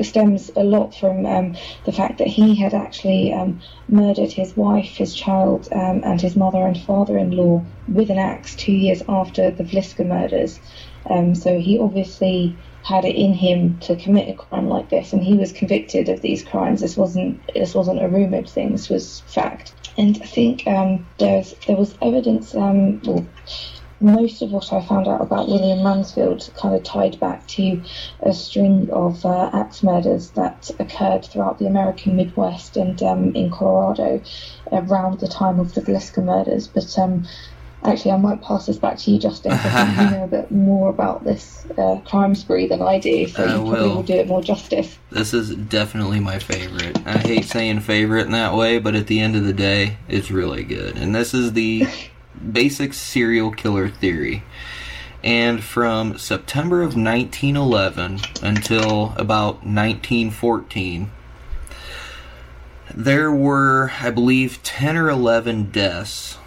stems 0.03 0.51
a 0.55 0.63
lot 0.63 0.95
from 0.95 1.27
um, 1.27 1.57
the 1.85 1.93
fact 1.93 2.19
that 2.19 2.29
he 2.29 2.55
had 2.55 2.73
actually 2.73 3.33
um, 3.33 3.61
murdered 3.89 4.31
his 4.31 4.57
wife, 4.57 4.97
his 4.97 5.15
child, 5.15 5.69
um, 5.73 6.03
and 6.05 6.21
his 6.21 6.37
mother 6.37 6.65
and 6.65 6.81
father-in-law 6.83 7.65
with 7.89 8.11
an 8.11 8.19
axe 8.19 8.55
two 8.55 8.73
years 8.73 9.03
after 9.09 9.51
the 9.51 9.65
Villisca 9.65 10.07
murders. 10.07 10.61
Um, 11.09 11.35
so 11.35 11.59
he 11.59 11.79
obviously 11.81 12.57
had 12.83 13.05
it 13.05 13.17
in 13.17 13.35
him 13.35 13.79
to 13.81 13.97
commit 13.97 14.29
a 14.29 14.35
crime 14.35 14.69
like 14.69 14.89
this, 14.91 15.13
and 15.13 15.23
he 15.23 15.35
was 15.35 15.53
convicted 15.53 16.09
of 16.09 16.21
these 16.23 16.43
crimes. 16.43 16.81
This 16.81 16.97
wasn't 16.97 17.41
this 17.55 17.75
wasn't 17.75 18.03
a 18.03 18.09
rumored 18.09 18.49
thing. 18.49 18.73
This 18.73 18.89
was 18.89 19.21
fact. 19.27 19.75
And 19.99 20.19
I 20.23 20.27
think 20.27 20.67
um, 20.67 21.07
there's 21.19 21.55
there 21.67 21.77
was 21.77 21.97
evidence. 22.01 22.55
Um, 22.55 23.01
well, 23.05 23.27
most 24.01 24.41
of 24.41 24.51
what 24.51 24.73
I 24.73 24.81
found 24.81 25.07
out 25.07 25.21
about 25.21 25.49
William 25.49 25.83
Mansfield 25.83 26.51
kind 26.57 26.75
of 26.75 26.83
tied 26.83 27.21
back 27.21 27.47
to 27.49 27.83
a 28.21 28.33
string 28.33 28.89
of 28.91 29.27
uh, 29.27 29.51
axe 29.53 29.83
murders 29.83 30.31
that 30.31 30.71
occurred 30.79 31.27
throughout 31.27 31.59
the 31.59 31.67
American 31.67 32.17
Midwest 32.17 32.79
and 32.79 33.03
um, 33.03 33.35
in 33.37 33.51
Colorado 33.51 34.23
around 34.73 35.21
the 35.21 35.29
time 35.29 35.61
of 35.61 35.75
the 35.75 35.83
Villisca 35.83 36.25
murders. 36.25 36.67
But 36.67 36.99
um, 36.99 37.27
Actually, 37.83 38.11
I 38.11 38.17
might 38.19 38.43
pass 38.43 38.67
this 38.67 38.77
back 38.77 38.99
to 38.99 39.11
you, 39.11 39.19
Justin, 39.19 39.53
because 39.53 39.97
you 39.97 40.11
know 40.11 40.25
a 40.25 40.29
bit 40.29 40.51
more 40.51 40.91
about 40.91 41.25
this 41.25 41.65
uh, 41.79 41.99
crime 42.05 42.35
spree 42.35 42.67
than 42.67 42.83
I 42.83 42.99
do, 42.99 43.27
so 43.27 43.43
you 43.43 43.49
probably 43.49 43.71
will. 43.71 43.97
will 43.97 44.03
do 44.03 44.15
it 44.15 44.29
more 44.29 44.43
justice. 44.43 44.99
This 45.11 45.33
is 45.33 45.55
definitely 45.55 46.21
my 46.21 46.39
favorite. 46.39 46.99
I 47.07 47.17
hate 47.19 47.47
saying 47.47 47.81
favorite 47.81 48.27
in 48.27 48.33
that 48.33 48.55
way, 48.55 48.79
but 48.79 48.95
at 48.95 49.07
the 49.07 49.21
end 49.21 49.35
of 49.35 49.45
the 49.45 49.55
day, 49.55 49.97
it's 50.09 50.31
really 50.31 50.63
good. 50.63 50.97
And 50.99 51.15
this 51.15 51.33
is 51.33 51.55
the 51.55 51.87
basic 52.53 52.93
serial 52.93 53.51
killer 53.51 53.89
theory. 53.89 54.43
And 55.23 55.63
from 55.63 56.19
September 56.19 56.83
of 56.83 56.97
1911 56.97 58.21
until 58.43 59.15
about 59.17 59.65
1914, 59.65 61.11
there 62.95 63.31
were, 63.31 63.93
I 64.01 64.11
believe, 64.11 64.63
10 64.63 64.97
or 64.97 65.09
11 65.11 65.71
deaths 65.71 66.39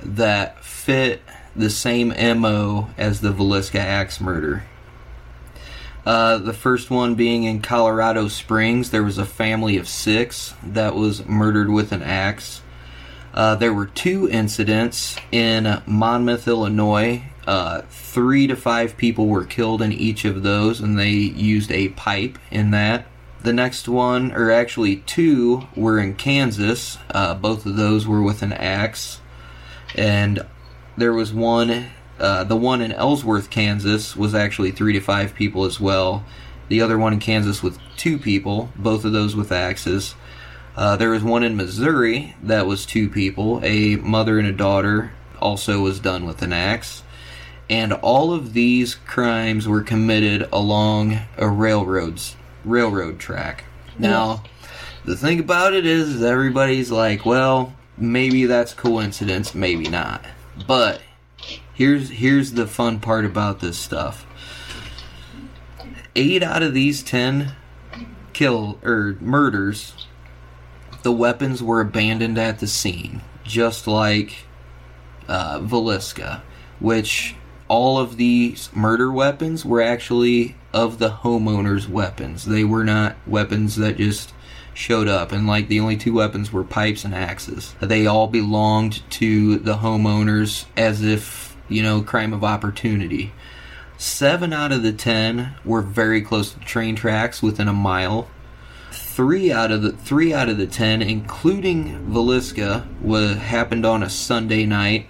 that 0.00 0.64
fit 0.86 1.20
the 1.56 1.68
same 1.68 2.14
MO 2.40 2.88
as 2.96 3.20
the 3.20 3.32
Villisca 3.32 3.80
axe 3.80 4.20
murder. 4.20 4.62
Uh, 6.06 6.38
the 6.38 6.52
first 6.52 6.90
one 6.90 7.16
being 7.16 7.42
in 7.42 7.60
Colorado 7.60 8.28
Springs, 8.28 8.92
there 8.92 9.02
was 9.02 9.18
a 9.18 9.24
family 9.24 9.76
of 9.78 9.88
six 9.88 10.54
that 10.62 10.94
was 10.94 11.26
murdered 11.26 11.68
with 11.68 11.90
an 11.90 12.04
axe. 12.04 12.62
Uh, 13.34 13.56
there 13.56 13.74
were 13.74 13.86
two 13.86 14.28
incidents 14.28 15.16
in 15.32 15.82
Monmouth, 15.86 16.46
Illinois. 16.46 17.24
Uh, 17.48 17.82
three 17.90 18.46
to 18.46 18.54
five 18.54 18.96
people 18.96 19.26
were 19.26 19.44
killed 19.44 19.82
in 19.82 19.92
each 19.92 20.24
of 20.24 20.44
those, 20.44 20.78
and 20.78 20.96
they 20.96 21.10
used 21.10 21.72
a 21.72 21.88
pipe 21.88 22.38
in 22.52 22.70
that. 22.70 23.06
The 23.42 23.52
next 23.52 23.88
one, 23.88 24.30
or 24.30 24.52
actually 24.52 24.98
two, 24.98 25.66
were 25.74 25.98
in 25.98 26.14
Kansas. 26.14 26.96
Uh, 27.10 27.34
both 27.34 27.66
of 27.66 27.74
those 27.74 28.06
were 28.06 28.22
with 28.22 28.42
an 28.42 28.52
axe. 28.52 29.20
And 29.96 30.44
there 30.96 31.12
was 31.12 31.32
one, 31.32 31.86
uh, 32.18 32.44
the 32.44 32.56
one 32.56 32.80
in 32.80 32.92
Ellsworth, 32.92 33.50
Kansas, 33.50 34.16
was 34.16 34.34
actually 34.34 34.70
three 34.70 34.92
to 34.94 35.00
five 35.00 35.34
people 35.34 35.64
as 35.64 35.78
well. 35.78 36.24
The 36.68 36.80
other 36.80 36.98
one 36.98 37.12
in 37.12 37.20
Kansas 37.20 37.62
with 37.62 37.78
two 37.96 38.18
people, 38.18 38.70
both 38.76 39.04
of 39.04 39.12
those 39.12 39.36
with 39.36 39.52
axes. 39.52 40.14
Uh, 40.76 40.96
there 40.96 41.10
was 41.10 41.22
one 41.22 41.42
in 41.42 41.56
Missouri 41.56 42.34
that 42.42 42.66
was 42.66 42.84
two 42.84 43.08
people, 43.08 43.60
a 43.62 43.96
mother 43.96 44.38
and 44.38 44.48
a 44.48 44.52
daughter, 44.52 45.12
also 45.40 45.80
was 45.80 46.00
done 46.00 46.26
with 46.26 46.42
an 46.42 46.52
axe. 46.52 47.02
And 47.68 47.92
all 47.92 48.32
of 48.32 48.52
these 48.52 48.94
crimes 48.94 49.66
were 49.66 49.82
committed 49.82 50.48
along 50.52 51.18
a 51.36 51.48
railroad's 51.48 52.36
railroad 52.64 53.18
track. 53.18 53.64
Now, 53.98 54.42
the 55.04 55.16
thing 55.16 55.40
about 55.40 55.72
it 55.72 55.86
is, 55.86 56.16
is 56.16 56.22
everybody's 56.22 56.90
like, 56.90 57.24
well, 57.24 57.74
maybe 57.96 58.46
that's 58.46 58.74
coincidence, 58.74 59.54
maybe 59.54 59.88
not. 59.88 60.24
But 60.66 61.02
here's 61.74 62.10
here's 62.10 62.52
the 62.52 62.66
fun 62.66 63.00
part 63.00 63.24
about 63.24 63.60
this 63.60 63.78
stuff. 63.78 64.26
Eight 66.14 66.42
out 66.42 66.62
of 66.62 66.72
these 66.72 67.02
ten 67.02 67.52
kill 68.32 68.78
or 68.82 69.16
murders, 69.20 70.06
the 71.02 71.12
weapons 71.12 71.62
were 71.62 71.80
abandoned 71.80 72.38
at 72.38 72.58
the 72.58 72.66
scene, 72.66 73.22
just 73.44 73.86
like 73.86 74.46
uh, 75.28 75.60
Villisca, 75.60 76.42
which 76.80 77.34
all 77.68 77.98
of 77.98 78.16
these 78.16 78.70
murder 78.74 79.10
weapons 79.10 79.64
were 79.64 79.82
actually 79.82 80.56
of 80.72 80.98
the 80.98 81.10
homeowner's 81.10 81.88
weapons. 81.88 82.44
They 82.44 82.64
were 82.64 82.84
not 82.84 83.16
weapons 83.26 83.76
that 83.76 83.96
just 83.96 84.32
showed 84.76 85.08
up, 85.08 85.32
and 85.32 85.46
like 85.46 85.68
the 85.68 85.80
only 85.80 85.96
two 85.96 86.12
weapons 86.12 86.52
were 86.52 86.62
pipes 86.62 87.04
and 87.04 87.14
axes. 87.14 87.74
They 87.80 88.06
all 88.06 88.28
belonged 88.28 89.02
to 89.12 89.58
the 89.58 89.78
homeowners 89.78 90.66
as 90.76 91.02
if, 91.02 91.56
you 91.68 91.82
know, 91.82 92.02
crime 92.02 92.34
of 92.34 92.44
opportunity. 92.44 93.32
Seven 93.96 94.52
out 94.52 94.72
of 94.72 94.82
the 94.82 94.92
ten 94.92 95.54
were 95.64 95.80
very 95.80 96.20
close 96.20 96.52
to 96.52 96.60
train 96.60 96.94
tracks 96.94 97.42
within 97.42 97.68
a 97.68 97.72
mile. 97.72 98.28
Three 98.92 99.50
out 99.50 99.72
of 99.72 99.80
the 99.80 99.92
three 99.92 100.34
out 100.34 100.50
of 100.50 100.58
the 100.58 100.66
ten, 100.66 101.00
including 101.00 102.06
Villisca, 102.10 102.86
was 103.00 103.38
happened 103.38 103.86
on 103.86 104.02
a 104.02 104.10
Sunday 104.10 104.66
night. 104.66 105.06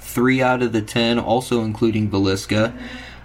Three 0.00 0.42
out 0.42 0.62
of 0.62 0.72
the 0.72 0.82
ten, 0.82 1.18
also 1.18 1.62
including 1.62 2.10
Villisca, 2.10 2.78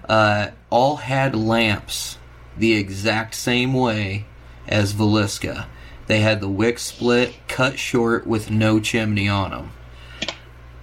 uh, 0.08 0.52
all 0.70 0.96
had 0.96 1.36
lamps 1.36 2.18
the 2.58 2.74
exact 2.74 3.36
same 3.36 3.74
way 3.74 4.26
as 4.68 4.94
Villisca. 4.94 5.66
They 6.08 6.20
had 6.20 6.42
the 6.42 6.50
wick 6.50 6.80
split, 6.80 7.36
cut 7.48 7.80
short 7.80 8.28
with 8.28 8.52
no 8.52 8.80
chimney 8.80 9.30
on 9.30 9.52
them. 9.52 9.72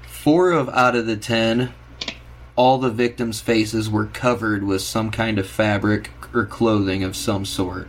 Four 0.03 0.53
of 0.53 0.69
out 0.71 0.97
of 0.97 1.07
the 1.07 1.17
ten, 1.17 1.73
all 2.57 2.79
the 2.79 2.91
victims' 2.91 3.41
faces 3.41 3.89
were 3.89 4.07
covered 4.07 4.65
with 4.65 4.83
some 4.83 5.11
kind 5.11 5.39
of 5.39 5.49
fabric 5.49 6.11
or 6.35 6.45
clothing 6.45 7.05
of 7.05 7.17
some 7.17 7.45
sort. 7.45 7.89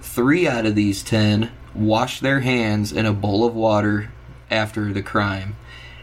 Three 0.00 0.46
out 0.46 0.66
of 0.66 0.74
these 0.74 1.02
ten 1.02 1.50
washed 1.74 2.22
their 2.22 2.40
hands 2.40 2.92
in 2.92 3.06
a 3.06 3.12
bowl 3.12 3.46
of 3.46 3.54
water 3.54 4.10
after 4.50 4.92
the 4.92 5.02
crime, 5.02 5.56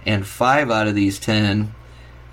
and 0.06 0.26
five 0.26 0.72
out 0.72 0.88
of 0.88 0.96
these 0.96 1.20
ten 1.20 1.74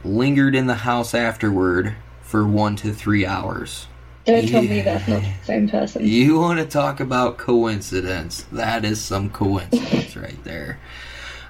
lingered 0.05 0.55
in 0.55 0.67
the 0.67 0.77
house 0.77 1.15
afterward 1.15 1.95
for 2.23 2.47
one 2.47 2.77
to 2.77 2.93
three 2.93 3.27
hours. 3.27 3.87
Don't 4.27 4.49
tell 4.49 4.63
me 4.63 4.81
that's 4.81 5.07
not 5.07 5.23
the 5.23 5.45
same 5.45 5.69
person. 5.69 6.05
You 6.05 6.39
want 6.39 6.59
to 6.59 6.67
talk 6.67 6.99
about 6.99 7.39
coincidence? 7.39 8.45
That 8.51 8.85
is 8.85 9.01
some 9.01 9.31
coincidence 9.31 10.17
right 10.17 10.43
there. 10.43 10.81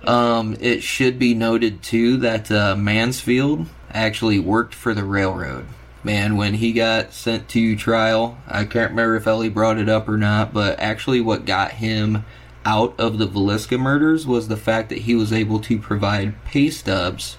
Um, 0.05 0.57
it 0.61 0.83
should 0.83 1.19
be 1.19 1.35
noted 1.35 1.83
too 1.83 2.19
that 2.19 2.51
uh, 2.51 2.77
Mansfield 2.77 3.67
actually 3.91 4.39
worked 4.39 4.75
for 4.75 4.93
the 4.93 5.05
railroad. 5.05 5.67
Man, 6.05 6.37
when 6.37 6.55
he 6.55 6.73
got 6.73 7.13
sent 7.13 7.49
to 7.49 7.77
trial, 7.77 8.39
I 8.47 8.65
can't 8.65 8.91
remember 8.91 9.17
if 9.17 9.27
Ellie 9.27 9.49
brought 9.49 9.79
it 9.79 9.89
up 9.89 10.09
or 10.09 10.19
not, 10.19 10.53
but 10.53 10.79
actually, 10.79 11.21
what 11.21 11.47
got 11.47 11.73
him 11.73 12.25
out 12.65 12.95
of 13.01 13.19
the 13.19 13.27
Villisca 13.27 13.81
murders 13.81 14.27
was 14.27 14.49
the 14.49 14.57
fact 14.57 14.91
that 14.91 14.99
he 14.99 15.15
was 15.15 15.33
able 15.33 15.61
to 15.61 15.79
provide 15.79 16.45
pay 16.45 16.69
stubs 16.69 17.39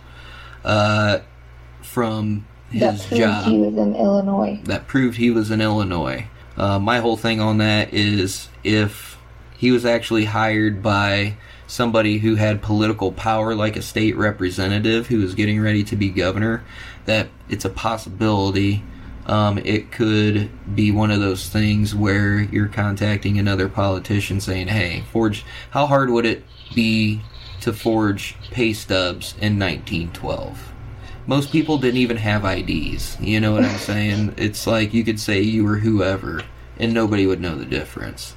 uh, 0.65 1.19
from 1.81 2.45
his 2.71 2.81
that 2.81 3.07
proved 3.07 3.21
job 3.21 3.45
he 3.45 3.57
was 3.57 3.75
in 3.77 3.95
Illinois. 3.95 4.59
that 4.65 4.87
proved 4.87 5.17
he 5.17 5.31
was 5.31 5.51
in 5.51 5.61
Illinois. 5.61 6.27
Uh, 6.57 6.79
my 6.79 6.99
whole 6.99 7.17
thing 7.17 7.39
on 7.39 7.59
that 7.59 7.93
is 7.93 8.49
if 8.63 9.17
he 9.57 9.71
was 9.71 9.85
actually 9.85 10.25
hired 10.25 10.81
by 10.81 11.35
somebody 11.67 12.19
who 12.19 12.35
had 12.35 12.61
political 12.61 13.11
power, 13.11 13.53
like 13.53 13.75
a 13.75 13.81
state 13.81 14.15
representative 14.15 15.07
who 15.07 15.19
was 15.19 15.35
getting 15.35 15.59
ready 15.59 15.83
to 15.83 15.95
be 15.95 16.09
governor, 16.09 16.63
that 17.05 17.27
it's 17.49 17.65
a 17.65 17.69
possibility. 17.69 18.83
Um, 19.25 19.57
it 19.59 19.91
could 19.91 20.49
be 20.73 20.91
one 20.91 21.11
of 21.11 21.19
those 21.19 21.49
things 21.49 21.93
where 21.93 22.39
you're 22.39 22.69
contacting 22.69 23.37
another 23.37 23.67
politician 23.67 24.39
saying, 24.39 24.67
"Hey, 24.69 25.03
forge. 25.11 25.43
How 25.71 25.85
hard 25.85 26.09
would 26.09 26.25
it 26.25 26.43
be 26.73 27.21
to 27.61 27.73
forge 27.73 28.35
pay 28.51 28.71
stubs 28.73 29.35
in 29.41 29.59
1912?" 29.59 30.73
Most 31.27 31.51
people 31.51 31.77
didn't 31.77 31.97
even 31.99 32.17
have 32.17 32.45
IDs. 32.45 33.17
You 33.19 33.39
know 33.39 33.51
what 33.51 33.63
I'm 33.65 33.77
saying? 33.77 34.33
It's 34.37 34.65
like 34.65 34.93
you 34.93 35.03
could 35.03 35.19
say 35.19 35.41
you 35.41 35.63
were 35.63 35.77
whoever, 35.77 36.41
and 36.79 36.93
nobody 36.93 37.27
would 37.27 37.41
know 37.41 37.55
the 37.55 37.65
difference. 37.65 38.33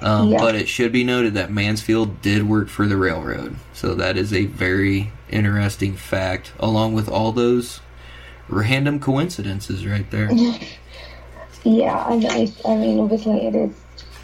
Um, 0.00 0.28
Yeah. 0.30 0.38
But 0.38 0.54
it 0.54 0.68
should 0.68 0.92
be 0.92 1.04
noted 1.04 1.34
that 1.34 1.50
Mansfield 1.50 2.22
did 2.22 2.48
work 2.48 2.68
for 2.68 2.86
the 2.86 2.96
railroad, 2.96 3.56
so 3.72 3.94
that 3.94 4.16
is 4.16 4.32
a 4.32 4.46
very 4.46 5.12
interesting 5.30 5.96
fact, 5.96 6.52
along 6.60 6.94
with 6.94 7.08
all 7.08 7.32
those 7.32 7.80
random 8.48 9.00
coincidences 9.00 9.86
right 9.86 10.08
there. 10.10 10.30
Yeah, 11.64 11.96
I, 11.96 12.14
I, 12.64 12.70
I 12.70 12.76
mean, 12.76 13.00
obviously 13.00 13.44
it 13.44 13.56
is. 13.56 13.74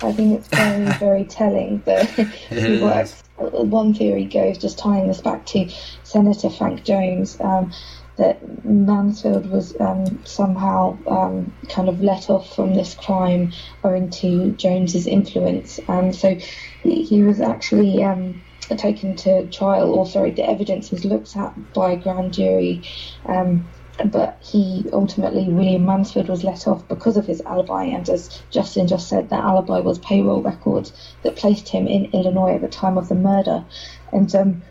I 0.01 0.13
think 0.13 0.39
it's 0.39 0.47
very, 0.47 0.85
very 1.01 1.25
telling 1.25 1.83
that 1.87 2.09
he 2.09 2.81
works. 2.83 3.21
One 3.37 3.93
theory 3.95 4.27
goes, 4.27 4.59
just 4.59 4.79
tying 4.79 5.09
this 5.09 5.21
back 5.21 5.45
to 5.47 5.69
Senator 6.13 6.51
Frank 6.51 6.85
Jones, 6.85 7.41
um, 7.41 7.73
that 8.19 8.65
Mansfield 8.65 9.47
was 9.51 9.75
um, 9.81 10.05
somehow 10.25 10.99
um, 11.07 11.53
kind 11.71 11.89
of 11.89 12.03
let 12.03 12.29
off 12.29 12.55
from 12.55 12.75
this 12.75 12.95
crime 12.95 13.53
owing 13.83 14.11
to 14.11 14.53
Jones's 14.53 15.07
influence. 15.07 15.81
Um, 15.89 16.13
so 16.13 16.35
he, 16.83 17.03
he 17.05 17.23
was 17.23 17.41
actually 17.41 18.05
um, 18.05 18.43
taken 18.77 19.17
to 19.17 19.47
trial, 19.47 19.95
or 19.95 20.07
sorry, 20.07 20.33
the 20.33 20.49
evidence 20.49 20.91
was 20.91 21.05
looked 21.05 21.35
at 21.37 21.73
by 21.73 21.93
a 21.93 21.97
grand 21.97 22.35
jury. 22.35 22.87
Um, 23.27 23.71
but 24.05 24.39
he 24.43 24.85
ultimately, 24.93 25.49
William 25.49 25.85
Mansfield, 25.85 26.29
was 26.29 26.45
let 26.45 26.67
off 26.67 26.87
because 26.89 27.17
of 27.17 27.27
his 27.27 27.41
alibi. 27.43 27.85
And 27.85 28.09
as 28.09 28.43
Justin 28.51 28.87
just 28.87 29.09
said, 29.09 29.31
that 29.31 29.45
alibi 29.45 29.81
was 29.81 29.99
payroll 29.99 30.43
records 30.43 30.93
that 31.23 31.37
placed 31.37 31.69
him 31.69 31.87
in 31.87 32.07
Illinois 32.13 32.55
at 32.55 32.61
the 32.61 32.69
time 32.69 32.99
of 32.99 33.09
the 33.09 33.15
murder. 33.15 33.65
And, 34.13 34.35
um, 34.35 34.63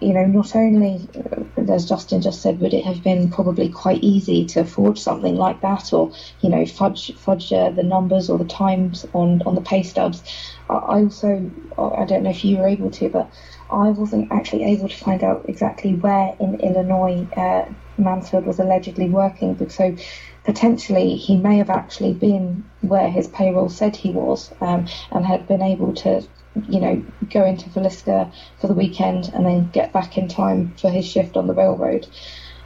you 0.00 0.12
know, 0.12 0.26
not 0.26 0.54
only, 0.54 1.08
uh, 1.16 1.72
as 1.72 1.88
Justin 1.88 2.20
just 2.20 2.42
said, 2.42 2.60
would 2.60 2.74
it 2.74 2.84
have 2.84 3.02
been 3.02 3.30
probably 3.30 3.68
quite 3.68 4.02
easy 4.02 4.44
to 4.46 4.64
forge 4.64 4.98
something 4.98 5.36
like 5.36 5.60
that 5.62 5.92
or, 5.92 6.12
you 6.40 6.50
know, 6.50 6.66
fudge, 6.66 7.14
fudge 7.16 7.52
uh, 7.52 7.70
the 7.70 7.82
numbers 7.82 8.28
or 8.28 8.38
the 8.38 8.44
times 8.44 9.06
on, 9.12 9.42
on 9.46 9.54
the 9.54 9.60
pay 9.60 9.82
stubs. 9.82 10.22
I 10.68 10.74
I 10.74 11.02
also, 11.02 11.50
I 11.78 12.04
don't 12.04 12.22
know 12.22 12.30
if 12.30 12.44
you 12.44 12.58
were 12.58 12.68
able 12.68 12.90
to, 12.90 13.08
but 13.08 13.30
I 13.70 13.90
wasn't 13.90 14.30
actually 14.30 14.64
able 14.64 14.88
to 14.88 14.96
find 14.96 15.22
out 15.24 15.44
exactly 15.48 15.94
where 15.94 16.34
in 16.38 16.60
Illinois 16.60 17.26
uh, 17.36 17.64
Mansfield 17.98 18.46
was 18.46 18.58
allegedly 18.58 19.08
working, 19.08 19.68
so 19.68 19.96
potentially 20.44 21.16
he 21.16 21.36
may 21.36 21.56
have 21.58 21.70
actually 21.70 22.12
been 22.12 22.64
where 22.82 23.08
his 23.08 23.28
payroll 23.28 23.68
said 23.68 23.96
he 23.96 24.10
was, 24.10 24.52
um, 24.60 24.86
and 25.10 25.24
had 25.24 25.48
been 25.48 25.62
able 25.62 25.94
to, 25.94 26.22
you 26.68 26.80
know, 26.80 27.04
go 27.32 27.44
into 27.44 27.68
Villisca 27.70 28.32
for 28.60 28.68
the 28.68 28.74
weekend 28.74 29.30
and 29.34 29.44
then 29.44 29.70
get 29.70 29.92
back 29.92 30.16
in 30.16 30.28
time 30.28 30.72
for 30.80 30.90
his 30.90 31.06
shift 31.06 31.36
on 31.36 31.46
the 31.46 31.54
railroad. 31.54 32.06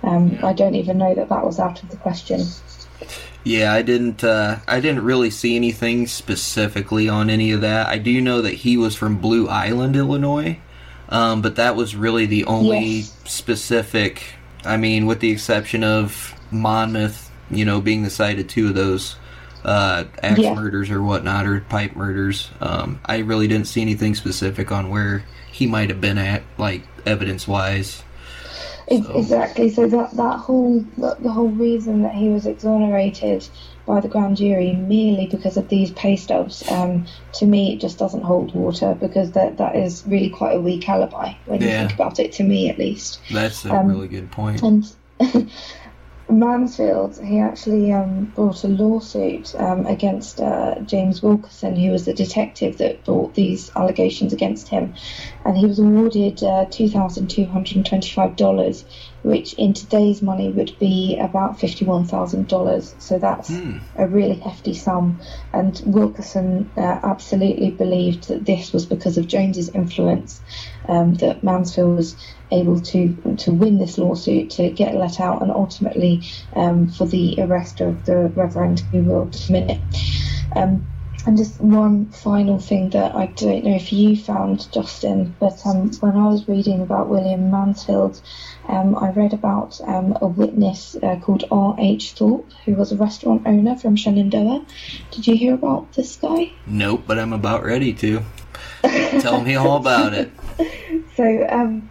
Um, 0.02 0.38
I 0.42 0.52
don't 0.52 0.74
even 0.74 0.98
know 0.98 1.14
that 1.14 1.28
that 1.28 1.44
was 1.44 1.58
out 1.58 1.82
of 1.82 1.88
the 1.90 1.96
question. 1.96 2.42
Yeah, 3.44 3.72
I 3.72 3.82
didn't. 3.82 4.22
Uh, 4.22 4.58
I 4.68 4.80
didn't 4.80 5.04
really 5.04 5.30
see 5.30 5.56
anything 5.56 6.06
specifically 6.06 7.08
on 7.08 7.30
any 7.30 7.52
of 7.52 7.60
that. 7.62 7.86
I 7.86 7.98
do 7.98 8.20
know 8.20 8.42
that 8.42 8.52
he 8.54 8.76
was 8.76 8.94
from 8.94 9.18
Blue 9.18 9.48
Island, 9.48 9.96
Illinois, 9.96 10.58
um, 11.08 11.40
but 11.40 11.56
that 11.56 11.74
was 11.76 11.96
really 11.96 12.26
the 12.26 12.44
only 12.44 12.84
Yes. 12.84 13.16
specific. 13.24 14.22
I 14.64 14.76
mean, 14.76 15.06
with 15.06 15.20
the 15.20 15.30
exception 15.30 15.82
of 15.82 16.34
Monmouth, 16.50 17.30
you 17.50 17.64
know, 17.64 17.80
being 17.80 18.02
the 18.02 18.10
site 18.10 18.38
of 18.38 18.48
two 18.48 18.68
of 18.68 18.74
those 18.74 19.16
uh, 19.68 20.04
axe 20.22 20.38
Yeah. 20.40 20.54
murders 20.54 20.90
or 20.90 21.02
whatnot, 21.02 21.46
or 21.46 21.60
pipe 21.60 21.94
murders. 21.96 22.48
Um, 22.60 23.00
I 23.04 23.18
really 23.18 23.46
didn't 23.48 23.66
see 23.66 23.82
anything 23.82 24.14
specific 24.14 24.72
on 24.72 24.88
where 24.90 25.24
he 25.52 25.66
might 25.66 25.90
have 25.90 26.00
been 26.00 26.18
at, 26.18 26.42
like 26.56 26.82
evidence 27.06 27.46
wise. 27.46 28.02
So- 28.88 29.12
Exactly. 29.16 29.68
So 29.68 29.86
that 29.88 30.12
that 30.16 30.38
whole 30.38 30.84
the, 30.96 31.16
the 31.20 31.30
whole 31.30 31.48
reason 31.48 32.02
that 32.02 32.14
he 32.14 32.28
was 32.30 32.46
exonerated 32.46 33.46
by 33.86 34.00
the 34.00 34.08
grand 34.08 34.36
jury 34.38 34.72
merely 34.74 35.26
because 35.26 35.56
of 35.58 35.68
these 35.68 35.90
pay 35.92 36.16
stubs, 36.16 36.62
um, 36.70 37.06
to 37.34 37.44
me 37.46 37.74
it 37.74 37.80
just 37.80 37.98
doesn't 37.98 38.22
hold 38.22 38.54
water 38.54 38.94
because 38.98 39.32
that 39.32 39.58
that 39.58 39.76
is 39.76 40.04
really 40.06 40.30
quite 40.30 40.56
a 40.56 40.60
weak 40.60 40.88
alibi 40.88 41.32
when 41.46 41.60
you 41.60 41.68
think 41.68 41.92
about 41.94 42.18
it. 42.18 42.32
To 42.32 42.42
me, 42.44 42.70
at 42.70 42.78
least. 42.78 43.20
That's 43.30 43.64
a 43.66 43.74
Um, 43.74 43.86
really 43.88 44.08
good 44.08 44.30
point. 44.30 44.62
And 44.62 44.84
Mansfield, 46.30 47.18
he 47.24 47.38
actually 47.38 47.90
um, 47.90 48.26
brought 48.26 48.62
a 48.62 48.68
lawsuit 48.68 49.54
um, 49.54 49.86
against 49.86 50.38
uh, 50.40 50.78
James 50.80 51.22
Wilkerson, 51.22 51.74
who 51.74 51.90
was 51.90 52.04
the 52.04 52.12
detective 52.12 52.76
that 52.78 53.02
brought 53.04 53.34
these 53.34 53.70
allegations 53.74 54.34
against 54.34 54.68
him, 54.68 54.92
and 55.44 55.56
he 55.56 55.64
was 55.64 55.78
awarded 55.78 56.42
uh, 56.42 56.66
$2,225, 56.66 58.84
which 59.22 59.52
in 59.54 59.74
today's 59.74 60.22
money 60.22 60.52
would 60.52 60.72
be 60.78 61.18
about 61.20 61.58
$51,000. 61.58 62.94
So 63.02 63.18
that's 63.18 63.48
Hmm. 63.48 63.78
a 63.96 64.06
really 64.08 64.38
hefty 64.38 64.74
sum. 64.74 65.20
And 65.52 65.80
Wilkerson 65.84 66.72
uh, 66.76 66.80
absolutely 67.02 67.72
believed 67.72 68.28
that 68.28 68.44
this 68.46 68.72
was 68.72 68.86
because 68.86 69.18
of 69.18 69.26
Jones's 69.26 69.68
influence, 69.70 70.40
um, 70.88 71.14
that 71.14 71.42
Mansfield 71.42 71.96
was 71.96 72.16
able 72.50 72.80
to 72.80 73.34
to 73.38 73.52
win 73.52 73.78
this 73.78 73.98
lawsuit, 73.98 74.50
to 74.50 74.70
get 74.70 74.94
let 74.94 75.20
out, 75.20 75.42
and 75.42 75.50
ultimately 75.50 76.26
um, 76.54 76.88
for 76.88 77.06
the 77.06 77.36
arrest 77.40 77.80
of 77.80 78.04
the 78.04 78.32
Reverend, 78.34 78.80
who 78.92 79.02
will 79.04 79.26
just 79.26 79.48
a 79.50 79.52
minute. 79.52 79.82
Um, 80.54 80.88
and 81.28 81.36
just 81.36 81.60
one 81.60 82.06
final 82.06 82.58
thing 82.58 82.88
that 82.88 83.14
I 83.14 83.26
don't 83.26 83.62
know 83.62 83.76
if 83.76 83.92
you 83.92 84.16
found, 84.16 84.72
Justin, 84.72 85.36
but 85.38 85.60
um, 85.66 85.90
when 86.00 86.16
I 86.16 86.26
was 86.26 86.48
reading 86.48 86.80
about 86.80 87.10
William 87.10 87.50
Mansfield, 87.50 88.18
um, 88.66 88.96
I 88.96 89.10
read 89.10 89.34
about 89.34 89.78
um, 89.82 90.16
a 90.22 90.26
witness 90.26 90.96
uh, 91.02 91.16
called 91.20 91.44
R.H. 91.50 92.12
Thorpe, 92.12 92.50
who 92.64 92.76
was 92.76 92.92
a 92.92 92.96
restaurant 92.96 93.42
owner 93.46 93.76
from 93.76 93.94
Shenandoah. 93.94 94.64
Did 95.10 95.26
you 95.26 95.36
hear 95.36 95.52
about 95.52 95.92
this 95.92 96.16
guy? 96.16 96.50
Nope, 96.66 97.04
but 97.06 97.18
I'm 97.18 97.34
about 97.34 97.62
ready 97.62 97.92
to. 97.92 98.22
Tell 99.20 99.42
me 99.42 99.54
all 99.54 99.76
about 99.76 100.14
it. 100.14 100.32
So, 101.14 101.46
um, 101.50 101.90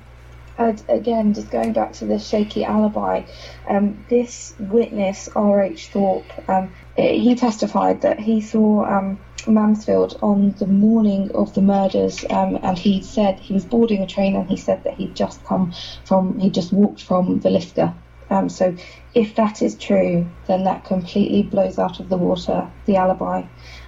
again, 0.57 1.33
just 1.33 1.51
going 1.51 1.73
back 1.73 1.91
to 1.93 2.05
the 2.05 2.17
shaky 2.17 2.63
alibi, 2.63 3.23
um, 3.67 4.05
this 4.07 4.55
witness, 4.57 5.27
R.H. 5.35 5.88
Thorpe, 5.88 6.49
um, 6.49 6.71
he 6.95 7.35
testified 7.35 8.03
that 8.03 8.21
he 8.21 8.39
saw 8.39 8.85
um, 8.85 9.19
Mansfield 9.51 10.17
on 10.21 10.51
the 10.59 10.67
morning 10.67 11.31
of 11.33 11.53
the 11.53 11.61
murders, 11.61 12.23
um, 12.29 12.59
and 12.61 12.77
he 12.77 13.01
said 13.01 13.39
he 13.39 13.53
was 13.53 13.65
boarding 13.65 14.01
a 14.01 14.07
train, 14.07 14.35
and 14.35 14.49
he 14.49 14.57
said 14.57 14.83
that 14.83 14.95
he'd 14.95 15.15
just 15.15 15.43
come 15.45 15.73
from, 16.05 16.39
he'd 16.39 16.53
just 16.53 16.73
walked 16.73 17.01
from 17.01 17.39
Villisca. 17.39 17.93
Um, 18.29 18.49
so, 18.49 18.75
if 19.13 19.35
that 19.35 19.61
is 19.61 19.75
true, 19.75 20.27
then 20.47 20.65
that 20.65 20.83
completely 20.83 21.43
blows 21.43 21.79
out 21.79 21.99
of 21.99 22.09
the 22.09 22.17
water 22.17 22.69
the 22.85 22.97
alibi. 22.97 23.43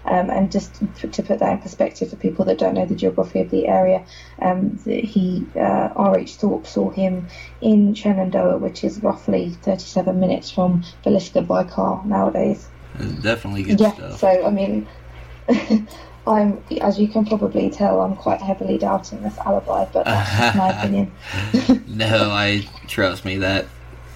Um, 0.05 0.30
and 0.30 0.51
just 0.51 0.76
to 0.95 1.07
to 1.07 1.24
put 1.24 1.39
that 1.39 1.51
in 1.51 1.57
perspective 1.60 2.10
for 2.10 2.16
people 2.16 2.45
that 2.45 2.57
don't 2.57 2.74
know 2.74 2.86
the 2.86 2.95
geography 2.95 3.41
of 3.41 3.51
the 3.51 3.68
area, 3.68 4.05
um, 4.41 4.80
the, 4.86 5.01
he 5.01 5.45
uh, 5.55 5.89
R.H. 5.95 6.36
Thorpe 6.36 6.68
saw 6.68 6.89
him 6.89 7.28
in 7.62 7.93
Shenandoah, 7.93 8.57
which 8.60 8.84
is 8.84 9.03
roughly 9.03 9.51
37 9.62 10.20
minutes 10.20 10.49
from 10.49 10.84
Villisca 11.05 11.45
by 11.45 11.66
car 11.66 12.01
nowadays. 12.05 12.70
It's 12.97 13.22
definitely 13.22 13.64
good 13.64 13.80
yeah, 13.80 13.93
stuff. 13.93 14.20
so 14.20 14.45
I 14.45 14.49
mean, 14.49 14.88
I'm 16.28 16.64
as 16.82 17.00
you 17.00 17.08
can 17.08 17.26
probably 17.26 17.70
tell, 17.70 18.02
I'm 18.02 18.16
quite 18.16 18.41
heavily 18.41 18.78
doubting 18.78 19.22
this 19.24 19.38
alibi, 19.39 19.86
but 19.91 20.06
that's 20.06 20.56
my 20.56 20.70
opinion. 20.80 21.12
no, 21.88 22.30
I 22.32 22.68
trust 22.88 23.26
me 23.26 23.38
that 23.38 23.66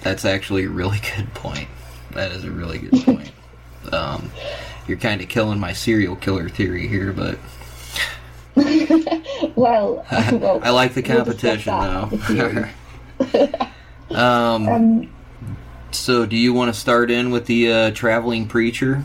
that's 0.02 0.24
actually 0.24 0.64
a 0.64 0.68
really 0.68 1.00
good 1.16 1.32
point. 1.34 1.68
That 2.12 2.30
is 2.32 2.44
a 2.44 2.50
really 2.50 2.78
good 2.78 2.92
point. 3.04 3.32
Um, 3.92 4.30
you're 4.86 4.98
kind 4.98 5.20
of 5.20 5.28
killing 5.28 5.58
my 5.58 5.72
serial 5.72 6.14
killer 6.16 6.48
theory 6.48 6.86
here, 6.86 7.12
but 7.12 7.38
well, 9.56 10.06
well, 10.06 10.60
I 10.62 10.70
like 10.70 10.94
the 10.94 11.02
we'll 11.02 11.24
competition 11.24 12.08
theory. 12.10 12.68
though. 13.18 13.48
um, 14.10 14.68
Um, 14.68 15.10
so 15.90 16.26
do 16.26 16.36
you 16.36 16.52
want 16.52 16.72
to 16.72 16.78
start 16.78 17.10
in 17.10 17.30
with 17.30 17.46
the 17.46 17.72
uh, 17.72 17.90
traveling 17.92 18.46
preacher? 18.46 19.02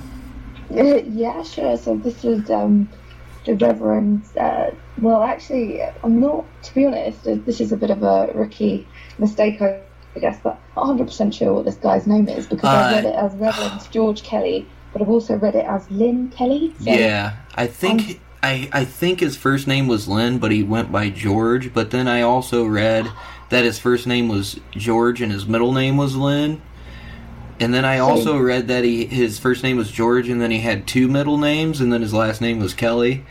yeah, 1.07 1.43
sure. 1.43 1.77
So 1.77 1.95
this 1.97 2.23
was 2.23 2.49
um, 2.49 2.89
the 3.45 3.55
Reverend. 3.55 4.23
Uh, 4.37 4.71
well, 5.01 5.23
actually, 5.23 5.81
I'm 6.03 6.19
not. 6.19 6.45
To 6.63 6.75
be 6.75 6.85
honest, 6.85 7.27
uh, 7.27 7.35
this 7.45 7.61
is 7.61 7.71
a 7.71 7.77
bit 7.77 7.89
of 7.89 8.03
a 8.03 8.31
rookie 8.33 8.87
mistake, 9.17 9.61
I 9.61 9.81
I 10.15 10.19
guess, 10.19 10.39
but 10.41 10.59
I'm 10.75 10.87
100 10.87 11.05
percent 11.07 11.33
sure 11.35 11.53
what 11.53 11.65
this 11.65 11.75
guy's 11.75 12.07
name 12.07 12.27
is 12.27 12.47
because 12.47 12.73
I've 12.73 12.87
Uh, 12.87 12.89
read 12.89 13.05
it 13.05 13.15
as 13.15 13.33
Reverend 13.35 13.87
George 13.91 14.23
Kelly, 14.23 14.67
but 14.91 15.01
I've 15.01 15.09
also 15.09 15.37
read 15.37 15.55
it 15.55 15.65
as 15.65 15.89
Lynn 15.91 16.29
Kelly. 16.29 16.73
So 16.79 16.91
Yeah, 16.91 17.33
I 17.55 17.67
think 17.67 18.21
I 18.41 18.69
I 18.73 18.85
think 18.85 19.19
his 19.19 19.37
first 19.37 19.67
name 19.67 19.87
was 19.87 20.07
Lynn, 20.07 20.39
but 20.39 20.51
he 20.51 20.63
went 20.63 20.91
by 20.91 21.09
George. 21.09 21.73
But 21.73 21.91
then 21.91 22.07
I 22.07 22.21
also 22.21 22.65
read 22.65 23.13
that 23.49 23.65
his 23.65 23.79
first 23.79 24.07
name 24.07 24.27
was 24.27 24.59
George 24.71 25.21
and 25.21 25.31
his 25.31 25.47
middle 25.47 25.73
name 25.73 25.97
was 25.97 26.15
Lynn. 26.15 26.61
And 27.59 27.73
then 27.73 27.83
I 27.83 27.99
also 27.99 28.37
read 28.37 28.67
that 28.69 28.83
he 28.83 29.05
his 29.05 29.37
first 29.37 29.63
name 29.63 29.77
was 29.77 29.91
George, 29.91 30.29
and 30.29 30.41
then 30.41 30.51
he 30.51 30.59
had 30.59 30.87
two 30.87 31.07
middle 31.07 31.37
names, 31.37 31.81
and 31.81 31.91
then 31.91 32.01
his 32.01 32.13
last 32.13 32.41
name 32.41 32.59
was 32.59 32.73
Kelly. 32.73 33.25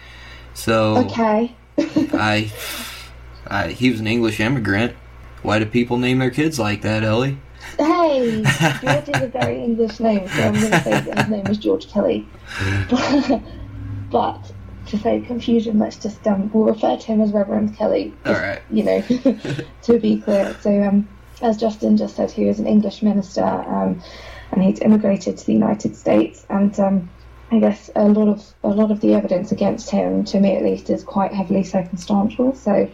So 0.54 0.98
Okay. 1.06 1.54
I, 1.78 2.52
I 3.46 3.68
he 3.68 3.90
was 3.90 4.00
an 4.00 4.06
English 4.06 4.40
immigrant. 4.40 4.94
Why 5.42 5.58
do 5.58 5.66
people 5.66 5.96
name 5.96 6.18
their 6.18 6.30
kids 6.30 6.58
like 6.58 6.82
that, 6.82 7.04
Ellie? 7.04 7.38
Hey, 7.78 8.42
George 8.82 9.08
is 9.08 9.22
a 9.22 9.30
very 9.32 9.62
English 9.62 10.00
name, 10.00 10.26
so 10.28 10.42
I'm 10.42 10.54
going 10.54 10.70
to 10.70 10.80
say 10.80 11.00
that 11.00 11.18
his 11.18 11.28
name 11.28 11.46
is 11.46 11.58
George 11.58 11.88
Kelly. 11.88 12.26
But, 12.90 13.40
but 14.10 14.52
to 14.86 14.98
save 14.98 15.26
confusion, 15.26 15.78
let's 15.78 15.96
just 15.96 16.26
um, 16.26 16.50
we'll 16.52 16.64
refer 16.64 16.96
to 16.96 17.06
him 17.06 17.20
as 17.20 17.32
Reverend 17.32 17.76
Kelly. 17.76 18.12
All 18.26 18.32
just, 18.32 18.44
right. 18.44 18.62
You 18.70 18.82
know, 18.84 19.00
to 19.82 19.98
be 20.00 20.20
clear. 20.20 20.56
So, 20.60 20.82
um, 20.82 21.08
as 21.42 21.56
Justin 21.56 21.96
just 21.96 22.16
said, 22.16 22.30
he 22.30 22.44
was 22.44 22.58
an 22.58 22.66
English 22.66 23.02
minister, 23.02 23.44
um, 23.44 24.02
and 24.52 24.62
he'd 24.62 24.82
immigrated 24.82 25.36
to 25.38 25.46
the 25.46 25.52
United 25.52 25.96
States, 25.96 26.44
and 26.48 26.78
um, 26.80 27.10
I 27.50 27.58
guess 27.58 27.90
a 27.94 28.08
lot 28.08 28.28
of 28.28 28.44
a 28.62 28.68
lot 28.68 28.90
of 28.90 29.00
the 29.00 29.14
evidence 29.14 29.52
against 29.52 29.90
him, 29.90 30.24
to 30.24 30.40
me 30.40 30.56
at 30.56 30.62
least, 30.62 30.90
is 30.90 31.04
quite 31.04 31.32
heavily 31.32 31.64
circumstantial. 31.64 32.54
So. 32.54 32.90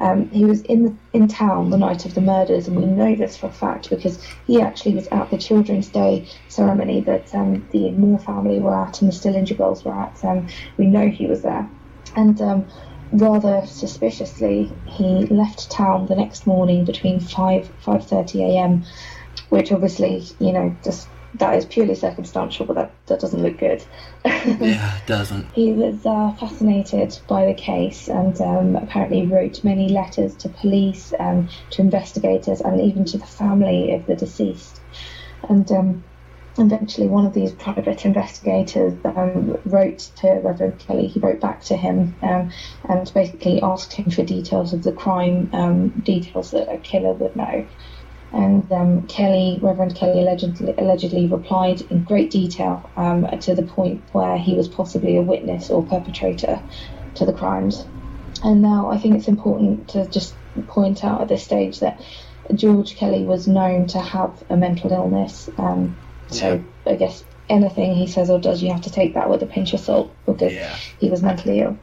Um, 0.00 0.28
he 0.30 0.44
was 0.44 0.62
in 0.62 0.82
the, 0.82 0.96
in 1.12 1.28
town 1.28 1.70
the 1.70 1.78
night 1.78 2.06
of 2.06 2.14
the 2.14 2.20
murders, 2.20 2.66
and 2.66 2.76
we 2.76 2.86
know 2.86 3.14
this 3.14 3.36
for 3.36 3.46
a 3.46 3.52
fact 3.52 3.88
because 3.88 4.20
he 4.48 4.60
actually 4.60 4.96
was 4.96 5.06
at 5.08 5.30
the 5.30 5.38
Children's 5.38 5.86
Day 5.86 6.26
ceremony 6.48 7.02
that 7.02 7.32
um, 7.32 7.64
the 7.70 7.92
Moore 7.92 8.18
family 8.18 8.58
were 8.58 8.74
at 8.74 9.00
and 9.00 9.12
the 9.12 9.14
Stillinger 9.14 9.54
girls 9.54 9.84
were 9.84 9.94
at. 9.94 10.24
Um, 10.24 10.48
we 10.76 10.86
know 10.86 11.08
he 11.08 11.26
was 11.26 11.42
there, 11.42 11.70
and 12.16 12.40
um, 12.40 12.66
rather 13.12 13.66
suspiciously, 13.66 14.76
he 14.86 15.26
left 15.26 15.70
town 15.70 16.06
the 16.06 16.16
next 16.16 16.46
morning 16.46 16.84
between 16.84 17.20
five 17.20 17.70
five 17.78 18.06
thirty 18.06 18.42
a.m., 18.42 18.84
which 19.48 19.72
obviously 19.72 20.24
you 20.38 20.52
know 20.52 20.76
just 20.82 21.08
that 21.34 21.56
is 21.56 21.64
purely 21.64 21.94
circumstantial, 21.94 22.66
but 22.66 22.74
that, 22.74 22.94
that 23.06 23.20
doesn't 23.20 23.42
look 23.42 23.58
good. 23.58 23.84
Yeah, 24.24 24.96
it 24.98 25.06
doesn't. 25.06 25.46
He 25.52 25.72
was 25.72 26.04
uh, 26.04 26.32
fascinated 26.38 27.18
by 27.28 27.46
the 27.46 27.54
case 27.54 28.08
and 28.08 28.38
um, 28.40 28.76
apparently 28.76 29.26
wrote 29.26 29.64
many 29.64 29.88
letters 29.88 30.36
to 30.38 30.48
police, 30.48 31.12
um, 31.18 31.48
to 31.70 31.82
investigators, 31.82 32.60
and 32.60 32.80
even 32.80 33.04
to 33.06 33.18
the 33.18 33.26
family 33.26 33.94
of 33.94 34.06
the 34.06 34.14
deceased. 34.16 34.80
And 35.48 35.70
um, 35.72 36.04
eventually, 36.58 37.08
one 37.08 37.26
of 37.26 37.34
these 37.34 37.52
private 37.52 38.04
investigators 38.04 38.94
um, 39.04 39.58
wrote 39.64 39.98
to 40.16 40.40
Reverend 40.44 40.78
Kelly. 40.78 41.06
He 41.06 41.20
wrote 41.20 41.40
back 41.40 41.62
to 41.64 41.76
him 41.76 42.14
um, 42.22 42.50
and 42.88 43.12
basically 43.14 43.62
asked 43.62 43.92
him 43.92 44.10
for 44.10 44.22
details 44.22 44.72
of 44.72 44.82
the 44.82 44.92
crime, 44.92 45.50
um, 45.52 45.88
details 45.88 46.50
that 46.50 46.72
a 46.72 46.78
killer 46.78 47.12
would 47.14 47.36
know. 47.36 47.66
And 48.32 48.70
um, 48.72 49.06
Kelly, 49.08 49.58
Reverend 49.60 49.94
Kelly, 49.94 50.20
allegedly, 50.20 50.74
allegedly 50.78 51.26
replied 51.26 51.82
in 51.82 52.04
great 52.04 52.30
detail 52.30 52.90
um, 52.96 53.26
to 53.40 53.54
the 53.54 53.62
point 53.62 54.02
where 54.12 54.38
he 54.38 54.54
was 54.54 54.68
possibly 54.68 55.16
a 55.16 55.22
witness 55.22 55.70
or 55.70 55.84
perpetrator 55.84 56.62
to 57.16 57.26
the 57.26 57.32
crimes. 57.32 57.84
And 58.42 58.62
now 58.62 58.90
I 58.90 58.98
think 58.98 59.16
it's 59.16 59.28
important 59.28 59.88
to 59.90 60.08
just 60.08 60.34
point 60.66 61.04
out 61.04 61.20
at 61.20 61.28
this 61.28 61.44
stage 61.44 61.80
that 61.80 62.00
George 62.54 62.96
Kelly 62.96 63.24
was 63.24 63.46
known 63.46 63.86
to 63.88 64.00
have 64.00 64.42
a 64.48 64.56
mental 64.56 64.92
illness. 64.92 65.48
Um, 65.58 65.96
so 66.32 66.62
I 66.86 66.94
guess 66.96 67.24
anything 67.48 67.94
he 67.94 68.06
says 68.06 68.30
or 68.30 68.38
does, 68.40 68.62
you 68.62 68.70
have 68.72 68.82
to 68.82 68.90
take 68.90 69.14
that 69.14 69.28
with 69.30 69.42
a 69.42 69.46
pinch 69.46 69.72
of 69.74 69.80
salt 69.80 70.10
because 70.26 70.52
Yeah. 70.52 70.74
he 71.00 71.10
was 71.10 71.22
mentally 71.22 71.60
ill. 71.60 71.76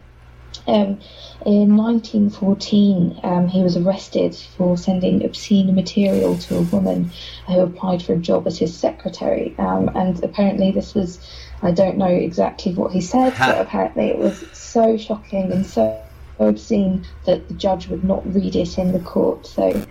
Um, 0.68 1.00
in 1.45 1.78
1914, 1.78 3.20
um, 3.24 3.47
he 3.47 3.62
was 3.64 3.78
arrested 3.78 4.36
for 4.36 4.78
sending 4.78 5.24
obscene 5.24 5.74
material 5.74 6.38
to 6.39 6.58
a 6.58 6.62
woman 6.62 7.12
who 7.47 7.60
applied 7.62 8.02
for 8.04 8.14
a 8.14 8.18
job 8.18 8.45
as 8.47 8.58
his 8.58 8.76
secretary. 8.76 9.56
Um, 9.58 9.89
and 9.95 10.22
apparently, 10.24 10.72
this 10.72 10.93
was, 10.93 11.20
I 11.62 11.72
don't 11.72 11.97
know 11.97 12.08
exactly 12.08 12.74
what 12.74 12.91
he 12.91 13.02
said, 13.02 13.34
but 13.39 13.60
apparently 13.62 14.10
it 14.10 14.18
was 14.18 14.43
so 14.54 14.97
shocking 14.97 15.52
and 15.52 15.66
so 15.66 16.02
obscene 16.39 17.06
that 17.26 17.47
the 17.47 17.54
judge 17.54 17.88
would 17.88 18.04
not 18.04 18.22
read 18.34 18.56
it 18.56 18.78
in 18.78 18.91
the 18.91 19.00
court. 19.00 19.45
So 19.45 19.82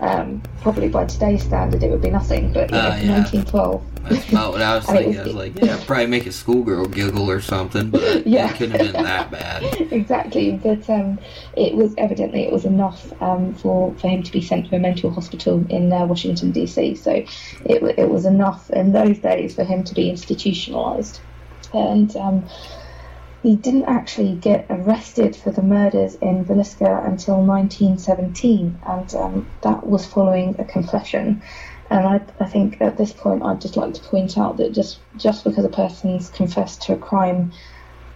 um, 0.00 0.42
probably 0.60 0.88
by 0.88 1.04
today's 1.06 1.42
standard 1.42 1.82
it 1.82 1.90
would 1.90 2.02
be 2.02 2.10
nothing, 2.10 2.52
but 2.52 2.70
you 2.70 2.76
know, 2.76 2.82
Uh, 2.82 2.96
yeah. 2.96 3.12
1912. 3.18 3.82
That's 4.08 4.28
about 4.30 4.52
what 4.52 4.62
I 4.62 4.76
was 4.76 4.86
thinking. 4.86 5.18
I 5.18 5.22
was- 5.24 5.34
was 5.34 5.34
like, 5.34 5.62
yeah, 5.62 5.78
probably 5.86 6.06
make 6.06 6.26
a 6.26 6.32
schoolgirl 6.32 6.86
giggle 6.86 7.30
or 7.30 7.40
something, 7.40 7.90
but 7.90 8.26
Yeah. 8.26 8.50
it 8.50 8.56
couldn't 8.56 8.80
have 8.80 8.92
been 8.92 9.02
that 9.04 9.30
bad. 9.30 9.62
exactly, 9.92 10.52
but 10.62 10.88
um, 10.90 11.18
it 11.56 11.74
was 11.74 11.94
evidently 11.98 12.42
it 12.44 12.52
was 12.52 12.64
enough 12.64 13.12
um, 13.22 13.54
for 13.54 13.92
for 14.00 14.08
him 14.08 14.22
to 14.22 14.32
be 14.32 14.40
sent 14.40 14.68
to 14.70 14.76
a 14.76 14.78
mental 14.78 15.10
hospital 15.10 15.64
in 15.68 15.92
uh, 15.92 16.06
Washington 16.06 16.52
D.C. 16.52 16.94
So 16.94 17.10
it 17.64 17.82
it 17.98 18.08
was 18.10 18.24
enough 18.24 18.70
in 18.70 18.92
those 18.92 19.18
days 19.18 19.54
for 19.54 19.64
him 19.64 19.84
to 19.84 19.94
be 19.94 20.08
institutionalized, 20.10 21.20
and 21.72 22.14
um, 22.16 22.44
he 23.42 23.54
didn't 23.56 23.84
actually 23.84 24.34
get 24.34 24.66
arrested 24.70 25.36
for 25.36 25.50
the 25.52 25.62
murders 25.62 26.16
in 26.16 26.44
Villisca 26.44 27.06
until 27.06 27.36
1917, 27.42 28.78
and 28.86 29.14
um, 29.14 29.46
that 29.62 29.86
was 29.86 30.04
following 30.06 30.56
a 30.58 30.64
confession. 30.64 31.42
And 31.90 32.06
I, 32.06 32.20
I 32.40 32.46
think 32.46 32.80
at 32.80 32.96
this 32.96 33.12
point, 33.12 33.42
I'd 33.42 33.60
just 33.60 33.76
like 33.76 33.94
to 33.94 34.02
point 34.02 34.36
out 34.36 34.56
that 34.56 34.72
just 34.72 34.98
just 35.16 35.44
because 35.44 35.64
a 35.64 35.68
person's 35.68 36.30
confessed 36.30 36.82
to 36.82 36.94
a 36.94 36.98
crime 36.98 37.52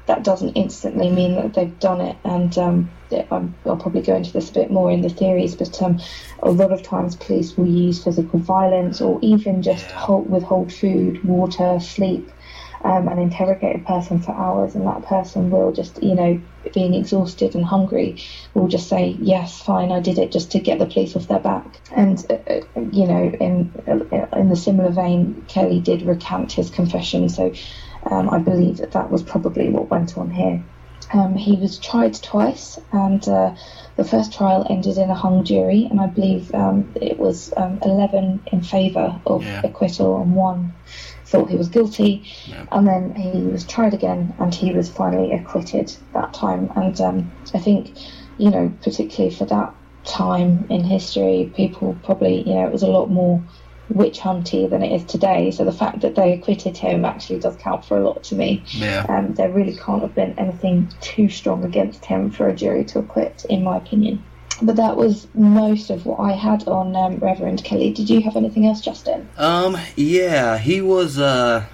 that 0.07 0.25
doesn't 0.25 0.57
instantly 0.57 1.09
mean 1.09 1.37
that 1.37 1.55
they've 1.55 1.79
done 1.79 2.01
it. 2.01 2.17
And 2.25 2.57
um, 2.59 2.91
I'm, 3.31 3.55
I'll 3.65 3.77
probably 3.77 4.03
go 4.03 4.17
into 4.17 4.33
this 4.33 4.51
a 4.51 4.55
bit 4.55 4.71
more 4.71 4.91
in 4.91 5.03
the 5.03 5.09
theories, 5.09 5.55
but 5.55 5.81
um, 5.81 6.01
a 6.43 6.51
lot 6.51 6.73
of 6.73 6.83
times 6.83 7.15
police 7.15 7.57
will 7.57 7.69
use 7.69 8.03
physical 8.03 8.41
violence 8.41 9.01
or 9.01 9.21
even 9.23 9.63
just 9.63 9.89
hold, 9.93 10.29
withhold 10.29 10.73
food, 10.73 11.23
water, 11.25 11.79
sleep, 11.79 12.29
um, 12.83 13.09
and 13.09 13.21
interrogate 13.21 13.77
a 13.77 13.85
person 13.85 14.21
for 14.21 14.33
hours. 14.33 14.75
And 14.75 14.87
that 14.87 15.05
person 15.05 15.51
will 15.51 15.73
just, 15.73 16.03
you 16.03 16.15
know, 16.15 16.41
being 16.75 16.95
exhausted 16.95 17.55
and 17.55 17.65
hungry, 17.65 18.23
will 18.55 18.69
just 18.69 18.89
say, 18.89 19.17
"Yes, 19.21 19.61
fine, 19.61 19.93
I 19.93 20.01
did 20.01 20.19
it," 20.19 20.33
just 20.33 20.53
to 20.53 20.61
get 20.61 20.79
the 20.79 20.87
police 20.87 21.17
off 21.17 21.29
their 21.29 21.41
back. 21.41 21.81
And 21.95 22.25
uh, 22.31 22.35
uh, 22.53 22.81
you 22.93 23.07
know, 23.07 23.33
in 23.41 23.73
uh, 23.89 24.39
in 24.39 24.49
the 24.49 24.57
similar 24.57 24.91
vein, 24.91 25.45
Kelly 25.49 25.81
did 25.81 26.03
recant 26.03 26.53
his 26.53 26.71
confession, 26.71 27.29
so 27.29 27.53
um, 28.11 28.31
I 28.31 28.39
believe 28.39 28.79
that 28.79 28.93
that 28.93 29.11
was 29.11 29.23
probably 29.23 29.69
what 29.71 29.91
went 29.91 30.17
on 30.19 30.31
here. 30.31 30.63
Um, 31.13 31.35
he 31.35 31.57
was 31.57 31.79
tried 31.81 32.15
twice, 32.15 32.79
and 32.93 33.27
uh, 33.27 33.55
the 33.97 34.05
first 34.05 34.33
trial 34.33 34.65
ended 34.71 34.97
in 34.97 35.11
a 35.11 35.15
hung 35.15 35.45
jury, 35.45 35.89
and 35.91 36.01
I 36.01 36.07
believe 36.07 36.55
um, 36.55 36.93
it 36.95 37.19
was 37.19 37.53
um, 37.57 37.81
11 37.83 38.43
in 38.53 38.63
favour 38.63 39.21
of 39.27 39.45
Yeah. 39.45 39.63
acquittal 39.65 40.23
and 40.23 40.37
one 40.37 40.73
thought 41.31 41.49
he 41.49 41.57
was 41.57 41.69
guilty. 41.69 42.25
Yeah. 42.47 42.67
And 42.73 42.87
then 42.87 43.15
he 43.15 43.43
was 43.43 43.65
tried 43.65 43.95
again, 43.95 44.35
and 44.39 44.55
he 44.55 44.73
was 44.73 44.91
finally 44.91 45.33
acquitted 45.33 45.95
that 46.13 46.35
time. 46.35 46.71
And 46.77 47.01
um, 47.01 47.33
I 47.55 47.59
think, 47.59 47.97
you 48.39 48.51
know, 48.51 48.73
particularly 48.83 49.35
for 49.35 49.47
that 49.47 49.75
time 50.05 50.67
in 50.71 50.83
history, 50.83 51.53
people 51.55 51.97
probably, 52.03 52.43
you 52.43 52.55
know, 52.55 52.67
it 52.67 52.73
was 52.73 52.83
a 52.83 52.89
lot 52.89 53.11
more 53.11 53.43
witch 53.89 54.19
hunty 54.19 54.69
than 54.69 54.83
it 54.83 54.93
is 54.93 55.05
today. 55.05 55.51
So 55.51 55.65
the 55.65 55.73
fact 55.73 56.01
that 56.01 56.15
they 56.15 56.33
acquitted 56.33 56.77
him 56.77 57.05
actually 57.05 57.41
does 57.41 57.57
count 57.57 57.85
for 57.85 57.99
a 57.99 58.05
lot 58.05 58.23
to 58.25 58.35
me. 58.35 58.63
Yeah. 58.69 59.05
Um, 59.09 59.35
there 59.35 59.51
really 59.51 59.77
can't 59.77 60.03
have 60.03 60.15
been 60.15 60.39
anything 60.39 60.93
too 61.01 61.29
strong 61.29 61.65
against 61.65 62.05
him 62.05 62.31
for 62.31 62.49
a 62.49 62.55
jury 62.55 62.85
to 62.87 63.01
acquit, 63.01 63.45
in 63.49 63.65
my 63.65 63.77
opinion. 63.77 64.25
But 64.63 64.77
that 64.77 64.97
was 64.97 65.27
most 65.35 65.91
of 65.91 66.05
what 66.07 66.21
I 66.21 66.33
had 66.33 66.69
on 66.69 66.95
um, 66.95 67.17
Reverend 67.17 67.65
Kelly. 67.65 67.93
Did 67.93 68.11
you 68.11 68.21
have 68.23 68.37
anything 68.37 68.67
else, 68.67 68.81
Justin? 68.81 69.29
Um, 69.39 69.79
yeah, 69.97 70.59
he 70.59 70.81
was 70.81 71.19
uh 71.19 71.67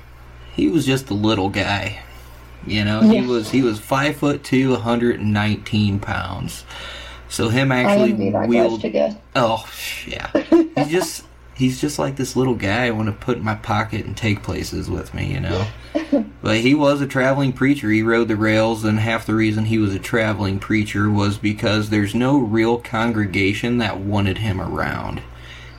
he 0.55 0.69
was 0.69 0.87
just 0.87 1.11
a 1.11 1.15
little 1.15 1.49
guy. 1.49 2.03
You 2.67 2.85
know, 2.85 3.01
he 3.01 3.21
was 3.23 3.51
he 3.51 3.63
was 3.63 3.79
five 3.79 4.17
foot 4.17 4.43
two, 4.43 4.71
119 4.73 6.01
pounds. 6.01 6.65
So 7.29 7.49
him 7.49 7.73
actually 7.73 8.13
wheeled. 8.13 8.85
Oh 9.35 9.69
yeah. 10.07 10.31
he 10.51 10.91
just 10.91 11.25
he's 11.57 11.81
just 11.81 11.99
like 11.99 12.17
this 12.17 12.37
little 12.37 12.55
guy 12.55 12.87
I 12.87 12.91
want 12.91 13.09
to 13.09 13.13
put 13.13 13.39
in 13.39 13.45
my 13.45 13.55
pocket 13.55 14.05
and 14.05 14.17
take 14.17 14.43
places 14.43 14.91
with 14.91 15.15
me, 15.15 15.33
you 15.33 15.41
know. 15.41 15.67
but 16.43 16.59
he 16.59 16.75
was 16.75 17.01
a 17.01 17.07
traveling 17.07 17.53
preacher. 17.53 17.91
He 17.91 18.03
rode 18.03 18.29
the 18.29 18.37
rails 18.37 18.85
and 18.85 18.99
half 18.99 19.27
the 19.27 19.35
reason 19.35 19.65
he 19.65 19.79
was 19.79 19.95
a 19.95 19.99
traveling 19.99 20.59
preacher 20.59 21.11
was 21.11 21.39
because 21.39 21.89
there's 21.89 22.15
no 22.15 22.39
real 22.39 22.79
congregation 22.79 23.79
that 23.79 23.99
wanted 23.99 24.39
him 24.39 24.61
around 24.61 25.23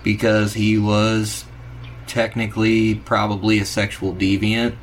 because 0.04 0.56
he 0.56 0.80
was 0.80 1.46
technically 2.08 2.96
probably 2.96 3.60
a 3.60 3.66
sexual 3.66 4.16
deviant. 4.16 4.76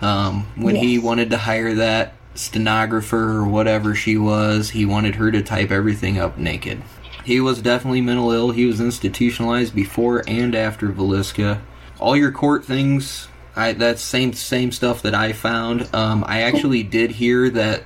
Um, 0.00 0.46
when 0.56 0.76
he 0.76 0.98
wanted 0.98 1.30
to 1.30 1.38
hire 1.38 1.74
that 1.74 2.14
stenographer 2.34 3.38
or 3.38 3.44
whatever 3.44 3.94
she 3.94 4.16
was, 4.16 4.70
he 4.70 4.86
wanted 4.86 5.16
her 5.16 5.30
to 5.32 5.42
type 5.42 5.70
everything 5.70 6.18
up 6.18 6.38
naked. 6.38 6.82
He 7.24 7.40
was 7.40 7.62
definitely 7.62 8.00
mental 8.00 8.30
ill. 8.32 8.50
He 8.50 8.66
was 8.66 8.80
institutionalized 8.80 9.74
before 9.74 10.24
and 10.26 10.54
after 10.54 10.88
Villisca. 10.88 11.60
All 12.00 12.16
your 12.16 12.32
court 12.32 12.64
things, 12.64 13.28
I 13.54 13.72
that's 13.72 14.02
same 14.02 14.32
same 14.32 14.72
stuff 14.72 15.02
that 15.02 15.14
I 15.14 15.32
found. 15.32 15.88
Um, 15.94 16.24
I 16.26 16.42
actually 16.42 16.82
did 16.82 17.12
hear 17.12 17.48
that 17.50 17.84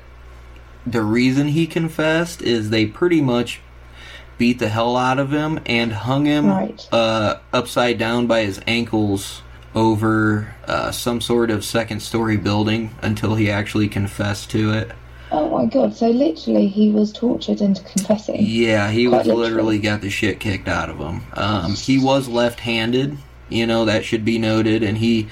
the 0.87 1.03
reason 1.03 1.49
he 1.49 1.67
confessed 1.67 2.41
is 2.43 2.71
they 2.71 2.87
pretty 2.87 3.21
much 3.21 3.61
beat 4.39 4.59
the 4.59 4.69
hell 4.69 4.97
out 4.97 5.19
of 5.19 5.33
him 5.33 5.59
and 5.67 5.93
hung 5.93 6.27
him 6.27 6.47
Right. 6.47 6.89
uh, 6.93 7.39
upside 7.53 7.99
down 7.99 8.27
by 8.27 8.43
his 8.45 8.61
ankles 8.67 9.43
over 9.75 10.55
uh, 10.67 10.91
some 10.91 11.21
sort 11.21 11.51
of 11.51 11.65
second 11.65 12.01
story 12.01 12.37
building 12.37 12.95
until 13.03 13.35
he 13.35 13.51
actually 13.51 13.89
confessed 13.89 14.51
to 14.51 14.73
it. 14.73 14.93
Oh 15.33 15.51
my 15.51 15.67
god, 15.67 15.95
so 15.95 16.09
literally 16.09 16.69
he 16.69 16.91
was 16.91 17.13
tortured 17.13 17.61
into 17.61 17.83
confessing. 17.83 18.37
Yeah, 18.41 18.91
he 18.91 19.09
was 19.09 19.27
literally. 19.27 19.43
literally 19.43 19.79
got 19.79 20.01
the 20.01 20.11
shit 20.11 20.39
kicked 20.39 20.69
out 20.69 20.89
of 20.89 20.99
him. 20.99 21.23
Um, 21.33 21.75
he 21.75 21.99
was 21.99 22.29
left-handed, 22.29 23.19
you 23.49 23.67
know 23.67 23.85
that 23.85 24.05
should 24.05 24.25
be 24.25 24.39
noted, 24.39 24.83
and 24.83 24.99
he. 24.99 25.29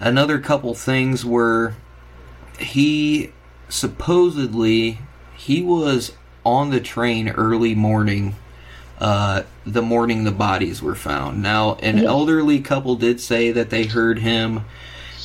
Another 0.00 0.38
couple 0.38 0.74
things 0.74 1.24
were, 1.24 1.74
he 2.58 3.32
supposedly 3.68 5.00
he 5.36 5.60
was 5.60 6.12
on 6.44 6.70
the 6.70 6.80
train 6.80 7.28
early 7.28 7.74
morning, 7.74 8.36
uh, 9.00 9.42
the 9.66 9.82
morning 9.82 10.22
the 10.24 10.30
bodies 10.30 10.80
were 10.80 10.94
found. 10.94 11.42
Now, 11.42 11.74
an 11.82 11.98
Yes. 11.98 12.06
elderly 12.06 12.60
couple 12.60 12.94
did 12.94 13.20
say 13.20 13.50
that 13.52 13.70
they 13.70 13.84
heard 13.86 14.20
him 14.20 14.64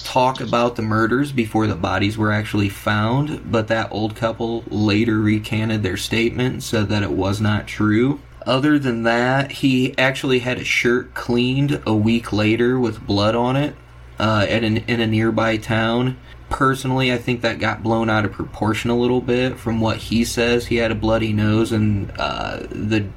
talk 0.04 0.41
about 0.41 0.76
the 0.76 0.82
murders 0.82 1.32
before 1.32 1.68
the 1.68 1.76
bodies 1.76 2.18
were 2.18 2.32
actually 2.32 2.70
found, 2.70 3.51
but 3.51 3.68
that 3.70 3.91
old 3.91 4.16
couple 4.16 4.64
later 4.68 5.20
recanted 5.20 5.84
their 5.84 5.97
statement 5.97 6.64
said 6.64 6.89
that 6.89 7.04
it 7.04 7.12
was 7.12 7.41
not 7.41 7.68
true. 7.68 8.20
Other 8.45 8.78
than 8.78 9.04
that, 9.04 9.51
he 9.51 9.97
actually 9.97 10.39
had 10.39 10.58
a 10.58 10.64
shirt 10.64 11.14
cleaned 11.14 11.82
a 11.86 11.95
week 11.95 12.34
later 12.34 12.78
with 12.80 13.06
blood 13.06 13.36
on 13.36 13.56
it 13.56 13.76
uh, 14.20 14.45
at 14.49 14.64
an, 14.64 14.78
in 14.78 14.99
a 14.99 15.08
nearby 15.08 15.58
town. 15.58 16.18
Personally, 16.49 17.12
I 17.12 17.18
think 17.18 17.41
that 17.41 17.60
got 17.60 17.82
blown 17.82 18.10
out 18.10 18.26
of 18.26 18.32
proportion 18.32 18.89
a 18.89 18.97
little 18.97 19.22
bit 19.22 19.58
from 19.58 19.80
what 19.80 19.97
he 19.97 20.26
says. 20.26 20.68
He 20.68 20.76
had 20.76 20.91
a 20.91 20.95
bloody 20.95 21.34
nose, 21.34 21.72
and 21.72 22.12
uh, 22.20 22.58
the 22.70 23.08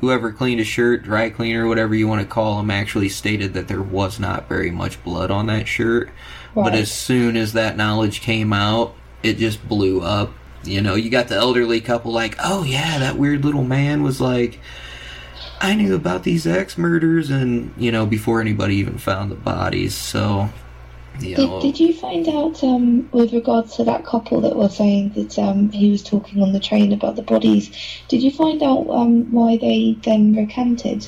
whoever 0.00 0.32
cleaned 0.32 0.58
his 0.58 0.68
shirt, 0.68 1.02
dry 1.02 1.30
cleaner, 1.30 1.66
whatever 1.66 1.94
you 1.94 2.08
want 2.08 2.22
to 2.22 2.26
call 2.26 2.58
him, 2.60 2.70
actually 2.70 3.08
stated 3.08 3.54
that 3.54 3.68
there 3.68 3.82
was 3.82 4.18
not 4.18 4.48
very 4.48 4.70
much 4.70 5.02
blood 5.04 5.30
on 5.30 5.46
that 5.46 5.68
shirt. 5.68 6.10
But 6.54 6.74
as 6.74 6.90
soon 6.90 7.36
as 7.36 7.52
that 7.52 7.76
knowledge 7.76 8.20
came 8.22 8.52
out, 8.52 8.94
it 9.22 9.36
just 9.36 9.66
blew 9.68 10.02
up. 10.02 10.32
You 10.64 10.82
know, 10.82 10.94
you 10.94 11.10
got 11.10 11.28
the 11.28 11.36
elderly 11.36 11.80
couple 11.80 12.12
like, 12.12 12.36
oh 12.42 12.64
yeah, 12.64 12.98
that 12.98 13.16
weird 13.16 13.44
little 13.44 13.62
man 13.64 14.02
was 14.02 14.20
like, 14.20 14.58
I 15.60 15.74
knew 15.74 15.94
about 15.94 16.22
these 16.22 16.46
ex 16.46 16.78
murders, 16.78 17.30
and 17.30 17.72
you 17.76 17.92
know, 17.92 18.06
before 18.06 18.40
anybody 18.40 18.76
even 18.76 18.98
found 18.98 19.30
the 19.30 19.36
bodies. 19.36 19.94
So, 19.94 20.50
you 21.22 21.36
know, 21.36 21.60
Did, 21.60 21.72
did 21.72 21.80
you 21.80 21.94
find 21.94 22.28
out 22.28 22.62
um, 22.64 23.08
with 23.12 23.32
regards 23.32 23.76
to 23.76 23.84
that 23.84 24.04
couple 24.04 24.40
that 24.40 24.56
were 24.56 24.68
saying 24.68 25.10
that 25.10 25.38
um, 25.38 25.70
he 25.70 25.90
was 25.90 26.02
talking 26.02 26.42
on 26.42 26.52
the 26.52 26.60
train 26.60 26.92
about 26.92 27.16
the 27.16 27.22
bodies? 27.22 27.70
Did 28.08 28.22
you 28.22 28.30
find 28.30 28.62
out 28.62 28.88
um, 28.90 29.30
why 29.32 29.56
they 29.56 29.96
then 30.02 30.34
recanted? 30.34 31.06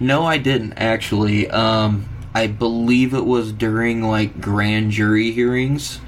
No, 0.00 0.24
I 0.24 0.38
didn't 0.38 0.74
actually. 0.74 1.48
Um, 1.50 2.08
I 2.34 2.46
believe 2.46 3.14
it 3.14 3.24
was 3.24 3.52
during 3.52 4.02
like 4.02 4.40
grand 4.40 4.90
jury 4.90 5.30
hearings, 5.30 6.00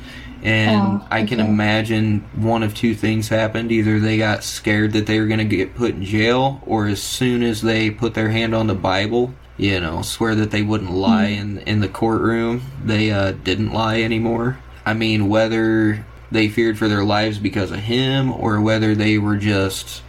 and 0.43 1.01
Oh, 1.01 1.07
I 1.11 1.25
can 1.25 1.41
imagine 1.41 2.21
one 2.35 2.63
of 2.63 2.75
two 2.75 2.95
things 2.95 3.29
happened: 3.29 3.73
either 3.73 3.99
they 3.99 4.19
got 4.19 4.45
scared 4.45 4.93
that 4.93 5.07
they 5.07 5.21
were 5.21 5.27
going 5.27 5.39
to 5.39 5.45
get 5.45 5.75
put 5.75 5.95
in 5.95 6.05
jail, 6.05 6.63
or 6.67 6.87
as 6.87 7.03
soon 7.03 7.43
as 7.43 7.63
they 7.63 7.91
put 7.91 8.15
their 8.15 8.29
hand 8.29 8.55
on 8.55 8.67
the 8.67 8.75
Bible, 8.75 9.35
you 9.59 9.81
know, 9.81 10.03
swear 10.03 10.35
that 10.37 10.51
they 10.51 10.63
wouldn't 10.63 10.93
lie 10.93 11.27
in 11.27 11.59
in 11.59 11.81
the 11.81 11.89
courtroom, 11.89 12.63
they 12.83 13.11
uh, 13.11 13.33
didn't 13.33 13.73
lie 13.73 14.01
anymore. 14.01 14.59
I 14.87 14.95
mean, 14.95 15.29
whether 15.29 16.07
they 16.31 16.49
feared 16.49 16.79
for 16.79 16.89
their 16.89 17.05
lives 17.05 17.39
because 17.39 17.71
of 17.71 17.81
him, 17.81 18.33
or 18.33 18.61
whether 18.61 18.95
they 18.95 19.19
were 19.19 19.37
just 19.37 20.03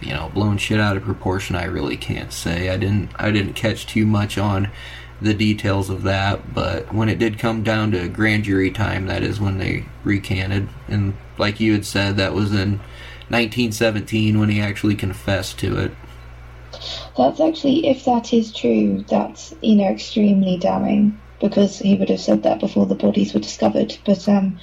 you 0.00 0.14
know 0.14 0.30
blown 0.32 0.56
shit 0.56 0.80
out 0.80 0.96
of 0.96 1.02
proportion 1.02 1.54
i 1.54 1.64
really 1.64 1.98
can't 1.98 2.32
say 2.32 2.70
i 2.70 2.76
didn't 2.78 3.10
i 3.16 3.30
didn't 3.30 3.52
catch 3.52 3.86
too 3.86 4.06
much 4.06 4.38
on 4.38 4.70
the 5.20 5.34
details 5.34 5.90
of 5.90 6.04
that 6.04 6.54
but 6.54 6.90
when 6.94 7.10
it 7.10 7.18
did 7.18 7.38
come 7.38 7.62
down 7.62 7.90
to 7.90 8.08
grand 8.08 8.44
jury 8.44 8.70
time 8.70 9.08
that 9.08 9.22
is 9.22 9.38
when 9.38 9.58
they 9.58 9.84
recanted 10.02 10.66
and 10.88 11.12
like 11.36 11.60
you 11.60 11.74
had 11.74 11.84
said 11.84 12.16
that 12.16 12.32
was 12.32 12.50
in 12.50 12.80
1917 13.30 14.40
when 14.40 14.48
he 14.48 14.60
actually 14.60 14.96
confessed 14.96 15.56
to 15.60 15.78
it. 15.78 15.92
That's 17.16 17.40
actually, 17.40 17.86
if 17.86 18.04
that 18.04 18.32
is 18.32 18.52
true, 18.52 19.04
that's 19.08 19.54
you 19.60 19.76
know 19.76 19.88
extremely 19.88 20.56
damning 20.56 21.20
because 21.40 21.78
he 21.78 21.96
would 21.96 22.10
have 22.10 22.20
said 22.20 22.42
that 22.42 22.60
before 22.60 22.86
the 22.86 22.94
bodies 22.94 23.34
were 23.34 23.40
discovered. 23.40 23.96
But 24.04 24.28
um, 24.28 24.58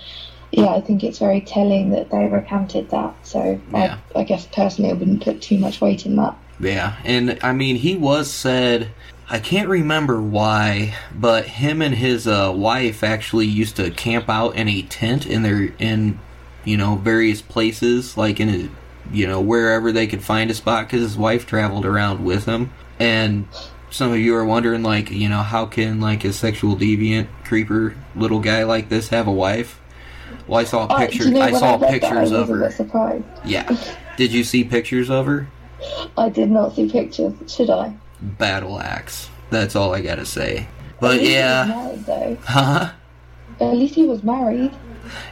yeah, 0.52 0.68
I 0.68 0.82
think 0.82 1.04
it's 1.04 1.20
very 1.20 1.42
telling 1.42 1.90
that 1.92 2.10
they 2.10 2.26
recanted 2.28 2.90
that. 2.92 3.16
So 3.26 3.60
Yeah. 3.72 3.98
I, 4.16 4.20
I 4.20 4.24
guess 4.24 4.48
personally, 4.48 4.92
I 4.92 4.94
wouldn't 4.94 5.24
put 5.24 5.42
too 5.42 5.58
much 5.58 5.82
weight 5.82 6.06
in 6.06 6.16
that. 6.18 6.38
Yeah, 6.60 6.96
and 7.04 7.38
I 7.44 7.54
mean, 7.54 7.76
he 7.76 7.96
was 7.96 8.32
said. 8.32 8.90
I 9.30 9.40
can't 9.40 9.68
remember 9.68 10.22
why, 10.22 10.96
but 11.14 11.46
him 11.46 11.82
and 11.82 11.94
his 11.94 12.28
uh, 12.28 12.54
wife 12.56 13.04
actually 13.04 13.46
used 13.46 13.76
to 13.76 13.92
camp 13.92 14.30
out 14.30 14.56
in 14.56 14.70
a 14.70 14.84
tent 14.84 15.26
in 15.26 15.44
their 15.44 15.74
in, 15.80 16.18
you 16.64 16.78
know, 16.78 16.96
various 16.96 17.42
places, 17.42 18.16
like 18.16 18.40
in 18.40 18.50
a, 18.50 18.70
you 19.12 19.28
know, 19.28 19.42
wherever 19.42 19.92
they 19.92 20.08
could 20.08 20.24
find 20.24 20.50
a 20.52 20.54
spot, 20.54 20.88
because 20.88 21.02
his 21.02 21.18
wife 21.18 21.46
traveled 21.46 21.86
around 21.86 22.24
with 22.24 22.46
him. 22.46 22.72
And 23.00 23.48
some 23.90 24.12
of 24.12 24.18
you 24.18 24.36
are 24.36 24.46
wondering, 24.46 24.84
like, 24.84 25.12
you 25.12 25.30
know, 25.30 25.42
how 25.42 25.66
can 25.66 26.00
like 26.00 26.24
a 26.24 26.34
sexual 26.34 26.76
deviant 26.76 27.28
creeper 27.44 27.96
little 28.16 28.40
guy 28.40 28.64
like 28.64 28.90
this 28.90 29.10
have 29.10 29.28
a 29.28 29.32
wife? 29.32 29.80
Well, 30.48 30.60
I 30.60 30.64
saw 30.64 30.86
Uh, 30.86 30.98
pictures. 30.98 31.28
you 31.28 31.34
know, 31.34 31.42
I 31.42 31.52
saw 31.52 31.78
that, 31.78 31.90
pictures 31.90 32.32
I 32.32 32.36
of 32.38 32.48
her. 32.50 32.72
surprised. 32.72 33.24
Yeah. 33.46 33.76
Did 34.18 34.32
you 34.34 34.44
see 34.44 34.64
pictures 34.64 35.10
of 35.10 35.26
her? 35.26 35.48
I 36.18 36.30
did 36.30 36.50
not 36.50 36.76
see 36.76 36.90
pictures. 36.90 37.34
Should 37.48 37.70
I? 37.70 37.94
battle 38.20 38.80
axe. 38.80 39.30
That's 39.52 39.76
all 39.76 39.94
I 39.94 40.02
gotta 40.02 40.26
say. 40.26 40.68
But 41.00 41.22
yeah, 41.22 41.66
he 41.66 41.70
was 41.72 41.78
married, 41.78 42.06
though. 42.06 42.38
huh? 42.46 42.90
At 43.62 43.74
least 43.76 43.94
he 43.96 44.06
was 44.06 44.24
married. 44.24 44.72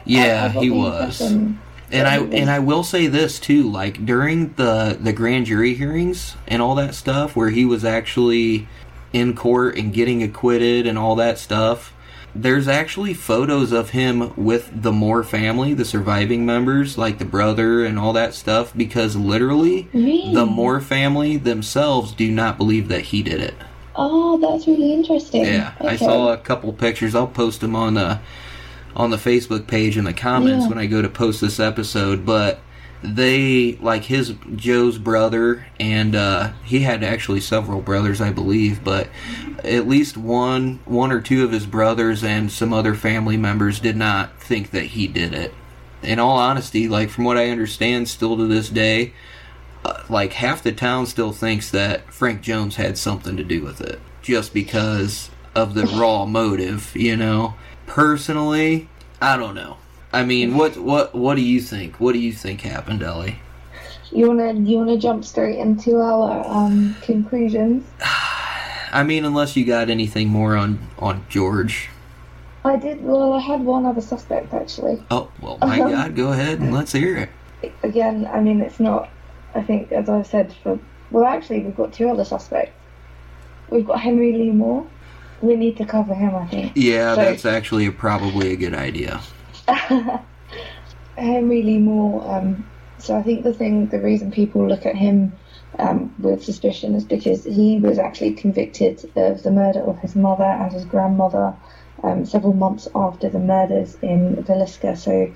Yeah, 0.04 0.44
I 0.54 0.60
he 0.60 0.70
was. 0.70 1.20
impression 1.20 1.60
And 1.90 2.08
I 2.08 2.18
and 2.18 2.50
I 2.50 2.58
will 2.58 2.82
say 2.82 3.06
this 3.06 3.38
too, 3.38 3.70
like 3.70 4.04
during 4.04 4.52
the 4.54 4.98
the 5.00 5.12
grand 5.12 5.46
jury 5.46 5.74
hearings 5.74 6.36
and 6.48 6.60
all 6.60 6.74
that 6.76 6.94
stuff 6.94 7.36
where 7.36 7.50
he 7.50 7.64
was 7.64 7.84
actually 7.84 8.68
in 9.12 9.34
court 9.34 9.76
and 9.76 9.92
getting 9.92 10.22
acquitted 10.22 10.86
and 10.86 10.98
all 10.98 11.14
that 11.16 11.38
stuff. 11.38 11.92
There's 12.34 12.68
actually 12.68 13.14
photos 13.14 13.72
of 13.72 13.90
him 13.90 14.32
with 14.36 14.70
the 14.82 14.92
Moore 14.92 15.24
family, 15.24 15.72
the 15.72 15.86
surviving 15.86 16.44
members, 16.44 16.98
like 16.98 17.18
the 17.18 17.24
brother 17.24 17.82
and 17.82 17.98
all 17.98 18.12
that 18.12 18.34
stuff, 18.34 18.74
because 18.76 19.16
literally 19.16 19.88
Really? 19.94 20.34
the 20.34 20.44
Moore 20.44 20.82
family 20.82 21.38
themselves 21.38 22.12
do 22.12 22.30
not 22.30 22.58
believe 22.58 22.88
that 22.88 23.00
he 23.02 23.22
did 23.22 23.40
it. 23.40 23.54
Oh, 23.94 24.36
that's 24.36 24.66
really 24.66 24.92
interesting. 24.92 25.44
Yeah, 25.46 25.72
I 25.80 25.96
saw 25.96 26.30
a 26.32 26.36
couple 26.36 26.70
pictures. 26.74 27.14
I'll 27.14 27.26
post 27.26 27.62
them 27.62 27.74
on 27.74 27.94
the 27.94 28.20
on 28.96 29.10
the 29.10 29.16
Facebook 29.18 29.66
page 29.66 29.96
in 29.96 30.04
the 30.04 30.12
comments 30.14 30.64
Yeah. 30.64 30.68
when 30.70 30.78
I 30.78 30.86
go 30.86 31.02
to 31.02 31.08
post 31.08 31.40
this 31.40 31.60
episode. 31.60 32.24
But 32.26 32.60
they 33.02 33.74
like 33.80 34.04
his 34.04 34.34
Joe's 34.56 34.98
brother, 34.98 35.66
and 35.78 36.16
uh, 36.16 36.52
he 36.64 36.80
had 36.80 37.04
actually 37.04 37.40
several 37.40 37.80
brothers, 37.82 38.20
I 38.20 38.32
believe, 38.32 38.82
but 38.82 39.08
at 39.62 39.86
least 39.86 40.16
one 40.16 40.80
one 40.86 41.12
or 41.12 41.20
two 41.20 41.44
of 41.44 41.52
his 41.52 41.66
brothers 41.66 42.24
and 42.24 42.50
some 42.50 42.72
other 42.72 42.94
family 42.94 43.36
members 43.36 43.78
did 43.80 43.96
not 43.96 44.40
think 44.40 44.70
that 44.70 44.84
he 44.86 45.06
did 45.06 45.34
it. 45.34 45.54
In 46.02 46.18
all 46.18 46.36
honesty, 46.38 46.88
like 46.88 47.10
from 47.10 47.24
what 47.24 47.36
I 47.36 47.50
understand, 47.50 48.08
still 48.08 48.36
to 48.36 48.46
this 48.46 48.68
day, 48.70 49.12
uh, 49.84 50.02
like 50.08 50.32
half 50.34 50.62
the 50.62 50.72
town 50.72 51.06
still 51.06 51.32
thinks 51.32 51.70
that 51.70 52.12
Frank 52.12 52.40
Jones 52.42 52.76
had 52.76 52.96
something 52.96 53.36
to 53.36 53.44
do 53.44 53.62
with 53.62 53.80
it, 53.80 54.00
just 54.22 54.54
because 54.54 55.30
of 55.54 55.74
the 55.74 55.86
raw 55.98 56.24
motive. 56.24 56.92
You 56.96 57.16
know, 57.16 57.54
personally, 57.86 58.88
I 59.20 59.36
don't 59.36 59.54
know. 59.54 59.76
I 60.12 60.24
mean, 60.24 60.56
what 60.56 60.76
what 60.76 61.14
what 61.14 61.34
do 61.34 61.42
you 61.42 61.60
think? 61.60 62.00
What 62.00 62.12
do 62.12 62.18
you 62.18 62.32
think 62.32 62.60
happened, 62.62 63.02
Ellie? 63.02 63.38
You 64.12 64.28
wanna 64.28 64.52
you 64.54 64.76
wanna 64.78 64.96
jump 64.98 65.24
straight 65.24 65.58
into 65.58 65.96
our 65.96 66.46
um, 66.46 66.96
conclusions? 67.02 67.84
I 68.92 69.02
mean, 69.02 69.24
unless 69.24 69.56
you 69.56 69.64
got 69.64 69.90
anything 69.90 70.28
more 70.28 70.56
on 70.56 70.78
on 70.98 71.24
George. 71.28 71.90
I 72.64 72.76
did. 72.76 73.04
Well, 73.04 73.32
I 73.34 73.40
had 73.40 73.60
one 73.60 73.84
other 73.84 74.00
suspect 74.00 74.52
actually. 74.54 75.02
Oh 75.10 75.30
well, 75.40 75.58
my 75.60 75.80
Uh-huh. 75.80 75.90
God, 75.90 76.16
go 76.16 76.32
ahead 76.32 76.60
and 76.60 76.72
let's 76.72 76.92
hear 76.92 77.16
it. 77.62 77.72
Again, 77.82 78.28
I 78.32 78.40
mean, 78.40 78.60
it's 78.60 78.80
not. 78.80 79.08
I 79.54 79.62
think, 79.62 79.90
as 79.92 80.08
I've 80.08 80.26
said, 80.26 80.52
for 80.62 80.78
well, 81.10 81.24
actually, 81.24 81.60
we've 81.60 81.76
got 81.76 81.92
two 81.92 82.08
other 82.08 82.24
suspects. 82.24 82.72
We've 83.70 83.86
got 83.86 84.00
Henry 84.00 84.32
Lee 84.32 84.50
Moore. 84.50 84.86
We 85.42 85.56
need 85.56 85.76
to 85.78 85.84
cover 85.84 86.14
him, 86.14 86.34
I 86.34 86.46
think. 86.46 86.72
Yeah, 86.74 87.14
So- 87.14 87.20
that's 87.22 87.44
actually 87.44 87.90
probably 87.90 88.52
a 88.52 88.56
good 88.56 88.74
idea. 88.74 89.20
Henry 91.16 91.62
Lee 91.62 91.78
Moore. 91.78 92.24
Um, 92.26 92.66
so 92.98 93.16
I 93.16 93.22
think 93.22 93.42
the 93.42 93.52
thing, 93.52 93.86
the 93.88 94.00
reason 94.00 94.30
people 94.30 94.66
look 94.66 94.86
at 94.86 94.96
him 94.96 95.32
um, 95.78 96.14
with 96.18 96.44
suspicion 96.44 96.94
is 96.94 97.04
because 97.04 97.44
he 97.44 97.78
was 97.78 97.98
actually 97.98 98.32
convicted 98.34 99.10
of 99.16 99.42
the 99.42 99.50
murder 99.50 99.80
of 99.80 99.98
his 99.98 100.14
mother 100.14 100.44
and 100.44 100.72
his 100.72 100.84
grandmother 100.84 101.54
um, 102.02 102.24
several 102.24 102.52
months 102.52 102.88
after 102.94 103.28
the 103.28 103.38
murders 103.38 103.96
in 104.02 104.36
Villisca. 104.36 104.96
So 104.96 105.32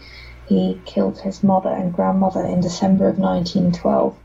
he 0.49 0.81
killed 0.85 1.19
his 1.21 1.43
mother 1.43 1.71
and 1.71 1.93
grandmother 1.93 2.45
in 2.45 2.61
December 2.61 3.09
of 3.09 3.19
1912. 3.19 4.17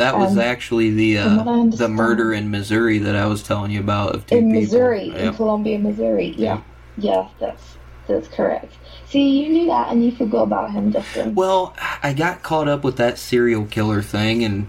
That 0.00 0.18
was 0.18 0.32
Um, 0.32 0.38
actually 0.40 0.90
the 0.90 1.16
from 1.16 1.36
what 1.36 1.48
I 1.48 1.60
uh, 1.60 1.64
the 1.76 1.88
murder 1.88 2.32
in 2.32 2.50
Missouri 2.50 2.98
that 2.98 3.14
I 3.14 3.26
was 3.26 3.42
telling 3.42 3.70
you 3.70 3.80
about 3.80 4.14
of 4.14 4.26
two 4.26 4.36
in 4.36 4.46
people. 4.46 4.60
Missouri, 4.62 5.08
in 5.14 5.34
Columbia, 5.34 5.78
Missouri. 5.78 6.34
Yeah, 6.36 6.62
yeah, 6.96 7.28
that's 7.38 7.76
that's 8.08 8.26
correct. 8.28 8.72
See, 9.08 9.42
you 9.42 9.48
knew 9.50 9.66
that 9.66 9.92
and 9.92 10.04
you 10.04 10.12
forgot 10.12 10.44
about 10.44 10.70
him, 10.70 10.92
Justin. 10.92 11.34
Well, 11.34 11.74
I 12.02 12.12
got 12.12 12.42
caught 12.42 12.68
up 12.68 12.82
with 12.82 12.96
that 12.96 13.18
serial 13.18 13.66
killer 13.66 14.02
thing, 14.02 14.42
and 14.42 14.68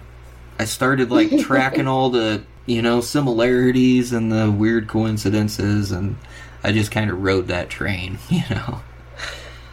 I 0.60 0.66
started 0.66 1.12
like 1.12 1.38
tracking 1.40 1.88
all 1.88 2.10
the 2.10 2.44
you 2.66 2.82
know 2.82 3.02
similarities 3.02 4.12
and 4.14 4.32
the 4.32 4.52
weird 4.52 4.88
coincidences, 4.88 5.92
and 5.92 6.18
I 6.64 6.72
just 6.74 6.92
kind 6.92 7.10
of 7.10 7.22
rode 7.22 7.48
that 7.48 7.70
train, 7.70 8.18
you 8.30 8.44
know. 8.50 8.82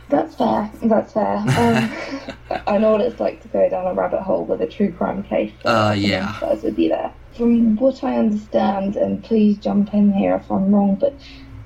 That's 0.09 0.35
fair. 0.37 0.71
That's 0.83 1.13
fair. 1.13 1.45
Um, 2.51 2.63
I 2.67 2.79
know 2.79 2.93
what 2.93 3.01
it's 3.03 3.21
like 3.21 3.43
to 3.43 3.49
go 3.49 3.69
down 3.69 3.87
a 3.87 3.93
rabbit 3.95 4.23
hole 4.23 4.45
with 4.45 4.61
a 4.63 4.67
true 4.67 4.91
crime 4.93 5.23
case. 5.23 5.53
so 5.63 5.69
Uh, 5.69 5.93
yeah. 5.93 6.29
empathise 6.33 6.63
with 6.65 6.79
you 6.79 6.89
there. 6.89 7.13
From 7.35 7.77
what 7.77 8.03
I 8.03 8.17
understand, 8.17 8.97
and 8.97 9.23
please 9.23 9.59
jump 9.59 9.93
in 9.93 10.13
here 10.13 10.37
if 10.37 10.51
I'm 10.51 10.75
wrong, 10.75 10.95
but 10.97 11.15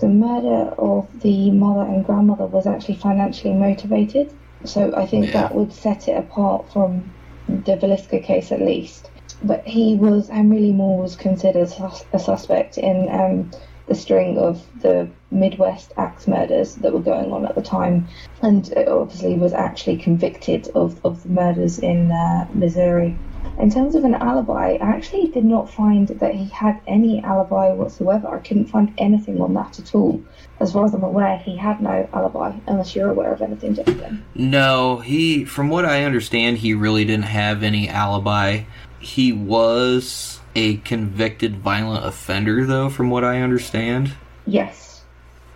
the 0.00 0.08
murder 0.08 0.74
of 0.78 1.06
the 1.20 1.50
mother 1.52 1.82
and 1.88 2.04
grandmother 2.04 2.46
was 2.46 2.66
actually 2.66 2.96
financially 2.96 3.54
motivated. 3.54 4.32
So 4.64 4.92
I 4.96 5.06
think 5.06 5.26
Yeah. 5.26 5.32
that 5.42 5.54
would 5.54 5.72
set 5.72 6.08
it 6.08 6.16
apart 6.18 6.70
from 6.72 7.04
the 7.48 7.76
Villisca 7.76 8.22
case 8.22 8.50
at 8.50 8.60
least. 8.60 9.10
But 9.44 9.64
he 9.66 9.94
was, 9.96 10.28
Henry 10.28 10.58
Lee 10.58 10.72
Moore 10.72 10.98
was 11.02 11.14
considered 11.16 11.68
sus- 11.68 12.04
a 12.12 12.18
suspect 12.18 12.76
in 12.78 13.08
um, 13.08 13.50
the 13.92 13.98
string 13.98 14.38
of 14.38 14.66
the 14.80 15.06
Midwest 15.30 15.92
axe 15.98 16.26
murders 16.26 16.76
that 16.76 16.94
were 16.94 17.00
going 17.00 17.30
on 17.30 17.44
at 17.44 17.54
the 17.54 17.60
time, 17.60 18.08
and 18.40 18.72
obviously 18.88 19.34
was 19.34 19.52
actually 19.52 19.98
convicted 19.98 20.68
of, 20.68 20.98
of 21.04 21.22
the 21.22 21.28
murders 21.28 21.78
in 21.78 22.10
uh, 22.10 22.48
Missouri. 22.54 23.14
In 23.58 23.70
terms 23.70 23.94
of 23.94 24.04
an 24.04 24.14
alibi, 24.14 24.78
I 24.80 24.96
actually 24.96 25.26
did 25.26 25.44
not 25.44 25.68
find 25.70 26.08
that 26.08 26.34
he 26.34 26.46
had 26.46 26.80
any 26.86 27.22
alibi 27.22 27.74
whatsoever. 27.74 28.28
I 28.28 28.38
couldn't 28.38 28.66
find 28.66 28.94
anything 28.96 29.42
on 29.42 29.52
that 29.54 29.78
at 29.78 29.94
all. 29.94 30.22
As 30.58 30.72
far 30.72 30.86
as 30.86 30.94
I'm 30.94 31.02
aware, 31.02 31.36
he 31.36 31.54
had 31.54 31.82
no 31.82 32.08
alibi, 32.14 32.56
unless 32.66 32.96
you're 32.96 33.10
aware 33.10 33.34
of 33.34 33.42
anything, 33.42 33.74
Justin. 33.74 34.24
No, 34.34 35.00
he, 35.00 35.44
from 35.44 35.68
what 35.68 35.84
I 35.84 36.04
understand, 36.04 36.58
he 36.58 36.72
really 36.72 37.04
didn't 37.04 37.24
have 37.26 37.62
any 37.62 37.90
alibi. 37.90 38.62
He 39.00 39.34
was 39.34 40.40
a 40.54 40.76
convicted 40.78 41.56
violent 41.58 42.04
offender, 42.04 42.66
though, 42.66 42.88
from 42.90 43.10
what 43.10 43.24
I 43.24 43.40
understand. 43.40 44.12
Yes, 44.46 45.02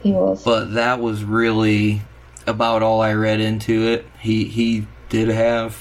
he 0.02 0.12
was. 0.12 0.42
But 0.44 0.74
that 0.74 1.00
was 1.00 1.24
really 1.24 2.02
about 2.46 2.82
all 2.82 3.00
I 3.00 3.12
read 3.14 3.40
into 3.40 3.82
it. 3.88 4.06
He 4.20 4.44
he 4.44 4.86
did 5.08 5.28
have 5.28 5.76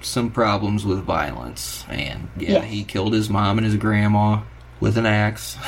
some 0.00 0.30
problems 0.30 0.84
with 0.84 1.00
violence, 1.04 1.84
and 1.88 2.28
yeah, 2.36 2.50
Yes. 2.54 2.64
he 2.64 2.84
killed 2.84 3.12
his 3.14 3.30
mom 3.30 3.58
and 3.58 3.64
his 3.64 3.76
grandma 3.76 4.40
with 4.80 4.98
an 4.98 5.06
axe. 5.06 5.56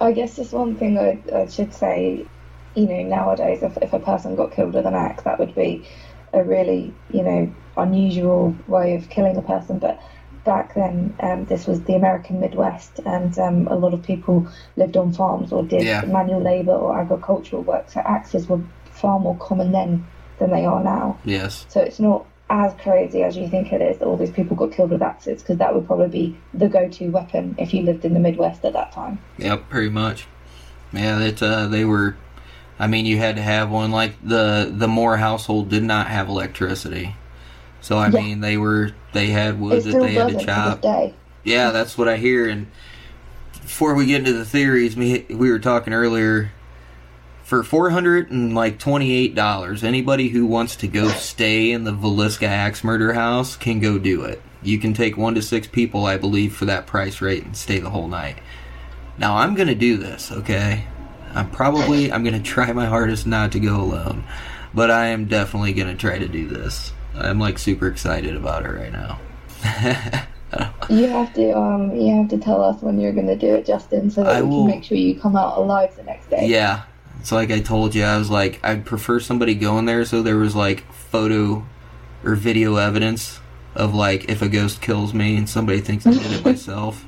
I 0.00 0.12
guess 0.12 0.36
just 0.36 0.52
one 0.52 0.76
thing 0.76 0.98
I, 0.98 1.18
I 1.34 1.46
should 1.46 1.72
say, 1.72 2.26
you 2.74 2.86
know, 2.86 3.02
nowadays, 3.02 3.62
if, 3.62 3.76
if 3.78 3.92
a 3.92 3.98
person 3.98 4.36
got 4.36 4.52
killed 4.52 4.74
with 4.74 4.86
an 4.86 4.94
axe, 4.94 5.22
that 5.24 5.38
would 5.38 5.54
be 5.54 5.86
a 6.34 6.44
really, 6.44 6.92
you 7.10 7.22
know, 7.22 7.52
unusual 7.76 8.54
way 8.66 8.94
of 8.96 9.08
killing 9.08 9.36
a 9.36 9.42
person. 9.42 9.78
But 9.78 10.00
back 10.44 10.74
then, 10.74 11.14
um, 11.20 11.46
this 11.46 11.66
was 11.66 11.80
the 11.82 11.94
American 11.94 12.40
Midwest, 12.40 13.00
and 13.06 13.36
um, 13.38 13.66
a 13.68 13.74
lot 13.76 13.94
of 13.94 14.02
people 14.02 14.46
lived 14.76 14.96
on 14.96 15.12
farms 15.12 15.52
or 15.52 15.62
did 15.62 15.82
Yeah. 15.82 16.02
manual 16.04 16.42
labour 16.42 16.72
or 16.72 16.98
agricultural 16.98 17.62
work. 17.62 17.90
So 17.90 18.00
axes 18.00 18.48
were 18.48 18.60
far 18.84 19.18
more 19.18 19.36
common 19.36 19.72
then 19.72 20.06
than 20.38 20.50
they 20.50 20.64
are 20.66 20.82
now. 20.82 21.16
yes, 21.24 21.64
So 21.68 21.80
it's 21.80 22.00
not 22.00 22.26
as 22.50 22.74
crazy 22.74 23.22
as 23.22 23.36
you 23.36 23.48
think 23.48 23.72
it 23.72 23.80
is 23.80 23.98
that 23.98 24.06
all 24.06 24.16
these 24.16 24.30
people 24.30 24.56
got 24.56 24.72
killed 24.72 24.90
with 24.90 25.00
axes, 25.02 25.42
because 25.42 25.58
that 25.58 25.74
would 25.74 25.86
probably 25.86 26.08
be 26.08 26.36
the 26.52 26.68
go-to 26.68 27.08
weapon 27.10 27.54
if 27.58 27.72
you 27.72 27.82
lived 27.82 28.04
in 28.04 28.12
the 28.14 28.20
Midwest 28.20 28.64
at 28.64 28.72
that 28.74 28.92
time. 28.92 29.18
Yeah, 29.38 29.56
pretty 29.56 29.88
much. 29.88 30.26
Yeah, 30.92 31.18
that 31.18 31.42
uh, 31.42 31.66
they 31.68 31.84
were 31.84 32.16
I 32.78 32.86
mean, 32.86 33.06
you 33.06 33.18
had 33.18 33.36
to 33.36 33.42
have 33.42 33.70
one. 33.70 33.90
Like 33.90 34.14
the 34.22 34.72
the 34.74 34.88
Moore 34.88 35.16
household 35.16 35.68
did 35.68 35.82
not 35.84 36.08
have 36.08 36.28
electricity, 36.28 37.14
so 37.80 37.98
I 37.98 38.08
Yeah. 38.08 38.20
mean, 38.20 38.40
they 38.40 38.56
were 38.56 38.92
they 39.12 39.28
had 39.28 39.60
wood 39.60 39.84
that 39.84 40.00
they 40.00 40.12
had 40.14 40.28
to 40.28 40.38
to 40.38 40.44
chop. 40.44 40.80
day. 40.80 41.14
Yeah, 41.44 41.70
that's 41.70 41.96
what 41.96 42.08
I 42.08 42.16
hear. 42.16 42.48
And 42.48 42.66
before 43.62 43.94
we 43.94 44.06
get 44.06 44.20
into 44.20 44.32
the 44.32 44.44
theories, 44.44 44.96
me 44.96 45.24
we 45.30 45.50
were 45.50 45.58
talking 45.58 45.92
earlier. 45.92 46.52
For 47.44 47.62
four 47.62 47.90
hundred 47.90 48.30
and 48.30 48.54
like 48.54 48.78
twenty 48.78 49.12
eight 49.12 49.34
dollars, 49.34 49.84
anybody 49.84 50.28
who 50.30 50.46
wants 50.46 50.76
to 50.76 50.88
go 50.88 51.08
stay 51.10 51.70
in 51.70 51.84
the 51.84 51.92
Villisca 51.92 52.46
axe 52.48 52.82
murder 52.82 53.12
house 53.12 53.54
can 53.54 53.80
go 53.80 53.98
do 53.98 54.22
it. 54.22 54.40
You 54.62 54.78
can 54.78 54.94
take 54.94 55.18
one 55.18 55.34
to 55.34 55.42
six 55.42 55.66
people, 55.66 56.06
I 56.06 56.16
believe, 56.16 56.56
for 56.56 56.64
that 56.64 56.86
price 56.86 57.20
rate 57.20 57.44
and 57.44 57.54
stay 57.54 57.80
the 57.80 57.90
whole 57.90 58.08
night. 58.08 58.38
Now 59.18 59.36
I'm 59.36 59.54
gonna 59.54 59.74
do 59.74 59.98
this, 59.98 60.32
okay? 60.32 60.84
I'm 61.34 61.50
probably 61.50 62.12
I'm 62.12 62.24
gonna 62.24 62.42
try 62.54 62.72
my 62.72 62.86
hardest 62.86 63.26
not 63.26 63.52
to 63.52 63.60
go 63.60 63.80
alone, 63.80 64.24
but 64.72 64.90
I 64.90 65.06
am 65.06 65.26
definitely 65.26 65.72
gonna 65.72 65.96
try 65.96 66.18
to 66.18 66.28
do 66.28 66.46
this. 66.48 66.92
I'm 67.14 67.38
like 67.38 67.58
super 67.58 67.86
excited 67.88 68.36
about 68.36 68.64
it 68.64 68.70
right 68.70 68.92
now. 68.92 69.20
You 70.88 71.06
have 71.08 71.34
to 71.34 71.56
um 71.56 71.96
you 71.96 72.14
have 72.14 72.28
to 72.28 72.38
tell 72.38 72.62
us 72.62 72.80
when 72.80 73.00
you're 73.00 73.12
to 73.12 73.34
do 73.34 73.54
it, 73.56 73.66
Justin, 73.66 74.08
so 74.10 74.22
that 74.22 74.36
I 74.36 74.42
we 74.42 74.48
will- 74.48 74.66
can 74.66 74.76
make 74.76 74.84
sure 74.84 74.96
you 74.96 75.18
come 75.18 75.34
out 75.34 75.58
alive 75.58 75.96
the 75.96 76.04
next 76.04 76.30
day. 76.30 76.46
Yeah. 76.46 76.82
It's 77.18 77.32
like 77.32 77.50
I 77.50 77.60
told 77.60 77.94
you, 77.94 78.04
I 78.04 78.18
was 78.18 78.30
like, 78.30 78.60
I'd 78.62 78.84
prefer 78.84 79.18
somebody 79.18 79.54
going 79.54 79.86
there 79.86 80.04
so 80.04 80.22
there 80.22 80.36
was 80.36 80.54
like 80.54 80.84
photo 80.92 81.66
or 82.22 82.34
video 82.34 82.76
evidence 82.76 83.40
of 83.74 83.94
like 83.94 84.28
if 84.30 84.42
a 84.42 84.48
ghost 84.48 84.80
kills 84.80 85.12
me 85.14 85.36
and 85.36 85.48
somebody 85.48 85.80
thinks 85.80 86.06
I 86.06 86.12
did 86.12 86.30
it 86.32 86.44
myself. 86.44 87.04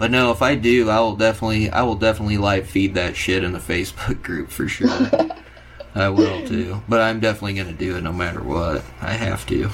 But 0.00 0.10
no, 0.10 0.30
if 0.32 0.40
I 0.40 0.54
do, 0.54 0.88
I 0.88 0.98
will 1.00 1.14
definitely, 1.14 1.68
I 1.70 1.82
will 1.82 1.94
definitely 1.94 2.38
live 2.38 2.66
feed 2.66 2.94
that 2.94 3.14
shit 3.16 3.44
in 3.44 3.52
the 3.52 3.58
Facebook 3.72 4.22
group 4.22 4.50
for 4.50 4.66
sure. 4.66 4.88
I 5.94 6.08
will 6.08 6.46
too. 6.46 6.80
But 6.88 7.02
I'm 7.02 7.20
definitely 7.20 7.54
gonna 7.54 7.74
do 7.74 7.96
it 7.96 8.00
no 8.02 8.12
matter 8.12 8.42
what. 8.42 8.82
I 9.02 9.12
have 9.12 9.44
to. 9.48 9.68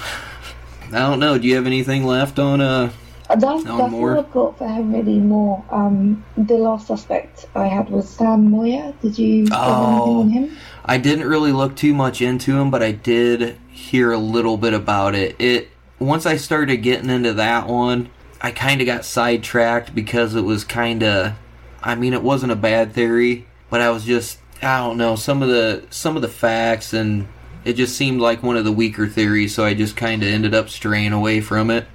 I 0.92 0.98
don't 0.98 1.20
know. 1.20 1.38
Do 1.38 1.46
you 1.46 1.54
have 1.54 1.66
anything 1.66 2.04
left 2.04 2.38
on 2.40 2.60
uh? 2.60 2.90
Uh, 3.30 3.36
That's, 3.36 3.64
No 3.64 3.76
that's 3.78 3.90
more? 3.92 4.14
all 4.16 4.20
I've 4.24 4.32
got 4.32 4.58
for 4.58 4.66
Henry 4.68 5.02
Moore. 5.18 5.64
Um, 5.70 6.24
the 6.36 6.54
last 6.58 6.86
suspect 6.88 7.46
I 7.54 7.66
had 7.66 7.88
was 7.90 8.08
Sam 8.08 8.50
Moyer. 8.50 8.94
Did 9.02 9.18
you 9.18 9.46
Oh. 9.52 9.86
anything 9.86 10.16
on 10.16 10.30
him? 10.50 10.56
I 10.84 10.98
didn't 10.98 11.28
really 11.28 11.52
look 11.52 11.74
too 11.76 11.92
much 11.94 12.20
into 12.22 12.56
him, 12.58 12.70
but 12.70 12.82
I 12.82 12.90
did 12.92 13.58
hear 13.70 14.10
a 14.12 14.18
little 14.18 14.56
bit 14.56 14.74
about 14.74 15.14
it. 15.14 15.36
It 15.40 15.68
once 16.00 16.24
I 16.26 16.36
started 16.36 16.78
getting 16.78 17.10
into 17.10 17.32
that 17.34 17.66
one, 17.68 18.10
I 18.46 18.52
kind 18.52 18.80
of 18.80 18.86
got 18.86 19.04
sidetracked 19.04 19.92
because 19.92 20.36
it 20.36 20.42
was 20.42 20.62
kind 20.62 21.02
of 21.02 21.34
I 21.82 21.96
mean, 21.96 22.12
it 22.12 22.22
wasn't 22.22 22.52
a 22.52 22.56
bad 22.56 22.92
theory, 22.92 23.44
but 23.70 23.80
I 23.80 23.90
was 23.90 24.04
just 24.04 24.38
I 24.62 24.78
don't 24.78 24.96
know, 24.96 25.16
some 25.16 25.42
of 25.42 25.48
the 25.48 25.82
some 25.90 26.14
of 26.14 26.22
the 26.22 26.28
facts 26.28 26.92
and 26.92 27.26
it 27.64 27.72
just 27.72 27.96
seemed 27.96 28.20
like 28.20 28.44
one 28.44 28.56
of 28.56 28.64
the 28.64 28.70
weaker 28.70 29.08
theories, 29.08 29.52
so 29.52 29.64
I 29.64 29.74
just 29.74 29.96
kind 29.96 30.22
of 30.22 30.28
ended 30.28 30.54
up 30.54 30.68
straying 30.68 31.12
away 31.12 31.40
from 31.40 31.72
it. 31.72 31.88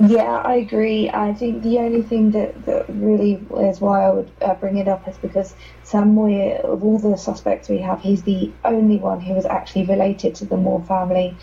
Yeah, 0.00 0.40
I 0.42 0.54
agree. 0.54 1.10
I 1.10 1.34
think 1.34 1.62
the 1.62 1.78
only 1.80 2.00
thing 2.00 2.30
that, 2.30 2.64
that 2.64 2.86
really 2.88 3.34
is 3.58 3.82
why 3.82 4.06
I 4.06 4.10
would 4.10 4.30
uh, 4.40 4.54
bring 4.54 4.78
it 4.78 4.88
up 4.88 5.06
is 5.06 5.18
because 5.18 5.54
Sam 5.82 6.16
of 6.16 6.82
all 6.82 6.98
the 6.98 7.18
suspects 7.18 7.68
we 7.68 7.76
have, 7.76 8.00
he's 8.00 8.22
the 8.22 8.50
only 8.64 8.96
one 8.96 9.20
who 9.20 9.34
was 9.34 9.44
actually 9.44 9.84
related 9.84 10.34
to 10.36 10.46
the 10.46 10.56
Moore 10.56 10.82
family. 10.88 11.36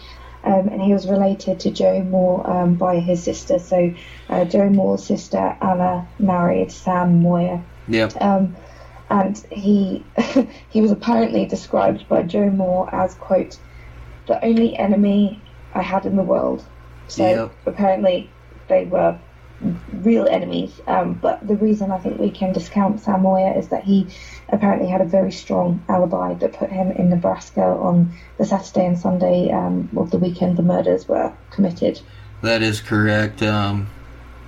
Um, 0.44 0.70
and 0.70 0.82
he 0.82 0.94
was 0.94 1.08
related 1.08 1.60
to 1.62 1.72
Joe 1.72 2.04
Moore 2.04 2.50
um, 2.50 2.76
by 2.76 3.00
his 3.00 3.24
sister. 3.24 3.60
So 3.60 3.94
uh, 4.30 4.46
Joe 4.46 4.70
Moore's 4.70 5.04
sister, 5.04 5.58
Anna, 5.62 6.08
married 6.20 6.72
Sam 6.72 7.22
Moyer. 7.22 7.62
Yep. 7.88 8.22
Um, 8.22 8.56
and 9.10 9.38
he 9.52 10.04
he 10.70 10.82
was 10.82 10.92
apparently 10.92 11.46
described 11.46 12.08
by 12.08 12.24
Joe 12.24 12.50
Moore 12.50 12.94
as 12.94 13.16
quote 13.16 13.58
the 14.28 14.44
only 14.44 14.78
enemy 14.78 15.42
I 15.74 15.82
had 15.82 16.06
in 16.06 16.16
the 16.16 16.24
world. 16.24 16.64
So 17.08 17.52
apparently 17.66 18.30
they 18.68 18.86
were 18.86 19.18
real 19.92 20.28
enemies. 20.28 20.80
Um, 20.88 21.14
but 21.14 21.46
the 21.48 21.56
reason 21.56 21.92
I 21.92 21.98
think 21.98 22.20
we 22.20 22.30
can 22.30 22.54
discount 22.54 23.00
Sam 23.00 23.22
Moyer 23.22 23.58
is 23.58 23.70
that 23.70 23.84
he 23.84 24.08
apparently 24.50 24.88
had 24.88 25.02
a 25.02 25.06
very 25.06 25.32
strong 25.32 25.84
alibi 25.90 26.36
that 26.36 26.54
put 26.54 26.70
him 26.70 26.92
in 26.92 27.10
Nebraska 27.10 27.62
on 27.62 28.14
the 28.38 28.46
Saturday 28.46 28.86
and 28.86 29.00
Sunday 29.00 29.52
um, 29.52 29.90
of 29.98 30.12
the 30.12 30.18
weekend 30.18 30.58
the 30.58 30.64
murders 30.64 31.08
were 31.08 31.34
committed. 31.50 32.00
That 32.42 32.62
is 32.62 32.82
correct. 32.82 33.42
Um, 33.42 33.90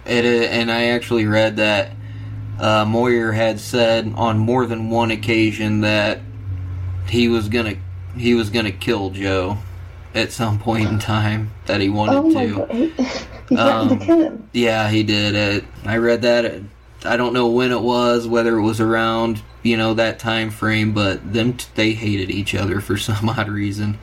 it 0.05 0.25
and 0.25 0.71
I 0.71 0.85
actually 0.89 1.25
read 1.25 1.57
that 1.57 1.91
uh, 2.59 2.85
Moyer 2.85 3.31
had 3.31 3.59
said 3.59 4.13
on 4.15 4.37
more 4.37 4.65
than 4.65 4.89
one 4.89 5.11
occasion 5.11 5.81
that 5.81 6.19
he 7.07 7.27
was 7.27 7.49
gonna 7.49 7.75
he 8.15 8.35
was 8.35 8.49
gonna 8.49 8.71
kill 8.71 9.09
Joe 9.09 9.57
at 10.15 10.31
some 10.31 10.59
point 10.59 10.89
in 10.89 10.99
time 10.99 11.51
that 11.65 11.81
he 11.81 11.89
wanted 11.89 12.15
oh 12.17 12.31
to. 12.33 12.55
god, 12.55 12.71
he, 12.71 12.89
he 13.49 13.55
threatened 13.55 13.59
Um, 13.59 13.99
to 13.99 14.05
kill 14.05 14.19
him. 14.21 14.49
Yeah, 14.53 14.89
he 14.89 15.03
did 15.03 15.35
it. 15.35 15.63
I 15.85 15.97
read 15.97 16.21
that. 16.23 16.61
I 17.05 17.15
don't 17.15 17.33
know 17.33 17.47
when 17.47 17.71
it 17.71 17.81
was, 17.81 18.27
whether 18.27 18.57
it 18.57 18.61
was 18.63 18.79
around 18.81 19.41
you 19.63 19.75
know 19.77 19.93
that 19.93 20.19
time 20.19 20.49
frame, 20.49 20.93
but 20.93 21.33
them 21.33 21.53
t- 21.53 21.67
they 21.75 21.91
hated 21.91 22.29
each 22.31 22.55
other 22.55 22.79
for 22.81 22.97
some 23.09 23.29
odd 23.29 23.49
reason. 23.49 23.97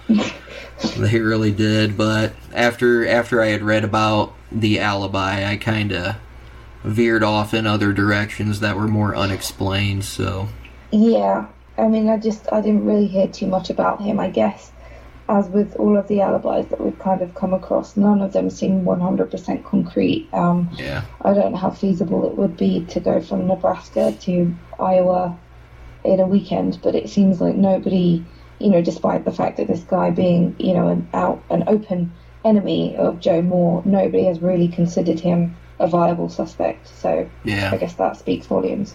they 0.99 1.19
really 1.21 1.53
did. 1.53 1.97
But 1.97 2.33
after 2.55 3.07
after 3.07 3.43
I 3.43 3.49
had 3.49 3.63
read 3.63 3.85
about 3.85 4.33
the 4.53 4.81
alibi, 4.81 5.51
I 5.51 5.57
kind 5.57 5.93
of 5.93 6.17
veered 6.85 7.25
off 7.25 7.53
in 7.53 7.67
other 7.67 7.93
directions 7.93 8.61
that 8.61 8.77
were 8.77 8.87
more 8.89 9.17
unexplained. 9.17 10.05
So 10.05 10.49
Yeah, 10.93 11.47
I 11.77 11.89
mean, 11.89 12.09
I 12.09 12.17
just 12.19 12.51
I 12.53 12.61
didn't 12.61 12.85
really 12.85 13.07
hear 13.09 13.27
too 13.27 13.47
much 13.47 13.71
about 13.71 14.01
him. 14.01 14.21
I 14.21 14.29
guess, 14.31 14.71
as 15.29 15.49
with 15.49 15.75
all 15.77 15.97
of 15.97 16.07
the 16.09 16.21
alibis 16.21 16.67
that 16.69 16.81
we've 16.81 16.99
kind 16.99 17.21
of 17.21 17.35
come 17.35 17.53
across, 17.53 17.97
none 17.97 18.21
of 18.21 18.33
them 18.33 18.49
seem 18.51 18.85
100% 18.85 19.65
concrete. 19.65 20.29
Um, 20.33 20.71
yeah, 20.75 21.05
I 21.23 21.35
don't 21.35 21.53
know 21.53 21.59
how 21.59 21.71
feasible 21.71 22.27
it 22.27 22.37
would 22.37 22.57
be 22.57 22.85
to 22.87 23.01
go 23.01 23.21
from 23.21 23.47
Nebraska 23.47 24.13
to 24.21 24.55
Iowa 24.79 25.37
in 26.05 26.21
a 26.21 26.27
weekend, 26.27 26.81
but 26.83 26.95
it 26.95 27.09
seems 27.09 27.41
like 27.41 27.57
nobody, 27.57 28.25
you 28.61 28.71
know, 28.71 28.83
despite 28.83 29.25
the 29.25 29.33
fact 29.33 29.57
that 29.57 29.67
this 29.67 29.81
guy 29.81 30.11
being, 30.11 30.55
you 30.59 30.75
know, 30.75 30.89
an 30.89 31.09
out 31.13 31.43
an 31.51 31.65
open 31.67 32.13
enemy 32.45 32.97
of 32.97 33.21
Joe 33.21 33.43
Moore, 33.43 33.83
nobody 33.85 34.25
has 34.25 34.41
really 34.41 34.69
considered 34.69 35.19
him 35.19 35.57
a 35.79 35.89
viable 35.89 36.29
suspect. 36.29 36.89
So 36.89 37.29
yeah. 37.45 37.71
I 37.73 37.77
guess 37.77 37.95
that 37.95 38.17
speaks 38.17 38.47
volumes. 38.47 38.95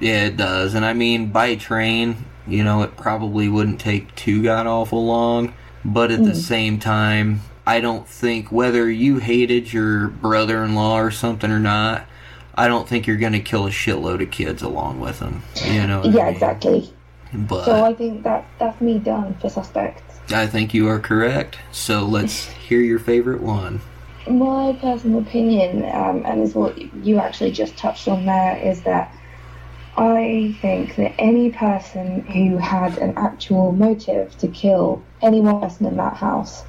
Yeah, 0.00 0.26
it 0.26 0.36
does. 0.36 0.74
And 0.74 0.84
I 0.84 0.92
mean, 0.92 1.28
by 1.28 1.54
train, 1.54 2.16
you 2.46 2.64
know, 2.64 2.82
it 2.82 2.96
probably 2.96 3.48
wouldn't 3.48 3.80
take 3.80 4.14
too 4.14 4.42
god 4.42 4.66
awful 4.66 5.04
long. 5.06 5.54
But 5.84 6.10
at 6.10 6.24
the 6.24 6.34
same 6.34 6.78
time, 6.80 7.42
I 7.66 7.80
don't 7.80 8.08
think 8.08 8.50
whether 8.50 8.90
you 8.90 9.18
hated 9.18 9.72
your 9.72 10.08
brother 10.08 10.64
in 10.64 10.74
law 10.74 10.98
or 11.00 11.10
something 11.10 11.50
or 11.50 11.60
not, 11.60 12.06
I 12.54 12.68
don't 12.68 12.88
think 12.88 13.06
you're 13.06 13.16
going 13.16 13.34
to 13.34 13.40
kill 13.40 13.66
a 13.66 13.70
shitload 13.70 14.22
of 14.22 14.30
kids 14.30 14.62
along 14.62 15.00
with 15.00 15.20
them. 15.20 15.42
You 15.64 15.86
know? 15.86 15.98
what 15.98 16.06
I 16.06 16.10
Yeah, 16.10 16.24
mean? 16.26 16.34
exactly. 16.34 16.90
But 17.32 17.64
So 17.64 17.84
I 17.84 17.94
think 17.94 18.22
that 18.22 18.46
that's 18.58 18.80
me 18.80 18.98
done 18.98 19.34
for 19.34 19.48
suspects. 19.48 20.02
I 20.30 20.46
think 20.46 20.74
you 20.74 20.88
are 20.88 20.98
correct. 20.98 21.58
So 21.72 22.04
let's 22.04 22.46
hear 22.68 22.80
your 22.80 22.98
favorite 22.98 23.42
one. 23.42 23.80
My 24.28 24.76
personal 24.80 25.20
opinion, 25.20 25.84
um, 25.94 26.24
and 26.26 26.42
is 26.42 26.54
what 26.54 26.76
you 27.04 27.18
actually 27.18 27.52
just 27.52 27.76
touched 27.76 28.08
on 28.08 28.26
there, 28.26 28.56
is 28.56 28.82
that 28.82 29.12
I 29.96 30.54
think 30.60 30.96
that 30.96 31.14
any 31.18 31.50
person 31.50 32.20
who 32.26 32.58
had 32.58 32.98
an 32.98 33.14
actual 33.16 33.72
motive 33.72 34.36
to 34.38 34.48
kill 34.48 35.02
any 35.22 35.40
person 35.40 35.86
in 35.86 35.96
that 35.96 36.16
house 36.16 36.64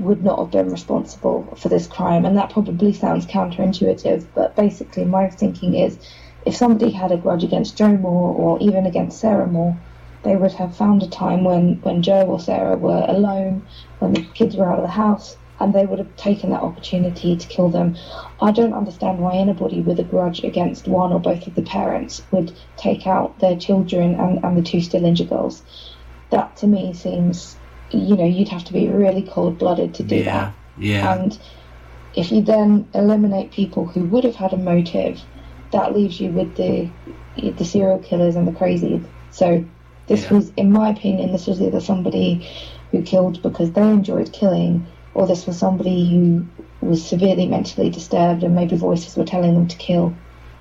would 0.00 0.24
not 0.24 0.38
have 0.40 0.50
been 0.50 0.70
responsible 0.70 1.54
for 1.56 1.68
this 1.68 1.86
crime. 1.86 2.24
And 2.24 2.36
that 2.36 2.50
probably 2.50 2.92
sounds 2.92 3.24
counterintuitive, 3.26 4.26
but 4.34 4.56
basically, 4.56 5.04
my 5.04 5.28
thinking 5.30 5.74
is 5.74 5.98
if 6.44 6.56
somebody 6.56 6.90
had 6.90 7.12
a 7.12 7.16
grudge 7.16 7.44
against 7.44 7.76
Joe 7.76 7.96
Moore 7.96 8.34
or 8.34 8.58
even 8.60 8.84
against 8.84 9.20
Sarah 9.20 9.46
Moore, 9.46 9.76
they 10.24 10.34
would 10.34 10.52
have 10.52 10.76
found 10.76 11.04
a 11.04 11.08
time 11.08 11.44
when, 11.44 11.80
when 11.82 12.02
Joe 12.02 12.22
or 12.22 12.40
Sarah 12.40 12.76
were 12.76 13.04
alone, 13.06 13.62
when 14.00 14.12
the 14.12 14.22
kids 14.34 14.56
were 14.56 14.70
out 14.70 14.78
of 14.78 14.84
the 14.84 14.90
house, 14.90 15.36
and 15.58 15.74
they 15.74 15.86
would 15.86 15.98
have 15.98 16.14
taken 16.16 16.50
that 16.50 16.62
opportunity 16.62 17.36
to 17.36 17.46
kill 17.48 17.70
them. 17.70 17.96
I 18.40 18.52
don't 18.52 18.74
understand 18.74 19.18
why 19.20 19.36
anybody 19.36 19.80
with 19.82 19.98
a 20.00 20.04
grudge 20.04 20.44
against 20.44 20.88
one 20.88 21.12
or 21.12 21.20
both 21.20 21.46
of 21.46 21.54
the 21.54 21.62
parents 21.62 22.20
would 22.30 22.56
take 22.76 23.06
out 23.06 23.38
their 23.40 23.56
children 23.56 24.14
and, 24.20 24.44
and 24.44 24.56
the 24.56 24.62
two 24.62 24.80
still 24.80 25.04
injured 25.04 25.30
girls. 25.30 25.62
That 26.30 26.56
to 26.58 26.66
me 26.66 26.92
seems, 26.94 27.58
you 27.90 28.16
know, 28.16 28.24
you'd 28.26 28.48
have 28.48 28.64
to 28.64 28.72
be 28.72 28.88
really 28.88 29.22
cold 29.22 29.58
blooded 29.58 29.94
to 29.94 30.02
do 30.02 30.16
Yeah. 30.16 30.24
that. 30.24 30.54
Yeah. 30.76 31.14
And 31.14 31.38
if 32.14 32.32
you 32.32 32.42
then 32.42 32.88
eliminate 32.94 33.52
people 33.52 33.86
who 33.86 34.04
would 34.06 34.24
have 34.24 34.36
had 34.36 34.52
a 34.52 34.56
motive, 34.58 35.22
that 35.72 35.94
leaves 35.94 36.20
you 36.20 36.30
with 36.32 36.56
the 36.56 36.92
the 37.36 37.64
serial 37.64 37.98
killers 37.98 38.34
and 38.36 38.48
the 38.48 38.52
crazies. 38.52 39.06
So 39.30 39.64
this 40.08 40.24
Yeah. 40.24 40.34
was, 40.38 40.50
in 40.56 40.72
my 40.72 40.90
opinion, 40.90 41.32
this 41.32 41.46
was 41.46 41.60
either 41.60 41.80
somebody 41.80 42.48
who 42.90 43.02
killed 43.02 43.42
because 43.42 43.72
they 43.72 43.88
enjoyed 43.88 44.32
killing, 44.32 44.88
or 45.16 45.26
this 45.26 45.46
was 45.46 45.58
somebody 45.58 46.06
who 46.10 46.46
was 46.82 47.02
severely 47.02 47.46
mentally 47.46 47.88
disturbed 47.88 48.42
and 48.42 48.54
maybe 48.54 48.76
voices 48.76 49.16
were 49.16 49.24
telling 49.24 49.54
them 49.54 49.66
to 49.66 49.76
kill, 49.78 50.14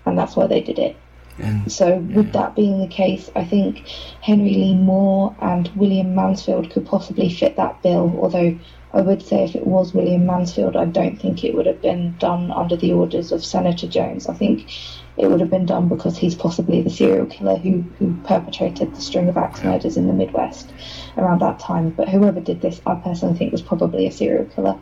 and 0.05 0.17
that's 0.17 0.37
why 0.37 0.47
they 0.47 0.61
did 0.61 0.79
it. 0.79 0.95
And 1.37 1.69
So, 1.69 1.97
with 1.97 2.31
that 2.31 2.55
being 2.55 2.79
the 2.79 2.87
case, 2.87 3.29
I 3.35 3.43
think 3.43 3.85
Henry 4.21 4.53
Lee 4.53 4.73
Moore 4.73 5.35
and 5.41 5.69
William 5.75 6.15
Mansfield 6.15 6.69
could 6.69 6.85
possibly 6.85 7.29
fit 7.29 7.57
that 7.57 7.83
bill. 7.83 8.17
Although 8.21 8.57
I 8.93 9.01
would 9.01 9.21
say 9.21 9.43
if 9.43 9.55
it 9.55 9.67
was 9.67 9.93
William 9.93 10.25
Mansfield, 10.25 10.77
I 10.77 10.85
don't 10.85 11.21
think 11.21 11.43
it 11.43 11.53
would 11.53 11.65
have 11.65 11.81
been 11.81 12.15
done 12.17 12.49
under 12.51 12.77
the 12.77 12.93
orders 12.93 13.33
of 13.33 13.43
Senator 13.43 13.87
Jones. 13.87 14.27
I 14.27 14.35
think 14.35 14.71
it 15.17 15.27
would 15.27 15.41
have 15.41 15.49
been 15.49 15.65
done 15.65 15.89
because 15.89 16.17
he's 16.17 16.35
possibly 16.35 16.81
the 16.81 16.89
serial 16.89 17.25
killer 17.25 17.57
who, 17.57 17.83
who 17.99 18.15
perpetrated 18.23 18.95
the 18.95 19.01
string 19.01 19.27
of 19.27 19.35
axe 19.35 19.61
murders 19.65 19.97
in 19.97 20.07
the 20.07 20.13
Midwest 20.13 20.71
around 21.17 21.41
that 21.41 21.59
time. 21.59 21.89
But 21.91 22.09
whoever 22.09 22.39
did 22.39 22.61
this, 22.61 22.81
I 22.85 22.95
personally 22.95 23.37
think 23.37 23.51
was 23.51 23.61
probably 23.61 24.07
a 24.07 24.11
serial 24.11 24.45
killer. 24.45 24.77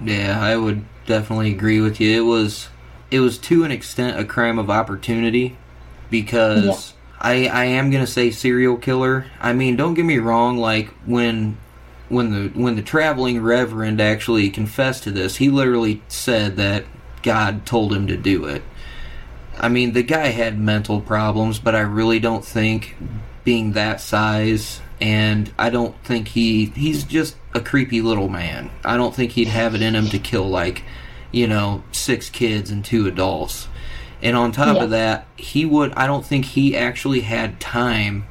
Yeah, 0.00 0.38
I 0.40 0.56
would 0.56 0.84
definitely 1.06 1.52
agree 1.52 1.80
with 1.80 2.00
you. 2.00 2.22
It 2.22 2.26
was 2.26 2.68
it 3.10 3.20
was 3.20 3.38
to 3.38 3.64
an 3.64 3.70
extent 3.70 4.18
a 4.18 4.24
crime 4.24 4.58
of 4.58 4.70
opportunity 4.70 5.56
because 6.10 6.94
I 7.18 7.46
I 7.46 7.64
am 7.66 7.90
gonna 7.90 8.06
say 8.06 8.30
serial 8.30 8.76
killer. 8.76 9.26
I 9.40 9.52
mean, 9.52 9.76
don't 9.76 9.94
get 9.94 10.04
me 10.04 10.18
wrong. 10.18 10.58
Like 10.58 10.88
when 11.06 11.56
when 12.08 12.30
the 12.30 12.60
when 12.60 12.76
the 12.76 12.82
traveling 12.82 13.40
reverend 13.40 14.00
actually 14.00 14.50
confessed 14.50 15.04
to 15.04 15.10
this, 15.10 15.36
he 15.36 15.48
literally 15.48 16.02
said 16.08 16.56
that 16.56 16.84
God 17.22 17.66
told 17.66 17.92
him 17.92 18.06
to 18.06 18.16
do 18.16 18.44
it. 18.44 18.62
I 19.58 19.68
mean, 19.68 19.92
the 19.92 20.02
guy 20.02 20.28
had 20.28 20.58
mental 20.58 21.00
problems, 21.00 21.58
but 21.58 21.74
I 21.74 21.80
really 21.80 22.20
don't 22.20 22.44
think 22.44 22.96
being 23.46 23.72
that 23.72 24.00
size 24.00 24.80
and 25.00 25.52
I 25.56 25.70
don't 25.70 25.94
think 26.04 26.26
he 26.28 26.66
he's 26.66 27.04
just 27.04 27.36
a 27.54 27.60
creepy 27.60 28.00
little 28.02 28.28
man. 28.28 28.70
I 28.84 28.96
don't 28.96 29.14
think 29.14 29.32
he'd 29.32 29.46
have 29.48 29.74
it 29.76 29.80
in 29.82 29.94
him 29.94 30.08
to 30.08 30.18
kill 30.18 30.48
like, 30.48 30.82
you 31.30 31.46
know, 31.46 31.84
six 31.92 32.28
kids 32.28 32.70
and 32.72 32.84
two 32.84 33.06
adults. 33.06 33.68
And 34.20 34.36
on 34.36 34.50
top 34.50 34.76
Yeah. 34.76 34.82
of 34.84 34.90
that, 34.90 35.26
he 35.36 35.64
would 35.64 35.92
I 35.94 36.06
don't 36.08 36.26
think 36.26 36.44
he 36.46 36.76
actually 36.76 37.20
had 37.20 37.60
time 37.60 38.26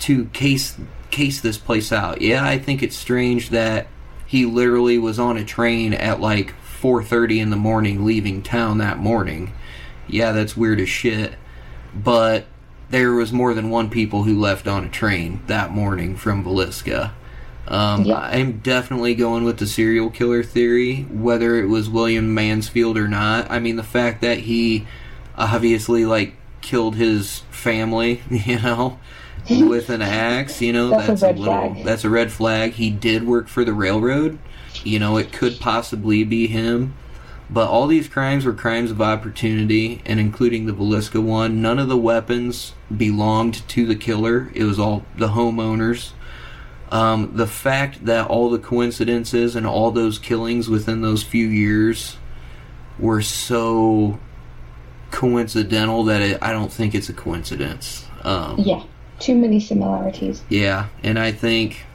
to 0.00 0.24
case 0.26 0.76
case 1.10 1.40
this 1.40 1.58
place 1.58 1.92
out. 1.92 2.22
Yeah, 2.22 2.44
I 2.44 2.58
think 2.58 2.82
it's 2.82 2.96
strange 2.96 3.50
that 3.50 3.88
he 4.26 4.46
literally 4.46 4.96
was 4.98 5.18
on 5.18 5.36
a 5.36 5.44
train 5.44 5.92
at 5.92 6.20
like 6.20 6.54
4:30 6.80 7.40
in 7.40 7.50
the 7.50 7.56
morning 7.56 8.04
leaving 8.06 8.42
town 8.42 8.78
that 8.78 8.98
morning. 8.98 9.52
Yeah, 10.08 10.32
that's 10.32 10.56
weird 10.56 10.80
as 10.80 10.88
shit. 10.88 11.34
But 11.94 12.46
there 12.90 13.12
was 13.12 13.32
more 13.32 13.52
than 13.54 13.70
one 13.70 13.90
people 13.90 14.22
who 14.24 14.38
left 14.38 14.66
on 14.68 14.84
a 14.84 14.88
train 14.88 15.40
that 15.46 15.70
morning 15.72 16.16
from 16.16 16.44
Villisca. 16.44 17.10
Um, 17.68 18.04
Yeah. 18.04 18.18
I'm 18.18 18.58
definitely 18.58 19.14
going 19.16 19.44
with 19.44 19.58
the 19.58 19.66
serial 19.66 20.08
killer 20.10 20.42
theory, 20.44 21.02
whether 21.10 21.56
it 21.56 21.66
was 21.66 21.88
William 21.90 22.32
Mansfield 22.32 22.96
or 22.96 23.08
not. 23.08 23.50
I 23.50 23.58
mean, 23.58 23.74
the 23.76 23.82
fact 23.82 24.20
that 24.22 24.40
he 24.40 24.86
obviously 25.36 26.06
like 26.06 26.34
killed 26.60 26.94
his 26.96 27.40
family, 27.50 28.22
you 28.30 28.60
know, 28.60 28.98
with 29.50 29.90
an 29.90 30.02
axe, 30.02 30.60
you 30.62 30.72
know, 30.72 30.90
That's 30.90 31.04
a 31.04 31.06
that's, 31.08 31.22
red 31.22 31.38
little 31.38 31.72
flag. 31.74 31.84
that's 31.84 32.04
a 32.04 32.10
red 32.10 32.30
flag. 32.32 32.72
He 32.74 32.90
did 32.90 33.26
work 33.26 33.48
for 33.48 33.64
the 33.64 33.72
railroad. 33.72 34.38
You 34.84 34.98
know, 35.00 35.16
it 35.16 35.32
could 35.32 35.58
possibly 35.58 36.22
be 36.22 36.46
him. 36.46 36.94
But 37.48 37.68
all 37.68 37.86
these 37.86 38.08
crimes 38.08 38.44
were 38.44 38.52
crimes 38.52 38.90
of 38.90 39.00
opportunity, 39.00 40.02
and 40.04 40.18
including 40.18 40.66
the 40.66 40.72
Villisca 40.72 41.22
one, 41.22 41.62
none 41.62 41.78
of 41.78 41.88
the 41.88 41.96
weapons 41.96 42.74
belonged 42.94 43.66
to 43.68 43.86
the 43.86 43.94
killer. 43.94 44.50
It 44.54 44.64
was 44.64 44.80
all 44.80 45.04
the 45.16 45.28
homeowners. 45.28 46.10
Um, 46.90 47.32
the 47.36 47.46
fact 47.46 48.04
that 48.06 48.26
all 48.28 48.50
the 48.50 48.58
coincidences 48.58 49.54
and 49.56 49.66
all 49.66 49.90
those 49.90 50.18
killings 50.18 50.68
within 50.68 51.02
those 51.02 51.22
few 51.22 51.46
years 51.46 52.16
were 52.98 53.22
so 53.22 54.18
coincidental 55.10 56.04
that 56.04 56.22
it, 56.22 56.38
I 56.42 56.52
don't 56.52 56.72
think 56.72 56.94
it's 56.94 57.08
a 57.08 57.12
coincidence. 57.12 58.06
Um, 58.22 58.56
Yeah, 58.58 58.82
too 59.18 59.34
many 59.36 59.60
similarities. 59.60 60.42
yeah, 60.48 60.88
and 61.02 61.18
I 61.18 61.32
think 61.32 61.85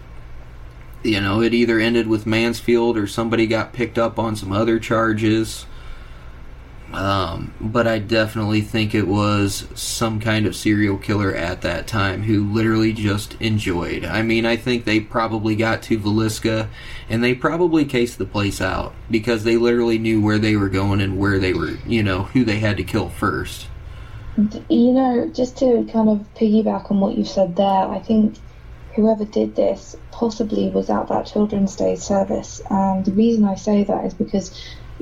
you 1.04 1.22
know 1.22 1.41
it 1.41 1.54
either 1.54 1.80
ended 1.80 2.08
with 2.08 2.26
Mansfield 2.26 2.97
or 2.97 3.08
somebody 3.08 3.47
got 3.47 3.74
picked 3.74 3.97
up 3.97 4.20
on 4.20 4.36
some 4.36 4.52
other 4.52 4.80
charges. 4.80 5.66
Um, 6.93 7.54
but 7.62 7.88
I 7.88 7.99
definitely 7.99 8.62
think 8.62 8.93
it 8.93 9.08
was 9.08 9.68
some 9.76 10.20
kind 10.20 10.45
of 10.45 10.56
serial 10.56 10.97
killer 10.97 11.34
at 11.34 11.62
that 11.62 11.88
time 11.88 12.24
who 12.24 12.52
literally 12.52 12.91
just 12.91 13.36
enjoyed. 13.39 14.04
I 14.04 14.22
mean, 14.24 14.45
I 14.45 14.58
think 14.58 14.84
they 14.84 14.99
probably 14.99 15.56
got 15.56 15.82
to 15.84 15.97
Villisca 15.97 16.68
and 17.10 17.24
they 17.24 17.34
probably 17.34 17.86
cased 17.86 18.18
the 18.18 18.26
place 18.26 18.60
out 18.60 18.93
because 19.10 19.45
they 19.45 19.56
literally 19.56 19.99
knew 19.99 20.22
where 20.22 20.38
they 20.38 20.58
were 20.58 20.70
going 20.70 20.99
and 20.99 21.18
where 21.18 21.39
they 21.39 21.54
were, 21.54 21.78
you 21.86 22.04
know, 22.04 22.24
who 22.24 22.43
they 22.43 22.60
had 22.60 22.76
to 22.78 22.84
kill 22.84 23.10
first. 23.10 23.68
You 24.70 24.91
know, 24.91 25.32
just 25.34 25.58
to 25.60 25.88
kind 25.91 26.10
of 26.10 26.26
piggyback 26.36 26.91
on 26.91 26.99
what 26.99 27.18
you 27.18 27.24
said 27.24 27.56
there, 27.56 27.88
I 27.88 27.99
think 27.99 28.36
whoever 28.95 29.25
did 29.25 29.55
this 29.55 29.95
possibly 30.11 30.69
was 30.69 30.89
at 30.89 31.07
that 31.07 31.25
Children's 31.25 31.75
Day 31.75 31.95
service. 31.95 32.61
And 32.69 33.05
the 33.05 33.13
reason 33.13 33.45
I 33.45 33.55
say 33.55 33.83
that 33.83 34.05
is 34.05 34.13
because 34.13 34.57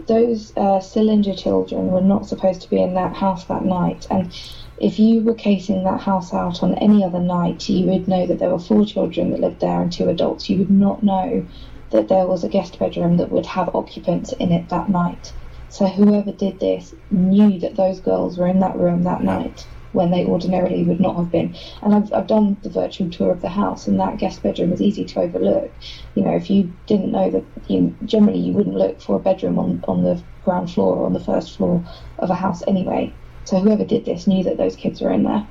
those 0.08 0.54
uh, 0.56 0.80
Stillinger 0.80 1.36
children 1.36 1.88
were 1.88 2.02
not 2.02 2.28
supposed 2.28 2.62
to 2.62 2.70
be 2.70 2.82
in 2.82 2.94
that 2.94 3.16
house 3.16 3.46
that 3.46 3.66
night. 3.66 4.06
And 4.10 4.34
if 4.78 5.00
you 5.00 5.22
were 5.22 5.34
casing 5.34 5.84
that 5.84 6.02
house 6.02 6.34
out 6.34 6.64
on 6.64 6.76
any 6.76 7.04
other 7.04 7.20
night, 7.20 7.68
you 7.68 7.88
would 7.88 8.08
know 8.08 8.26
that 8.28 8.40
there 8.40 8.52
were 8.52 8.60
four 8.60 8.86
children 8.86 9.32
that 9.32 9.42
lived 9.42 9.60
there 9.60 9.82
and 9.82 9.92
two 9.92 10.08
adults. 10.08 10.50
You 10.50 10.60
would 10.60 10.72
not 10.72 11.04
know 11.04 11.48
that 11.92 12.08
there 12.08 12.28
was 12.28 12.44
a 12.44 12.50
guest 12.50 12.78
bedroom 12.78 13.18
that 13.18 13.32
would 13.32 13.48
have 13.48 13.76
occupants 13.76 14.32
in 14.34 14.52
it 14.52 14.70
that 14.70 14.90
night. 14.90 15.34
So 15.68 15.86
whoever 15.86 16.32
did 16.32 16.60
this 16.60 16.94
knew 17.12 17.60
that 17.60 17.76
those 17.76 18.00
girls 18.00 18.38
were 18.38 18.48
in 18.48 18.60
that 18.60 18.78
room 18.78 19.04
that 19.04 19.24
night 19.24 19.68
when 19.94 20.12
they 20.12 20.26
ordinarily 20.26 20.84
would 20.84 21.00
not 21.00 21.16
have 21.16 21.32
been. 21.32 21.56
And 21.82 21.96
I've, 21.96 22.14
I've 22.14 22.28
done 22.28 22.58
the 22.64 22.70
virtual 22.70 23.10
tour 23.10 23.32
of 23.32 23.42
the 23.42 23.50
house, 23.50 23.88
and 23.88 24.00
that 24.00 24.18
guest 24.18 24.44
bedroom 24.44 24.72
is 24.74 24.82
easy 24.82 25.06
to 25.06 25.22
overlook. 25.22 25.72
You 26.16 26.24
know, 26.24 26.36
if 26.36 26.50
you 26.50 26.72
didn't 26.88 27.12
know 27.12 27.30
that, 27.32 27.44
you 27.68 27.96
generally 28.06 28.40
you 28.40 28.54
wouldn't 28.54 28.76
look 28.76 29.02
for 29.02 29.16
a 29.16 29.20
bedroom 29.20 29.58
on, 29.58 29.84
on 29.88 30.04
the 30.04 30.22
ground 30.46 30.72
floor 30.72 30.98
or 30.98 31.06
on 31.06 31.14
the 31.14 31.20
first 31.20 31.58
floor 31.58 31.84
of 32.20 32.30
a 32.30 32.36
house 32.36 32.64
anyway. 32.68 33.14
So 33.46 33.60
whoever 33.60 33.84
did 33.86 34.06
this 34.06 34.28
knew 34.28 34.44
that 34.44 34.58
those 34.58 34.76
kids 34.76 35.02
were 35.02 35.12
in 35.12 35.24
there. 35.24 35.48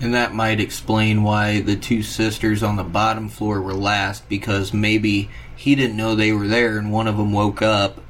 And 0.00 0.14
that 0.14 0.34
might 0.34 0.58
explain 0.58 1.22
why 1.22 1.60
the 1.60 1.76
two 1.76 2.02
sisters 2.02 2.62
on 2.62 2.76
the 2.76 2.82
bottom 2.84 3.28
floor 3.28 3.62
were 3.62 3.74
last 3.74 4.28
because 4.28 4.74
maybe 4.74 5.30
he 5.54 5.74
didn't 5.76 5.96
know 5.96 6.14
they 6.16 6.32
were 6.32 6.48
there 6.48 6.76
and 6.76 6.90
one 6.92 7.06
of 7.06 7.16
them 7.16 7.32
woke 7.32 7.62
up 7.62 8.00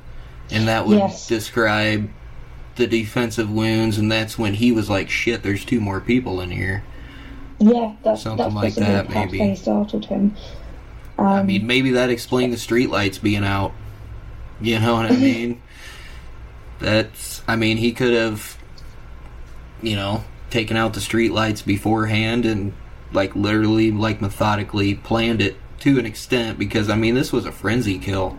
and 0.51 0.69
that 0.69 0.87
would 0.87 0.99
Yes. 0.99 1.29
describe 1.29 2.09
the 2.77 2.87
defensive 2.87 3.51
wounds 3.51 3.99
and 3.99 4.11
that's 4.11 4.39
when 4.39 4.55
he 4.55 4.73
was 4.73 4.89
like 4.89 5.11
shit 5.11 5.43
there's 5.43 5.65
two 5.65 5.81
more 5.81 6.01
people 6.01 6.41
in 6.41 6.51
here. 6.51 6.83
Yeah, 7.59 7.95
that's 8.03 8.23
Something 8.23 8.55
that's 8.55 8.55
like 8.55 8.75
that, 8.77 9.11
maybe. 9.11 9.39
they 9.39 9.55
startled 9.55 10.07
him. 10.07 10.35
Um, 11.19 11.27
I 11.27 11.43
mean 11.43 11.67
maybe 11.67 11.91
that 11.93 12.11
explained 12.11 12.53
the 12.53 12.57
streetlights 12.57 13.23
being 13.23 13.45
out. 13.45 13.73
You 14.61 14.81
know 14.81 14.95
what 14.95 15.07
I 15.07 15.17
mean? 15.17 15.61
That's 16.79 17.43
I 17.47 17.57
mean 17.57 17.77
he 17.77 17.93
could 17.93 18.13
have 18.15 18.59
you 19.83 19.97
know 19.97 20.25
taken 20.51 20.77
out 20.77 20.95
the 20.95 21.01
streetlights 21.01 21.65
beforehand 21.65 22.45
and 22.45 22.73
like 23.13 23.35
literally 23.37 23.91
like 23.91 24.21
methodically 24.21 24.95
planned 24.95 25.41
it 25.43 25.57
to 25.81 25.99
an 25.99 26.07
extent 26.07 26.59
because 26.59 26.89
I 26.89 26.97
mean 26.97 27.15
this 27.15 27.33
was 27.33 27.45
a 27.47 27.53
frenzy 27.53 27.99
kill. 27.99 28.37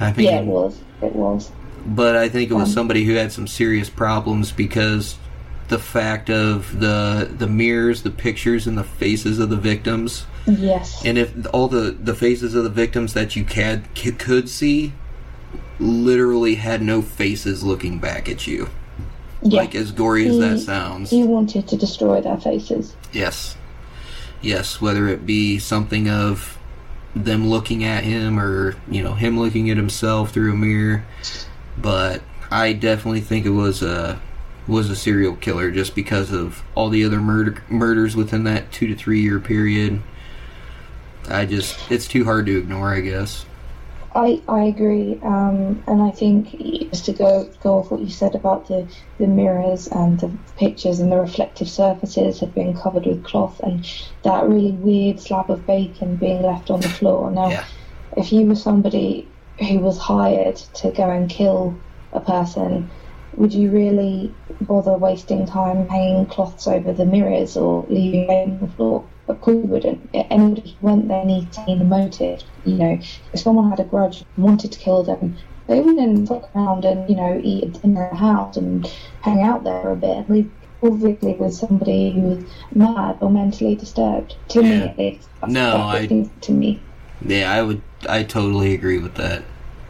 I 0.00 0.12
mean 0.12 0.26
yeah, 0.26 0.40
it 0.40 0.46
was. 0.46 0.80
It 1.02 1.14
was. 1.14 1.50
But 1.94 2.14
I 2.16 2.28
think 2.28 2.50
it 2.50 2.54
was 2.54 2.68
Um, 2.68 2.74
somebody 2.74 3.04
who 3.04 3.14
had 3.14 3.32
some 3.32 3.46
serious 3.46 3.88
problems 3.90 4.52
because 4.52 5.16
the 5.68 5.78
fact 5.78 6.30
of 6.30 6.80
the 6.80 7.28
the 7.36 7.46
mirrors, 7.46 8.02
the 8.02 8.10
pictures 8.10 8.66
and 8.66 8.76
the 8.78 8.84
faces 8.84 9.38
of 9.38 9.50
the 9.50 9.56
victims 9.56 10.26
Yes. 10.46 11.02
and 11.04 11.18
if 11.18 11.30
all 11.52 11.68
the 11.68 11.94
the 12.02 12.14
faces 12.14 12.54
of 12.54 12.64
the 12.64 12.70
victims 12.70 13.12
that 13.14 13.36
you 13.36 13.44
can 13.44 13.84
c- 13.94 14.12
could 14.12 14.48
see 14.48 14.92
literally 15.78 16.56
had 16.56 16.82
no 16.82 17.02
faces 17.02 17.62
looking 17.62 17.98
back 17.98 18.28
at 18.28 18.46
you. 18.46 18.68
yeah. 19.42 19.60
Like 19.60 19.74
as 19.74 19.92
gory 19.92 20.26
as 20.28 20.38
that 20.38 20.58
sounds. 20.60 21.10
He 21.10 21.22
wanted 21.24 21.68
to 21.68 21.76
destroy 21.76 22.20
their 22.20 22.36
faces. 22.38 22.94
Yes. 23.12 23.56
Yes, 24.40 24.80
whether 24.80 25.06
it 25.08 25.24
be 25.26 25.58
something 25.58 26.08
of 26.08 26.58
them 27.14 27.48
looking 27.48 27.84
at 27.84 28.04
him 28.04 28.38
or, 28.38 28.76
you 28.90 29.02
know, 29.02 29.14
him 29.14 29.38
looking 29.38 29.70
at 29.70 29.76
himself 29.76 30.30
through 30.32 30.52
a 30.52 30.56
mirror. 30.56 31.04
But 31.80 32.22
I 32.50 32.72
definitely 32.72 33.20
think 33.20 33.46
it 33.46 33.50
was 33.50 33.82
a 33.82 34.20
was 34.66 34.90
a 34.90 34.96
serial 34.96 35.34
killer 35.36 35.70
just 35.70 35.94
because 35.94 36.30
of 36.30 36.62
all 36.74 36.90
the 36.90 37.04
other 37.04 37.20
murder 37.20 37.62
murders 37.70 38.14
within 38.14 38.44
that 38.44 38.70
2 38.70 38.88
to 38.88 38.94
3 38.94 39.20
year 39.20 39.40
period. 39.40 40.02
I 41.28 41.46
just 41.46 41.90
it's 41.90 42.06
too 42.08 42.24
hard 42.24 42.46
to 42.46 42.58
ignore, 42.58 42.94
I 42.94 43.00
guess. 43.00 43.44
I, 44.14 44.40
I 44.48 44.64
agree, 44.64 45.20
um, 45.22 45.82
and 45.86 46.02
I 46.02 46.10
think 46.10 46.58
just 46.90 47.04
to 47.04 47.12
go 47.12 47.48
go 47.62 47.74
off 47.78 47.90
what 47.90 48.00
you 48.00 48.08
said 48.08 48.34
about 48.34 48.66
the, 48.66 48.88
the 49.18 49.26
mirrors 49.26 49.86
and 49.88 50.18
the 50.18 50.30
pictures 50.56 50.98
and 50.98 51.12
the 51.12 51.18
reflective 51.18 51.68
surfaces 51.68 52.40
had 52.40 52.54
been 52.54 52.74
covered 52.76 53.06
with 53.06 53.22
cloth 53.22 53.60
and 53.60 53.86
that 54.24 54.48
really 54.48 54.72
weird 54.72 55.20
slab 55.20 55.50
of 55.50 55.66
bacon 55.66 56.16
being 56.16 56.42
left 56.42 56.70
on 56.70 56.80
the 56.80 56.88
floor. 56.88 57.30
Now, 57.30 57.50
Yeah. 57.50 57.64
if 58.16 58.32
you 58.32 58.46
were 58.46 58.54
somebody 58.56 59.28
who 59.60 59.78
was 59.80 59.98
hired 59.98 60.56
to 60.56 60.90
go 60.92 61.08
and 61.10 61.28
kill 61.28 61.74
a 62.12 62.20
person, 62.20 62.90
would 63.36 63.52
you 63.52 63.70
really 63.70 64.32
bother 64.62 64.96
wasting 64.96 65.46
time 65.46 65.88
hanging 65.88 66.26
cloths 66.26 66.66
over 66.66 66.92
the 66.92 67.04
mirrors 67.04 67.56
or 67.56 67.84
leaving 67.88 68.26
them 68.26 68.50
on 68.52 68.60
the 68.60 68.74
floor? 68.74 69.04
Of 69.28 69.40
course 69.40 69.56
you 69.56 69.62
wouldn't. 69.62 70.10
Anybody 70.14 70.76
who 70.80 70.86
went 70.86 71.08
there 71.08 71.24
needs 71.24 71.56
to 71.56 71.64
the 71.66 71.84
motive. 71.84 72.42
You 72.64 72.74
know, 72.74 72.98
if 73.32 73.40
someone 73.40 73.70
had 73.70 73.80
a 73.80 73.84
grudge 73.84 74.24
and 74.36 74.44
wanted 74.44 74.72
to 74.72 74.78
kill 74.78 75.02
them, 75.02 75.36
they 75.66 75.80
wouldn't 75.80 76.28
fuck 76.28 76.50
around 76.56 76.84
and, 76.86 77.08
you 77.10 77.16
know, 77.16 77.38
eat 77.44 77.78
in 77.84 77.94
their 77.94 78.14
house 78.14 78.56
and 78.56 78.86
hang 79.20 79.42
out 79.42 79.64
there 79.64 79.90
a 79.90 79.96
bit. 79.96 80.28
We 80.28 80.50
obviously 80.82 81.34
with 81.34 81.54
somebody 81.54 82.12
who's 82.12 82.50
mad 82.74 83.18
or 83.20 83.30
mentally 83.30 83.74
disturbed. 83.76 84.34
To 84.48 84.62
me, 84.62 84.82
at 84.82 84.98
least. 84.98 85.28
That's, 85.40 85.52
No, 85.52 85.76
I- 85.76 86.06
to 86.40 86.52
me. 86.52 86.82
Yeah, 87.24 87.52
I 87.52 87.62
would. 87.62 87.82
I 88.08 88.22
totally 88.22 88.74
agree 88.74 88.98
with 88.98 89.14
that. 89.14 89.42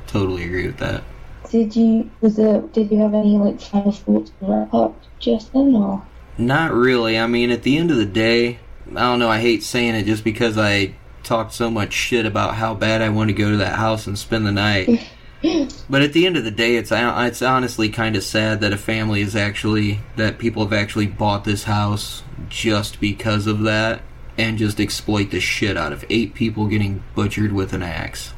Totally 0.07 0.45
agree 0.45 0.67
with 0.67 0.79
that. 0.79 1.03
Did 1.51 1.75
you 1.75 2.11
was 2.21 2.37
there? 2.37 2.61
Did 2.61 2.91
you 2.91 2.99
have 2.99 3.15
any 3.15 3.39
like 3.39 3.61
final 3.61 3.93
thoughts 3.93 4.33
to 4.41 4.47
wrap 4.47 4.73
up, 4.75 4.97
Justin? 5.19 5.75
Or 5.75 6.03
Not 6.37 6.73
really. 6.73 7.19
I 7.19 7.27
mean, 7.27 7.51
at 7.51 7.63
the 7.63 7.77
end 7.79 7.91
of 7.91 7.97
the 7.97 8.07
day, 8.07 8.59
I 8.91 9.01
don't 9.01 9.19
know. 9.19 9.31
I 9.31 9.41
hate 9.41 9.63
saying 9.63 9.95
it 9.95 10.05
just 10.05 10.25
because 10.25 10.59
I 10.59 10.95
talked 11.23 11.53
so 11.53 11.71
much 11.71 11.93
shit 11.93 12.27
about 12.27 12.55
how 12.55 12.75
bad 12.75 13.03
I 13.03 13.09
want 13.11 13.29
to 13.29 13.35
go 13.35 13.51
to 13.51 13.57
that 13.59 13.77
house 13.77 14.07
and 14.07 14.19
spend 14.19 14.47
the 14.47 14.53
night. 14.53 15.09
but 15.91 16.03
at 16.03 16.13
the 16.13 16.27
end 16.27 16.37
of 16.37 16.45
the 16.45 16.51
day, 16.51 16.77
it's 16.77 16.91
it's 16.93 17.43
honestly 17.43 17.89
kind 17.89 18.17
of 18.17 18.25
sad 18.25 18.61
that 18.61 18.73
a 18.73 18.79
family 18.79 19.21
is 19.21 19.37
actually 19.37 20.01
that 20.17 20.39
people 20.39 20.65
have 20.65 20.73
actually 20.73 21.07
bought 21.07 21.45
this 21.45 21.65
house 21.65 22.23
just 22.49 23.01
because 23.01 23.47
of 23.47 23.61
that 23.61 24.03
and 24.39 24.57
just 24.57 24.81
exploit 24.81 25.31
the 25.31 25.41
shit 25.41 25.77
out 25.77 25.93
of 25.93 26.05
eight 26.09 26.33
people 26.33 26.67
getting 26.67 27.03
butchered 27.15 27.53
with 27.53 27.73
an 27.73 27.83
axe. 27.83 28.33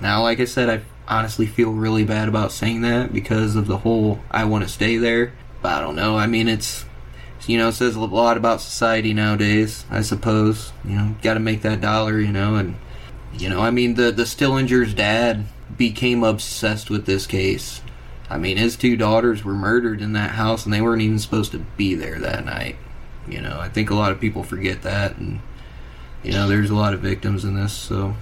Now, 0.00 0.22
like 0.22 0.40
I 0.40 0.44
said, 0.44 0.68
I 0.68 0.82
honestly 1.06 1.46
feel 1.46 1.72
really 1.72 2.04
bad 2.04 2.28
about 2.28 2.52
saying 2.52 2.82
that 2.82 3.12
because 3.12 3.56
of 3.56 3.66
the 3.66 3.78
whole 3.78 4.20
I 4.30 4.44
want 4.44 4.64
to 4.64 4.70
stay 4.70 4.96
there. 4.96 5.32
But 5.62 5.72
I 5.72 5.80
don't 5.80 5.96
know. 5.96 6.18
I 6.18 6.26
mean, 6.26 6.48
it's 6.48 6.84
you 7.46 7.56
know, 7.56 7.68
it 7.68 7.72
says 7.72 7.96
a 7.96 8.00
lot 8.00 8.36
about 8.36 8.60
society 8.60 9.14
nowadays, 9.14 9.86
I 9.90 10.02
suppose. 10.02 10.72
You 10.84 10.96
know, 10.96 11.16
got 11.22 11.34
to 11.34 11.40
make 11.40 11.62
that 11.62 11.80
dollar, 11.80 12.20
you 12.20 12.32
know, 12.32 12.56
and 12.56 12.76
you 13.32 13.48
know, 13.48 13.60
I 13.60 13.70
mean, 13.70 13.94
the 13.94 14.10
the 14.10 14.24
Stillinger's 14.24 14.94
dad 14.94 15.46
became 15.76 16.24
obsessed 16.24 16.90
with 16.90 17.06
this 17.06 17.26
case. 17.26 17.80
I 18.30 18.36
mean, 18.36 18.58
his 18.58 18.76
two 18.76 18.96
daughters 18.96 19.44
were 19.44 19.54
murdered 19.54 20.02
in 20.02 20.12
that 20.12 20.32
house, 20.32 20.64
and 20.64 20.72
they 20.72 20.82
weren't 20.82 21.02
even 21.02 21.18
supposed 21.18 21.52
to 21.52 21.58
be 21.58 21.94
there 21.94 22.18
that 22.18 22.44
night. 22.44 22.76
You 23.30 23.40
know, 23.40 23.58
I 23.60 23.68
think 23.68 23.90
a 23.90 23.94
lot 23.94 24.12
of 24.12 24.20
people 24.20 24.42
forget 24.42 24.82
that, 24.82 25.16
and 25.16 25.40
you 26.22 26.32
know, 26.32 26.48
there's 26.48 26.70
a 26.70 26.74
lot 26.74 26.94
of 26.94 27.00
victims 27.00 27.44
in 27.44 27.54
this, 27.54 27.72
so 27.72 28.14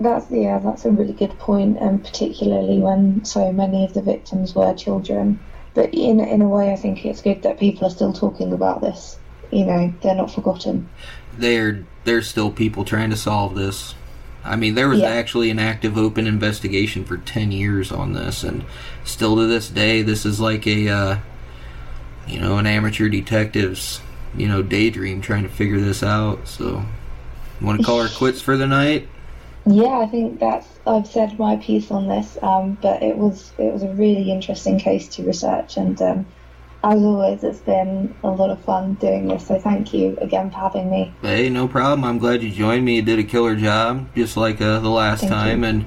that's 0.00 0.30
yeah, 0.30 0.58
that's 0.58 0.84
a 0.84 0.90
really 0.90 1.12
good 1.12 1.38
point, 1.38 1.78
and 1.78 2.02
particularly 2.04 2.78
when 2.78 3.24
so 3.24 3.52
many 3.52 3.84
of 3.84 3.94
the 3.94 4.02
victims 4.02 4.54
were 4.54 4.72
children. 4.74 5.38
But 5.74 5.94
in 5.94 6.20
in 6.20 6.42
a 6.42 6.48
way, 6.48 6.72
I 6.72 6.76
think 6.76 7.04
it's 7.04 7.22
good 7.22 7.42
that 7.42 7.58
people 7.58 7.86
are 7.86 7.90
still 7.90 8.12
talking 8.12 8.52
about 8.52 8.80
this. 8.80 9.18
You 9.50 9.64
know, 9.66 9.92
they're 10.02 10.14
not 10.14 10.30
forgotten. 10.32 10.88
there 11.36 11.84
there's 12.04 12.26
still 12.28 12.50
people 12.50 12.84
trying 12.84 13.10
to 13.10 13.16
solve 13.16 13.54
this. 13.54 13.94
I 14.42 14.56
mean, 14.56 14.74
there 14.74 14.88
was 14.88 15.00
Yeah. 15.00 15.08
actually 15.10 15.50
an 15.50 15.58
active 15.58 15.98
open 15.98 16.26
investigation 16.26 17.04
for 17.04 17.18
10 17.18 17.52
years 17.52 17.92
on 17.92 18.14
this 18.14 18.42
and 18.42 18.64
still 19.04 19.36
to 19.36 19.46
this 19.46 19.68
day 19.68 20.00
this 20.00 20.24
is 20.24 20.40
like 20.40 20.66
a 20.66 20.88
uh, 20.88 21.16
you 22.30 22.40
know, 22.40 22.58
an 22.58 22.66
amateur 22.66 23.08
detective's, 23.08 24.00
you 24.36 24.48
know, 24.48 24.62
daydream 24.62 25.20
trying 25.20 25.42
to 25.42 25.48
figure 25.48 25.80
this 25.80 26.02
out. 26.02 26.46
So, 26.46 26.84
want 27.60 27.80
to 27.80 27.84
call 27.84 28.02
her 28.02 28.08
quits 28.08 28.40
for 28.40 28.56
the 28.56 28.66
night? 28.66 29.08
Yeah, 29.66 29.98
I 29.98 30.06
think 30.06 30.40
that's 30.40 30.66
I've 30.86 31.06
said 31.06 31.38
my 31.38 31.56
piece 31.56 31.90
on 31.90 32.08
this, 32.08 32.38
um, 32.42 32.78
but 32.80 33.02
it 33.02 33.16
was 33.16 33.52
it 33.58 33.72
was 33.72 33.82
a 33.82 33.92
really 33.94 34.30
interesting 34.30 34.78
case 34.78 35.08
to 35.08 35.22
research, 35.22 35.76
and 35.76 36.00
um, 36.00 36.26
as 36.82 37.02
always, 37.02 37.44
it's 37.44 37.58
been 37.58 38.14
a 38.22 38.30
lot 38.30 38.50
of 38.50 38.60
fun 38.64 38.94
doing 38.94 39.28
this. 39.28 39.46
So 39.46 39.58
thank 39.58 39.92
you 39.92 40.16
again 40.20 40.50
for 40.50 40.56
having 40.56 40.90
me. 40.90 41.12
Hey, 41.20 41.50
no 41.50 41.68
problem. 41.68 42.04
I'm 42.04 42.18
glad 42.18 42.42
you 42.42 42.50
joined 42.50 42.84
me. 42.84 42.96
You 42.96 43.02
did 43.02 43.18
a 43.18 43.24
killer 43.24 43.54
job, 43.54 44.08
just 44.14 44.36
like 44.36 44.60
uh, 44.62 44.80
the 44.80 44.88
last 44.88 45.20
Thank 45.20 45.32
time. 45.32 45.62
you. 45.62 45.68
And 45.68 45.86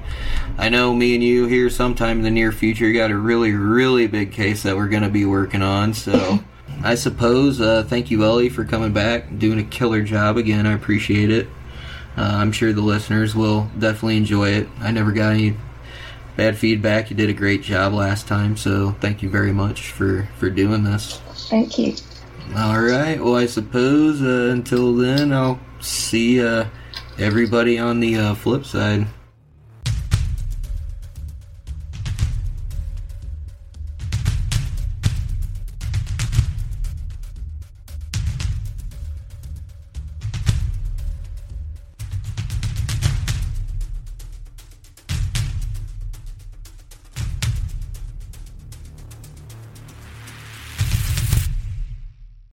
I 0.56 0.68
know 0.68 0.94
me 0.94 1.14
and 1.14 1.24
you 1.24 1.46
here 1.46 1.68
sometime 1.68 2.18
in 2.18 2.22
the 2.22 2.30
near 2.30 2.52
future 2.52 2.92
got 2.92 3.10
a 3.10 3.16
really, 3.16 3.52
really 3.52 4.06
big 4.06 4.30
case 4.30 4.62
that 4.62 4.76
we're 4.76 4.88
going 4.88 5.02
to 5.02 5.08
be 5.08 5.24
working 5.24 5.62
on. 5.62 5.94
So 5.94 6.38
I 6.84 6.94
suppose, 6.94 7.60
uh, 7.60 7.82
thank 7.88 8.12
you, 8.12 8.22
Ellie, 8.22 8.48
for 8.48 8.64
coming 8.64 8.92
back 8.92 9.30
and 9.30 9.40
doing 9.40 9.58
a 9.58 9.64
killer 9.64 10.02
job 10.02 10.36
again. 10.36 10.64
I 10.64 10.74
appreciate 10.74 11.30
it. 11.30 11.48
Uh, 12.16 12.22
I'm 12.22 12.52
sure 12.52 12.72
the 12.72 12.80
listeners 12.80 13.34
will 13.34 13.68
definitely 13.78 14.16
enjoy 14.16 14.50
it. 14.50 14.68
I 14.78 14.92
never 14.92 15.10
got 15.10 15.32
any 15.32 15.56
bad 16.36 16.56
feedback. 16.56 17.10
You 17.10 17.16
did 17.16 17.30
a 17.30 17.34
great 17.34 17.62
job 17.62 17.92
last 17.92 18.26
time, 18.26 18.56
so 18.56 18.92
thank 19.00 19.22
you 19.22 19.30
very 19.30 19.52
much 19.52 19.90
for, 19.92 20.28
for 20.38 20.50
doing 20.50 20.84
this. 20.84 21.20
Thank 21.48 21.78
you. 21.78 21.94
All 22.56 22.80
right. 22.80 23.18
Well, 23.22 23.36
I 23.36 23.46
suppose 23.46 24.22
uh, 24.22 24.52
until 24.52 24.94
then, 24.94 25.32
I'll 25.32 25.58
see 25.80 26.44
uh, 26.44 26.66
everybody 27.18 27.78
on 27.78 28.00
the 28.00 28.16
uh, 28.16 28.34
flip 28.34 28.64
side. 28.64 29.06